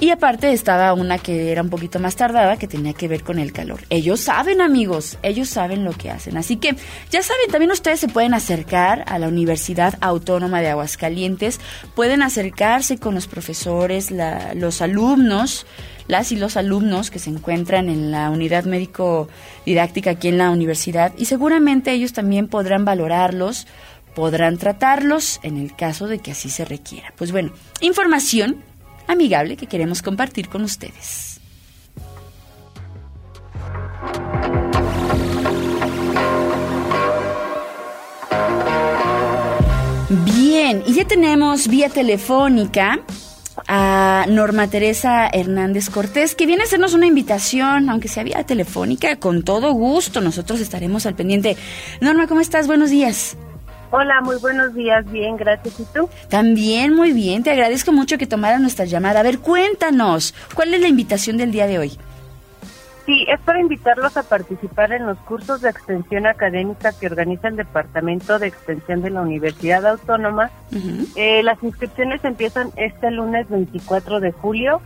Y 0.00 0.08
aparte 0.08 0.50
estaba 0.54 0.94
una 0.94 1.18
que 1.18 1.52
era 1.52 1.60
un 1.60 1.68
poquito 1.68 1.98
más 1.98 2.16
tardada 2.16 2.56
que 2.56 2.66
tenía 2.66 2.94
que 2.94 3.06
ver 3.06 3.22
con 3.22 3.38
el 3.38 3.52
calor. 3.52 3.82
Ellos 3.90 4.20
saben, 4.20 4.62
amigos, 4.62 5.18
ellos 5.22 5.50
saben 5.50 5.84
lo 5.84 5.92
que 5.92 6.10
hacen. 6.10 6.38
Así 6.38 6.56
que 6.56 6.74
ya 7.10 7.22
saben, 7.22 7.50
también 7.50 7.70
ustedes 7.70 8.00
se 8.00 8.08
pueden 8.08 8.32
acercar 8.32 9.04
a 9.06 9.18
la 9.18 9.28
Universidad 9.28 9.98
Autónoma 10.00 10.62
de 10.62 10.70
Aguascalientes, 10.70 11.60
pueden 11.94 12.22
acercarse 12.22 12.96
con 12.96 13.14
los 13.14 13.26
profesores, 13.26 14.10
los 14.54 14.80
alumnos, 14.80 15.66
las 16.08 16.32
y 16.32 16.36
los 16.36 16.56
alumnos 16.56 17.10
que 17.10 17.18
se 17.18 17.28
encuentran 17.28 17.90
en 17.90 18.10
la 18.10 18.30
unidad 18.30 18.64
médico 18.64 19.28
didáctica 19.66 20.12
aquí 20.12 20.28
en 20.28 20.38
la 20.38 20.50
universidad 20.50 21.12
y 21.18 21.26
seguramente 21.26 21.92
ellos 21.92 22.14
también 22.14 22.48
podrán 22.48 22.86
valorarlos, 22.86 23.66
podrán 24.14 24.56
tratarlos 24.56 25.40
en 25.42 25.58
el 25.58 25.76
caso 25.76 26.08
de 26.08 26.20
que 26.20 26.32
así 26.32 26.48
se 26.48 26.64
requiera. 26.64 27.12
Pues 27.16 27.32
bueno, 27.32 27.52
información 27.82 28.64
amigable 29.10 29.56
que 29.56 29.66
queremos 29.66 30.02
compartir 30.02 30.48
con 30.48 30.62
ustedes. 30.62 31.40
Bien, 40.24 40.82
y 40.86 40.94
ya 40.94 41.04
tenemos 41.06 41.68
vía 41.68 41.88
telefónica 41.88 43.00
a 43.68 44.26
Norma 44.28 44.68
Teresa 44.68 45.28
Hernández 45.32 45.90
Cortés, 45.90 46.34
que 46.34 46.46
viene 46.46 46.62
a 46.62 46.66
hacernos 46.66 46.94
una 46.94 47.06
invitación, 47.06 47.88
aunque 47.88 48.08
sea 48.08 48.24
vía 48.24 48.42
telefónica, 48.44 49.16
con 49.16 49.42
todo 49.42 49.72
gusto. 49.72 50.20
Nosotros 50.20 50.60
estaremos 50.60 51.06
al 51.06 51.14
pendiente. 51.14 51.56
Norma, 52.00 52.26
¿cómo 52.26 52.40
estás? 52.40 52.66
Buenos 52.66 52.90
días. 52.90 53.36
Hola, 53.92 54.20
muy 54.20 54.36
buenos 54.36 54.72
días, 54.74 55.04
bien, 55.10 55.36
gracias. 55.36 55.80
¿Y 55.80 55.84
tú? 55.84 56.08
También 56.28 56.94
muy 56.94 57.12
bien, 57.12 57.42
te 57.42 57.50
agradezco 57.50 57.90
mucho 57.90 58.18
que 58.18 58.26
tomara 58.26 58.58
nuestra 58.58 58.84
llamada. 58.84 59.20
A 59.20 59.24
ver, 59.24 59.40
cuéntanos, 59.40 60.34
¿cuál 60.54 60.72
es 60.74 60.80
la 60.80 60.88
invitación 60.88 61.36
del 61.36 61.50
día 61.50 61.66
de 61.66 61.78
hoy? 61.78 61.98
Sí, 63.06 63.26
es 63.28 63.40
para 63.40 63.60
invitarlos 63.60 64.16
a 64.16 64.22
participar 64.22 64.92
en 64.92 65.06
los 65.06 65.18
cursos 65.18 65.62
de 65.62 65.70
extensión 65.70 66.28
académica 66.28 66.92
que 66.92 67.06
organiza 67.06 67.48
el 67.48 67.56
Departamento 67.56 68.38
de 68.38 68.46
Extensión 68.46 69.02
de 69.02 69.10
la 69.10 69.22
Universidad 69.22 69.84
Autónoma. 69.84 70.50
Eh, 71.16 71.42
las 71.42 71.60
inscripciones 71.64 72.24
empiezan 72.24 72.70
este 72.76 73.10
lunes 73.10 73.48
24 73.48 74.20
de 74.20 74.30
julio, 74.30 74.80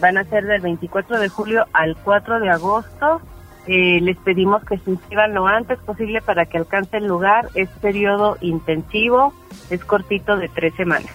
van 0.00 0.18
a 0.18 0.24
ser 0.24 0.44
del 0.44 0.60
24 0.60 1.18
de 1.18 1.28
julio 1.28 1.66
al 1.72 1.96
4 1.96 2.38
de 2.38 2.50
agosto. 2.50 3.20
Eh, 3.66 4.00
les 4.00 4.16
pedimos 4.18 4.64
que 4.64 4.78
se 4.78 4.90
inscriban 4.90 5.34
lo 5.34 5.46
antes 5.46 5.78
posible 5.80 6.22
para 6.22 6.46
que 6.46 6.58
alcancen 6.58 7.06
lugar. 7.06 7.48
Es 7.54 7.68
periodo 7.80 8.36
intensivo, 8.40 9.32
es 9.70 9.84
cortito 9.84 10.36
de 10.36 10.48
tres 10.48 10.74
semanas. 10.74 11.10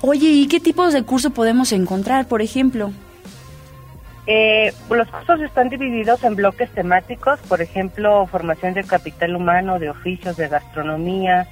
Oye, 0.00 0.28
¿y 0.28 0.46
qué 0.46 0.60
tipos 0.60 0.92
de 0.92 1.02
curso 1.02 1.30
podemos 1.30 1.72
encontrar, 1.72 2.28
por 2.28 2.42
ejemplo? 2.42 2.92
Eh, 4.26 4.72
los 4.88 5.08
cursos 5.08 5.40
están 5.40 5.68
divididos 5.68 6.22
en 6.22 6.36
bloques 6.36 6.70
temáticos, 6.70 7.40
por 7.48 7.60
ejemplo, 7.60 8.26
formación 8.26 8.74
de 8.74 8.84
capital 8.84 9.34
humano, 9.34 9.80
de 9.80 9.90
oficios, 9.90 10.36
de 10.36 10.48
gastronomía, 10.48 11.48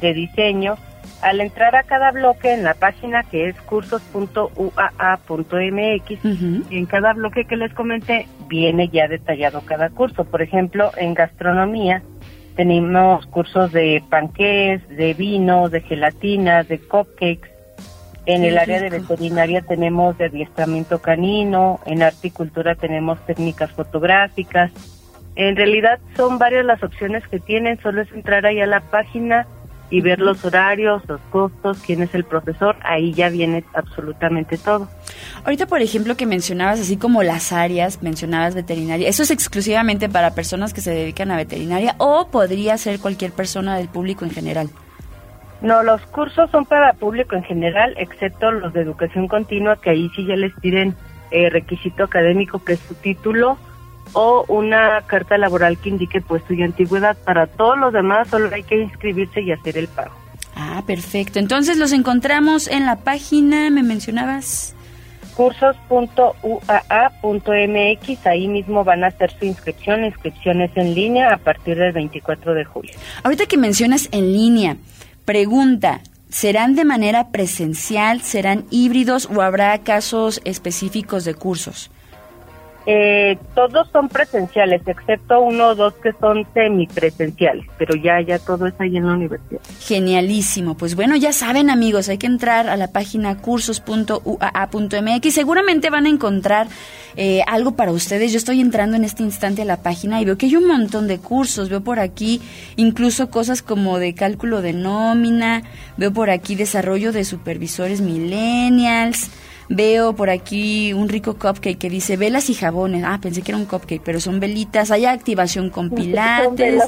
de 0.00 0.14
diseño. 0.14 0.76
Al 1.22 1.40
entrar 1.40 1.74
a 1.74 1.84
cada 1.84 2.10
bloque 2.10 2.52
en 2.52 2.64
la 2.64 2.74
página 2.74 3.22
que 3.22 3.48
es 3.48 3.60
cursos.uaa.mx, 3.62 4.64
en 6.70 6.86
cada 6.86 7.12
bloque 7.14 7.46
que 7.46 7.56
les 7.56 7.72
comenté 7.72 8.26
viene 8.48 8.88
ya 8.88 9.08
detallado 9.08 9.62
cada 9.62 9.88
curso. 9.90 10.24
Por 10.24 10.42
ejemplo, 10.42 10.90
en 10.96 11.14
gastronomía 11.14 12.02
tenemos 12.56 13.24
cursos 13.26 13.72
de 13.72 14.02
panqués, 14.10 14.86
de 14.88 15.14
vino, 15.14 15.70
de 15.70 15.80
gelatina, 15.80 16.62
de 16.62 16.78
cupcakes, 16.78 17.54
en 18.26 18.42
el 18.42 18.56
área 18.56 18.80
de 18.80 18.88
veterinaria 18.88 19.60
tenemos 19.60 20.16
de 20.16 20.26
adiestramiento 20.26 21.00
canino, 21.00 21.80
en 21.84 22.02
cultura 22.32 22.74
tenemos 22.74 23.18
técnicas 23.26 23.70
fotográficas. 23.72 24.70
En 25.36 25.56
realidad 25.56 25.98
son 26.16 26.38
varias 26.38 26.64
las 26.64 26.82
opciones 26.82 27.26
que 27.28 27.38
tienen, 27.38 27.78
solo 27.82 28.00
es 28.00 28.10
entrar 28.12 28.46
ahí 28.46 28.60
a 28.60 28.66
la 28.66 28.80
página 28.80 29.46
y 29.94 30.00
ver 30.00 30.18
los 30.18 30.44
horarios, 30.44 31.02
los 31.06 31.20
costos, 31.30 31.78
quién 31.86 32.02
es 32.02 32.12
el 32.16 32.24
profesor, 32.24 32.74
ahí 32.82 33.14
ya 33.14 33.28
viene 33.28 33.62
absolutamente 33.74 34.58
todo. 34.58 34.88
Ahorita, 35.44 35.68
por 35.68 35.82
ejemplo, 35.82 36.16
que 36.16 36.26
mencionabas 36.26 36.80
así 36.80 36.96
como 36.96 37.22
las 37.22 37.52
áreas, 37.52 38.02
mencionabas 38.02 38.56
veterinaria, 38.56 39.08
¿eso 39.08 39.22
es 39.22 39.30
exclusivamente 39.30 40.08
para 40.08 40.34
personas 40.34 40.74
que 40.74 40.80
se 40.80 40.90
dedican 40.90 41.30
a 41.30 41.36
veterinaria 41.36 41.94
o 41.98 42.26
podría 42.26 42.76
ser 42.76 42.98
cualquier 42.98 43.30
persona 43.30 43.76
del 43.76 43.86
público 43.86 44.24
en 44.24 44.32
general? 44.32 44.68
No, 45.62 45.84
los 45.84 46.00
cursos 46.06 46.50
son 46.50 46.64
para 46.64 46.94
público 46.94 47.36
en 47.36 47.44
general, 47.44 47.94
excepto 47.96 48.50
los 48.50 48.72
de 48.72 48.80
educación 48.80 49.28
continua, 49.28 49.80
que 49.80 49.90
ahí 49.90 50.10
sí 50.16 50.26
ya 50.26 50.34
les 50.34 50.52
piden 50.54 50.96
eh, 51.30 51.50
requisito 51.50 52.02
académico, 52.02 52.64
que 52.64 52.72
es 52.72 52.80
su 52.80 52.96
título, 52.96 53.58
o 54.14 54.44
una 54.48 55.02
carta 55.06 55.38
laboral 55.38 55.78
que 55.78 55.90
indique 55.90 56.20
puesto 56.20 56.54
y 56.54 56.62
antigüedad. 56.62 57.16
Para 57.24 57.46
todos 57.46 57.78
los 57.78 57.92
demás 57.92 58.28
solo 58.28 58.48
hay 58.52 58.62
que 58.62 58.80
inscribirse 58.80 59.42
y 59.42 59.52
hacer 59.52 59.76
el 59.76 59.88
pago. 59.88 60.14
Ah, 60.56 60.82
perfecto. 60.86 61.38
Entonces 61.38 61.76
los 61.76 61.92
encontramos 61.92 62.68
en 62.68 62.86
la 62.86 62.96
página, 62.96 63.70
me 63.70 63.82
mencionabas. 63.82 64.74
cursos.uaa.mx, 65.36 68.26
ahí 68.26 68.48
mismo 68.48 68.84
van 68.84 69.04
a 69.04 69.08
hacer 69.08 69.36
su 69.38 69.44
inscripción, 69.44 70.04
inscripciones 70.04 70.70
en 70.76 70.94
línea 70.94 71.34
a 71.34 71.38
partir 71.38 71.76
del 71.76 71.92
24 71.92 72.54
de 72.54 72.64
julio. 72.64 72.92
Ahorita 73.24 73.46
que 73.46 73.56
mencionas 73.56 74.08
en 74.12 74.32
línea, 74.32 74.76
Pregunta, 75.24 76.02
¿serán 76.28 76.74
de 76.74 76.84
manera 76.84 77.28
presencial, 77.28 78.20
serán 78.20 78.66
híbridos 78.70 79.26
o 79.34 79.40
habrá 79.40 79.78
casos 79.78 80.42
específicos 80.44 81.24
de 81.24 81.34
cursos? 81.34 81.90
Eh, 82.86 83.38
todos 83.54 83.88
son 83.90 84.08
presenciales, 84.08 84.82
excepto 84.86 85.40
uno 85.40 85.68
o 85.68 85.74
dos 85.74 85.94
que 85.94 86.12
son 86.20 86.46
semipresenciales, 86.52 87.64
pero 87.78 87.94
ya, 87.94 88.20
ya 88.20 88.38
todo 88.38 88.66
es 88.66 88.74
ahí 88.78 88.98
en 88.98 89.06
la 89.06 89.14
universidad. 89.14 89.62
Genialísimo. 89.80 90.76
Pues 90.76 90.94
bueno, 90.94 91.16
ya 91.16 91.32
saben 91.32 91.70
amigos, 91.70 92.10
hay 92.10 92.18
que 92.18 92.26
entrar 92.26 92.68
a 92.68 92.76
la 92.76 92.88
página 92.88 93.38
cursos.uaa.mx. 93.38 95.34
Seguramente 95.34 95.88
van 95.88 96.04
a 96.04 96.10
encontrar 96.10 96.66
eh, 97.16 97.42
algo 97.46 97.74
para 97.74 97.90
ustedes. 97.90 98.32
Yo 98.32 98.38
estoy 98.38 98.60
entrando 98.60 98.96
en 98.96 99.04
este 99.04 99.22
instante 99.22 99.62
a 99.62 99.64
la 99.64 99.78
página 99.78 100.20
y 100.20 100.26
veo 100.26 100.36
que 100.36 100.46
hay 100.46 100.56
un 100.56 100.66
montón 100.66 101.06
de 101.06 101.18
cursos. 101.18 101.70
Veo 101.70 101.82
por 101.82 102.00
aquí 102.00 102.42
incluso 102.76 103.30
cosas 103.30 103.62
como 103.62 103.98
de 103.98 104.14
cálculo 104.14 104.60
de 104.60 104.74
nómina, 104.74 105.62
veo 105.96 106.12
por 106.12 106.28
aquí 106.28 106.54
desarrollo 106.54 107.12
de 107.12 107.24
supervisores 107.24 108.02
millennials 108.02 109.30
Veo 109.68 110.14
por 110.14 110.30
aquí 110.30 110.92
un 110.92 111.08
rico 111.08 111.34
cupcake 111.34 111.78
que 111.78 111.88
dice 111.88 112.16
velas 112.16 112.50
y 112.50 112.54
jabones. 112.54 113.04
Ah, 113.06 113.18
pensé 113.20 113.42
que 113.42 113.52
era 113.52 113.58
un 113.58 113.64
cupcake, 113.64 114.02
pero 114.02 114.20
son 114.20 114.40
velitas. 114.40 114.90
Hay 114.90 115.06
activación 115.06 115.70
con 115.70 115.90
pilates. 115.90 116.82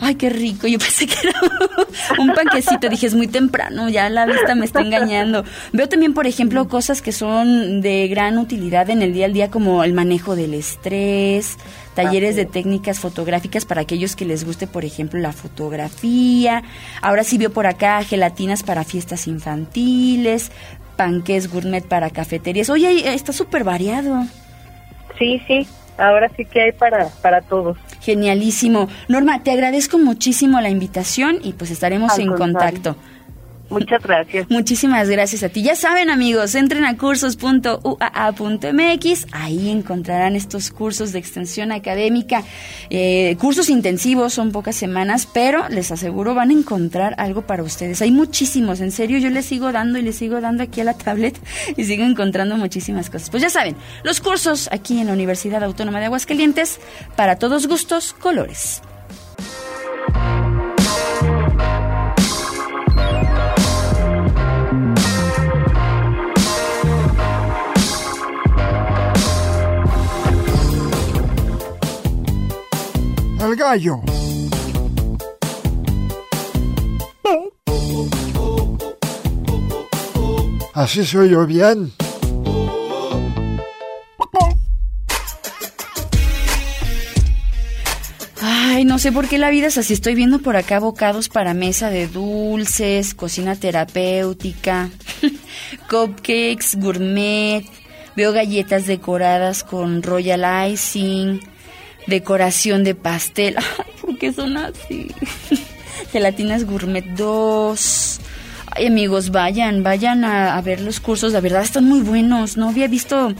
Ay, 0.00 0.16
qué 0.16 0.30
rico. 0.30 0.66
Yo 0.66 0.78
pensé 0.78 1.06
que 1.06 1.14
era 1.28 1.38
un 2.18 2.34
panquecito. 2.34 2.88
Dije, 2.88 3.06
es 3.06 3.14
muy 3.14 3.28
temprano, 3.28 3.88
ya 3.88 4.08
la 4.10 4.26
vista 4.26 4.54
me 4.54 4.64
está 4.64 4.80
engañando. 4.80 5.44
Veo 5.72 5.88
también, 5.88 6.14
por 6.14 6.26
ejemplo, 6.26 6.68
cosas 6.68 7.00
que 7.00 7.12
son 7.12 7.80
de 7.80 8.08
gran 8.08 8.38
utilidad 8.38 8.90
en 8.90 9.02
el 9.02 9.12
día 9.12 9.26
al 9.26 9.32
día, 9.32 9.50
como 9.50 9.84
el 9.84 9.92
manejo 9.92 10.34
del 10.34 10.54
estrés, 10.54 11.56
talleres 11.94 12.36
de 12.36 12.44
técnicas 12.44 12.98
fotográficas 12.98 13.64
para 13.64 13.82
aquellos 13.82 14.16
que 14.16 14.24
les 14.24 14.44
guste, 14.44 14.66
por 14.66 14.84
ejemplo, 14.84 15.20
la 15.20 15.32
fotografía. 15.32 16.62
Ahora 17.00 17.24
sí 17.24 17.38
veo 17.38 17.50
por 17.50 17.66
acá 17.66 18.02
gelatinas 18.02 18.62
para 18.62 18.84
fiestas 18.84 19.26
infantiles, 19.26 20.50
panques 20.96 21.52
gourmet 21.52 21.82
para 21.82 22.10
cafeterías. 22.10 22.70
Oye, 22.70 23.14
está 23.14 23.32
súper 23.32 23.64
variado. 23.64 24.24
Sí, 25.18 25.40
sí, 25.46 25.66
ahora 25.98 26.30
sí 26.36 26.44
que 26.44 26.62
hay 26.62 26.72
para, 26.72 27.08
para 27.22 27.40
todos. 27.42 27.76
Genialísimo. 28.00 28.88
Norma, 29.08 29.42
te 29.42 29.50
agradezco 29.50 29.98
muchísimo 29.98 30.60
la 30.60 30.70
invitación 30.70 31.38
y 31.42 31.52
pues 31.52 31.70
estaremos 31.70 32.18
en 32.18 32.32
contacto. 32.32 32.96
Muchas 33.74 34.02
gracias. 34.02 34.50
Muchísimas 34.50 35.08
gracias 35.08 35.42
a 35.42 35.48
ti. 35.48 35.62
Ya 35.62 35.74
saben, 35.74 36.10
amigos, 36.10 36.54
entren 36.54 36.84
a 36.84 36.96
cursos.uaa.mx. 36.96 39.26
Ahí 39.32 39.70
encontrarán 39.70 40.36
estos 40.36 40.70
cursos 40.70 41.12
de 41.12 41.18
extensión 41.18 41.72
académica. 41.72 42.44
Eh, 42.88 43.36
cursos 43.40 43.68
intensivos, 43.68 44.32
son 44.32 44.52
pocas 44.52 44.76
semanas, 44.76 45.28
pero 45.32 45.68
les 45.68 45.90
aseguro 45.90 46.34
van 46.34 46.50
a 46.50 46.52
encontrar 46.52 47.14
algo 47.18 47.42
para 47.42 47.64
ustedes. 47.64 48.00
Hay 48.02 48.12
muchísimos, 48.12 48.80
en 48.80 48.92
serio, 48.92 49.18
yo 49.18 49.30
les 49.30 49.46
sigo 49.46 49.72
dando 49.72 49.98
y 49.98 50.02
les 50.02 50.16
sigo 50.16 50.40
dando 50.40 50.62
aquí 50.62 50.80
a 50.80 50.84
la 50.84 50.94
tablet 50.94 51.36
y 51.76 51.84
sigo 51.84 52.04
encontrando 52.04 52.56
muchísimas 52.56 53.10
cosas. 53.10 53.30
Pues 53.30 53.42
ya 53.42 53.50
saben, 53.50 53.74
los 54.04 54.20
cursos 54.20 54.68
aquí 54.70 55.00
en 55.00 55.08
la 55.08 55.12
Universidad 55.12 55.64
Autónoma 55.64 55.98
de 55.98 56.06
Aguascalientes, 56.06 56.78
para 57.16 57.36
todos 57.36 57.66
gustos, 57.66 58.12
colores. 58.12 58.80
El 73.44 73.56
gallo. 73.56 74.00
Así 80.72 81.04
soy 81.04 81.30
yo 81.30 81.46
bien. 81.46 81.92
Ay, 88.40 88.84
no 88.84 88.98
sé 88.98 89.12
por 89.12 89.28
qué 89.28 89.38
la 89.38 89.50
vida 89.50 89.68
es 89.68 89.78
así. 89.78 89.92
Estoy 89.92 90.16
viendo 90.16 90.40
por 90.40 90.56
acá 90.56 90.80
bocados 90.80 91.28
para 91.28 91.54
mesa 91.54 91.90
de 91.90 92.08
dulces, 92.08 93.14
cocina 93.14 93.54
terapéutica, 93.54 94.90
cupcakes, 95.88 96.76
gourmet. 96.76 97.64
Veo 98.16 98.32
galletas 98.32 98.86
decoradas 98.86 99.62
con 99.62 100.02
royal 100.02 100.72
icing, 100.72 101.40
decoración 102.06 102.84
de 102.84 102.94
pastel. 102.94 103.56
¿Por 104.00 104.18
qué 104.18 104.32
son 104.32 104.56
así? 104.56 105.08
Gelatinas 106.12 106.64
Gourmet 106.64 107.04
2. 107.04 108.20
Ay, 108.76 108.86
amigos, 108.86 109.30
vayan, 109.30 109.82
vayan 109.82 110.24
a, 110.24 110.60
ver 110.60 110.80
los 110.80 111.00
cursos. 111.00 111.32
La 111.32 111.40
verdad, 111.40 111.62
están 111.62 111.84
muy 111.84 112.00
buenos. 112.00 112.56
No 112.56 112.70
había 112.70 112.88
visto 112.88 113.34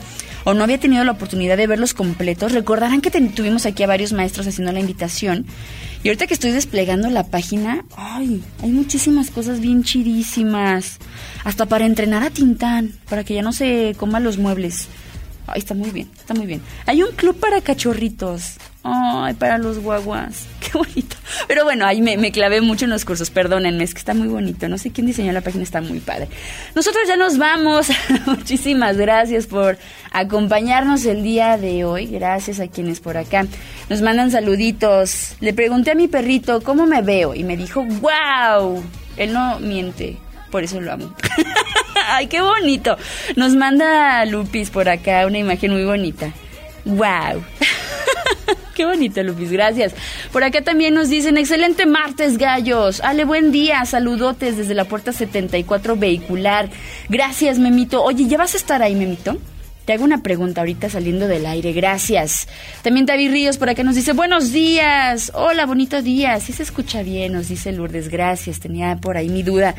o 0.45 0.55
no 0.55 0.63
había 0.63 0.79
tenido 0.79 1.03
la 1.05 1.13
oportunidad 1.13 1.57
de 1.57 1.67
verlos 1.67 1.95
completos, 1.95 2.53
recordarán 2.53 3.01
que 3.01 3.11
tuvimos 3.11 3.65
aquí 3.65 3.83
a 3.83 3.87
varios 3.87 4.13
maestros 4.13 4.47
haciendo 4.47 4.73
la 4.73 4.81
invitación. 4.81 5.47
Y 6.03 6.09
ahorita 6.09 6.27
que 6.27 6.35
estoy 6.35 6.53
desplegando 6.53 7.09
la 7.09 7.25
página, 7.25 7.83
ay, 7.97 8.43
hay 8.63 8.71
muchísimas 8.71 9.31
cosas 9.31 9.61
bien 9.61 9.85
chidísimas. 9.85 10.99
Hasta 11.45 11.65
para 11.65 11.87
entrenar 11.87 12.23
a 12.23 12.31
Tintán, 12.31 12.93
para 13.09 13.25
que 13.25 13.33
ya 13.33 13.41
no 13.41 13.55
se 13.55 13.95
coma 13.97 14.21
los 14.21 14.37
muebles. 14.37 14.89
Ay, 15.47 15.59
está 15.59 15.75
muy 15.75 15.91
bien, 15.91 16.11
está 16.19 16.35
muy 16.35 16.47
bien. 16.47 16.63
Hay 16.87 17.03
un 17.03 17.13
club 17.13 17.39
para 17.39 17.61
cachorritos. 17.61 18.57
Ay, 18.87 19.33
para 19.35 19.57
los 19.57 19.79
guaguas. 19.79 20.47
Qué 20.61 20.77
bonito. 20.77 21.17
Pero 21.49 21.65
bueno, 21.65 21.87
ahí 21.87 22.03
me, 22.03 22.19
me 22.19 22.33
clavé 22.33 22.61
mucho 22.61 22.85
en 22.85 22.91
los 22.91 23.05
cursos. 23.05 23.31
Perdónenme, 23.31 23.83
es 23.83 23.95
que 23.95 23.99
está 23.99 24.13
muy 24.13 24.29
bonito. 24.29 24.69
No 24.69 24.77
sé 24.77 24.91
quién 24.91 25.07
diseñó 25.07 25.33
la 25.33 25.41
página, 25.41 25.65
está 25.65 25.81
muy 25.81 26.01
padre. 26.01 26.29
Nosotros 26.75 27.05
ya 27.09 27.17
nos 27.17 27.39
vamos. 27.39 27.89
Muchísimas 28.27 28.97
gracias 28.99 29.47
por 29.47 29.79
acompañarnos 30.13 31.07
el 31.07 31.23
día 31.23 31.57
de 31.57 31.85
hoy. 31.85 32.07
Gracias 32.07 32.61
a 32.61 32.69
quienes 32.69 33.01
por 33.01 33.17
acá 33.17 33.47
nos 33.89 34.03
mandan 34.03 34.31
saluditos. 34.31 35.37
Le 35.41 35.55
pregunté 35.55 35.93
a 35.93 35.95
mi 35.95 36.09
perrito 36.09 36.61
cómo 36.61 36.87
me 36.87 37.01
veo 37.01 37.35
y 37.35 37.43
me 37.43 37.57
dijo, 37.57 37.85
wow. 37.85 38.83
Él 39.17 39.33
no 39.33 39.61
miente, 39.61 40.19
por 40.55 40.63
eso 40.63 40.81
lo 40.81 40.93
amo. 40.93 41.13
Ay, 42.07 42.29
qué 42.29 42.41
bonito. 42.41 42.97
Nos 43.35 43.57
manda 43.57 44.25
Lupis 44.25 44.71
por 44.71 44.89
acá 44.89 45.27
una 45.27 45.39
imagen 45.39 45.73
muy 45.73 45.83
bonita. 45.85 46.33
Wow. 46.85 47.43
Qué 48.77 48.85
bonito, 48.85 49.21
Lupis, 49.25 49.51
gracias. 49.51 49.97
Por 50.31 50.45
acá 50.45 50.63
también 50.63 50.95
nos 50.95 51.09
dicen, 51.09 51.39
excelente 51.39 51.87
martes, 51.87 52.39
gallos. 52.39 53.01
Ale, 53.01 53.25
buen 53.25 53.51
día, 53.51 53.85
saludotes 53.85 54.57
desde 54.57 54.75
la 54.75 54.85
puerta 54.85 55.13
74 55.13 55.97
vehicular. 55.97 56.71
Gracias, 57.09 57.59
Memito. 57.59 58.05
Oye, 58.05 58.29
¿ya 58.29 58.39
vas 58.39 58.55
a 58.55 58.59
estar 58.59 58.81
ahí, 58.81 58.95
Memito? 58.95 59.39
Te 59.85 59.93
hago 59.93 60.05
una 60.05 60.23
pregunta 60.23 60.63
ahorita 60.63 60.89
saliendo 60.89 61.29
del 61.29 61.45
aire, 61.45 61.73
gracias. 61.73 62.49
También 62.83 63.05
David 63.05 63.33
Ríos 63.33 63.59
por 63.59 63.69
acá 63.69 63.83
nos 63.83 63.97
dice, 63.97 64.15
buenos 64.15 64.51
días, 64.51 65.31
hola, 65.35 65.67
bonito 65.67 66.01
día, 66.01 66.41
sí 66.41 66.55
se 66.55 66.63
escucha 66.63 67.03
bien, 67.03 67.35
nos 67.35 67.49
dice 67.49 67.71
Lourdes, 67.71 68.09
gracias, 68.09 68.61
tenía 68.61 68.97
por 68.97 69.19
ahí 69.19 69.29
mi 69.29 69.43
duda. 69.43 69.75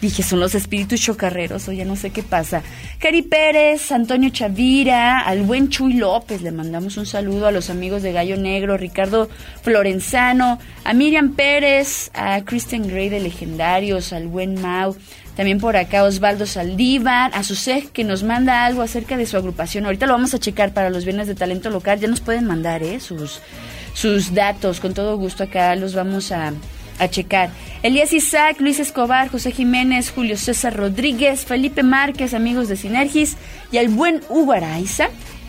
Dije, 0.00 0.22
son 0.22 0.40
los 0.40 0.54
espíritus 0.54 1.00
chocarreros, 1.00 1.68
o 1.68 1.72
ya 1.72 1.84
no 1.84 1.94
sé 1.94 2.10
qué 2.10 2.22
pasa. 2.22 2.62
Cari 2.98 3.22
Pérez, 3.22 3.92
Antonio 3.92 4.30
Chavira, 4.30 5.20
al 5.20 5.42
buen 5.42 5.68
Chuy 5.68 5.94
López, 5.94 6.40
le 6.40 6.52
mandamos 6.52 6.96
un 6.96 7.04
saludo 7.04 7.46
a 7.46 7.52
los 7.52 7.68
amigos 7.68 8.02
de 8.02 8.12
Gallo 8.12 8.36
Negro, 8.36 8.78
Ricardo 8.78 9.28
Florenzano, 9.62 10.58
a 10.84 10.94
Miriam 10.94 11.34
Pérez, 11.34 12.10
a 12.14 12.42
Christian 12.44 12.88
Grey 12.88 13.10
de 13.10 13.20
Legendarios, 13.20 14.14
al 14.14 14.28
buen 14.28 14.60
Mau, 14.60 14.96
también 15.36 15.60
por 15.60 15.76
acá 15.76 16.04
Osvaldo 16.04 16.46
Saldívar, 16.46 17.30
a 17.34 17.42
Susej 17.42 17.90
que 17.92 18.04
nos 18.04 18.22
manda 18.22 18.64
algo 18.64 18.82
acerca 18.82 19.16
de 19.16 19.26
su 19.26 19.36
agrupación. 19.36 19.84
Ahorita 19.84 20.06
lo 20.06 20.12
vamos 20.12 20.34
a 20.34 20.38
checar 20.38 20.72
para 20.72 20.90
los 20.90 21.04
viernes 21.04 21.28
de 21.28 21.34
talento 21.34 21.70
local. 21.70 22.00
Ya 22.00 22.08
nos 22.08 22.20
pueden 22.20 22.46
mandar 22.46 22.82
¿eh? 22.82 23.00
sus, 23.00 23.40
sus 23.94 24.34
datos. 24.34 24.80
Con 24.80 24.92
todo 24.92 25.16
gusto 25.16 25.44
acá 25.44 25.74
los 25.76 25.94
vamos 25.94 26.32
a, 26.32 26.52
a 27.00 27.08
checar. 27.08 27.50
Elías 27.82 28.12
Isaac, 28.12 28.60
Luis 28.60 28.78
Escobar, 28.78 29.28
José 29.28 29.50
Jiménez, 29.50 30.10
Julio 30.10 30.36
César 30.36 30.76
Rodríguez, 30.76 31.44
Felipe 31.44 31.82
Márquez, 31.82 32.34
amigos 32.34 32.68
de 32.68 32.76
Sinergis, 32.76 33.36
y 33.72 33.78
al 33.78 33.88
buen 33.88 34.20
Hugo 34.28 34.52
Araiza, 34.52 35.08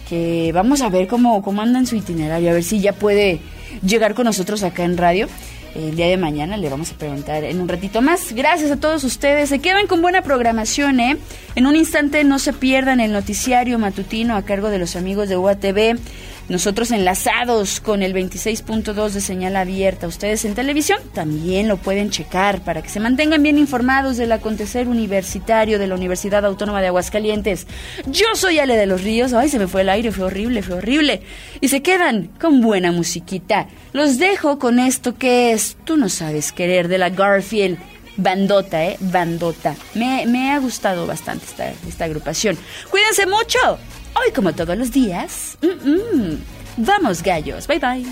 que 0.09 0.51
vamos 0.53 0.81
a 0.81 0.89
ver 0.89 1.07
cómo, 1.07 1.43
cómo 1.43 1.61
anda 1.61 1.77
en 1.77 1.85
su 1.85 1.95
itinerario, 1.95 2.49
a 2.49 2.53
ver 2.53 2.63
si 2.63 2.79
ya 2.79 2.93
puede 2.93 3.39
llegar 3.85 4.13
con 4.15 4.25
nosotros 4.25 4.63
acá 4.63 4.83
en 4.83 4.97
radio. 4.97 5.27
El 5.75 5.95
día 5.95 6.07
de 6.07 6.17
mañana 6.17 6.57
le 6.57 6.69
vamos 6.69 6.91
a 6.91 6.95
preguntar 6.95 7.45
en 7.45 7.61
un 7.61 7.69
ratito 7.69 8.01
más. 8.01 8.33
Gracias 8.33 8.71
a 8.71 8.77
todos 8.77 9.05
ustedes. 9.05 9.47
Se 9.47 9.59
quedan 9.59 9.87
con 9.87 10.01
buena 10.01 10.21
programación, 10.21 10.99
¿eh? 10.99 11.17
En 11.55 11.65
un 11.65 11.77
instante 11.77 12.25
no 12.25 12.39
se 12.39 12.51
pierdan 12.51 12.99
el 12.99 13.13
noticiario 13.13 13.79
matutino 13.79 14.35
a 14.35 14.41
cargo 14.41 14.69
de 14.69 14.79
los 14.79 14.97
amigos 14.97 15.29
de 15.29 15.37
UATV. 15.37 15.97
Nosotros 16.49 16.91
enlazados 16.91 17.79
con 17.79 18.01
el 18.01 18.13
26.2 18.13 19.09
de 19.11 19.21
señal 19.21 19.55
abierta. 19.55 20.07
Ustedes 20.07 20.43
en 20.45 20.55
televisión 20.55 20.99
también 21.13 21.67
lo 21.67 21.77
pueden 21.77 22.09
checar 22.09 22.61
para 22.61 22.81
que 22.81 22.89
se 22.89 22.99
mantengan 22.99 23.41
bien 23.41 23.57
informados 23.57 24.17
del 24.17 24.31
acontecer 24.31 24.87
universitario 24.87 25.79
de 25.79 25.87
la 25.87 25.95
Universidad 25.95 26.45
Autónoma 26.45 26.81
de 26.81 26.87
Aguascalientes. 26.87 27.67
Yo 28.07 28.27
soy 28.35 28.59
Ale 28.59 28.75
de 28.75 28.85
los 28.85 29.01
Ríos. 29.01 29.33
Ay, 29.33 29.49
se 29.49 29.59
me 29.59 29.67
fue 29.67 29.81
el 29.81 29.89
aire, 29.89 30.11
fue 30.11 30.25
horrible, 30.25 30.61
fue 30.61 30.75
horrible. 30.75 31.21
Y 31.61 31.69
se 31.69 31.81
quedan 31.81 32.29
con 32.39 32.61
buena 32.61 32.91
musiquita. 32.91 33.67
Los 33.93 34.17
dejo 34.17 34.59
con 34.59 34.79
esto 34.79 35.15
que 35.17 35.53
es 35.53 35.77
Tú 35.85 35.97
no 35.97 36.09
sabes 36.09 36.51
querer 36.51 36.87
de 36.87 36.97
la 36.97 37.09
Garfield. 37.09 37.77
Bandota, 38.17 38.85
¿eh? 38.85 38.97
Bandota. 38.99 39.75
Me, 39.95 40.51
ha 40.51 40.59
gustado 40.59 41.07
bastante 41.07 41.45
esta, 41.45 41.71
esta 41.87 42.05
agrupación. 42.05 42.57
Cuídense 42.89 43.25
mucho. 43.25 43.79
Hoy, 44.13 44.31
como 44.33 44.53
todos 44.53 44.77
los 44.77 44.91
días, 44.91 45.57
mm, 45.61 45.89
mm, 45.89 46.37
vamos 46.77 47.23
gallos. 47.23 47.67
Bye 47.67 47.79
bye. 47.79 48.05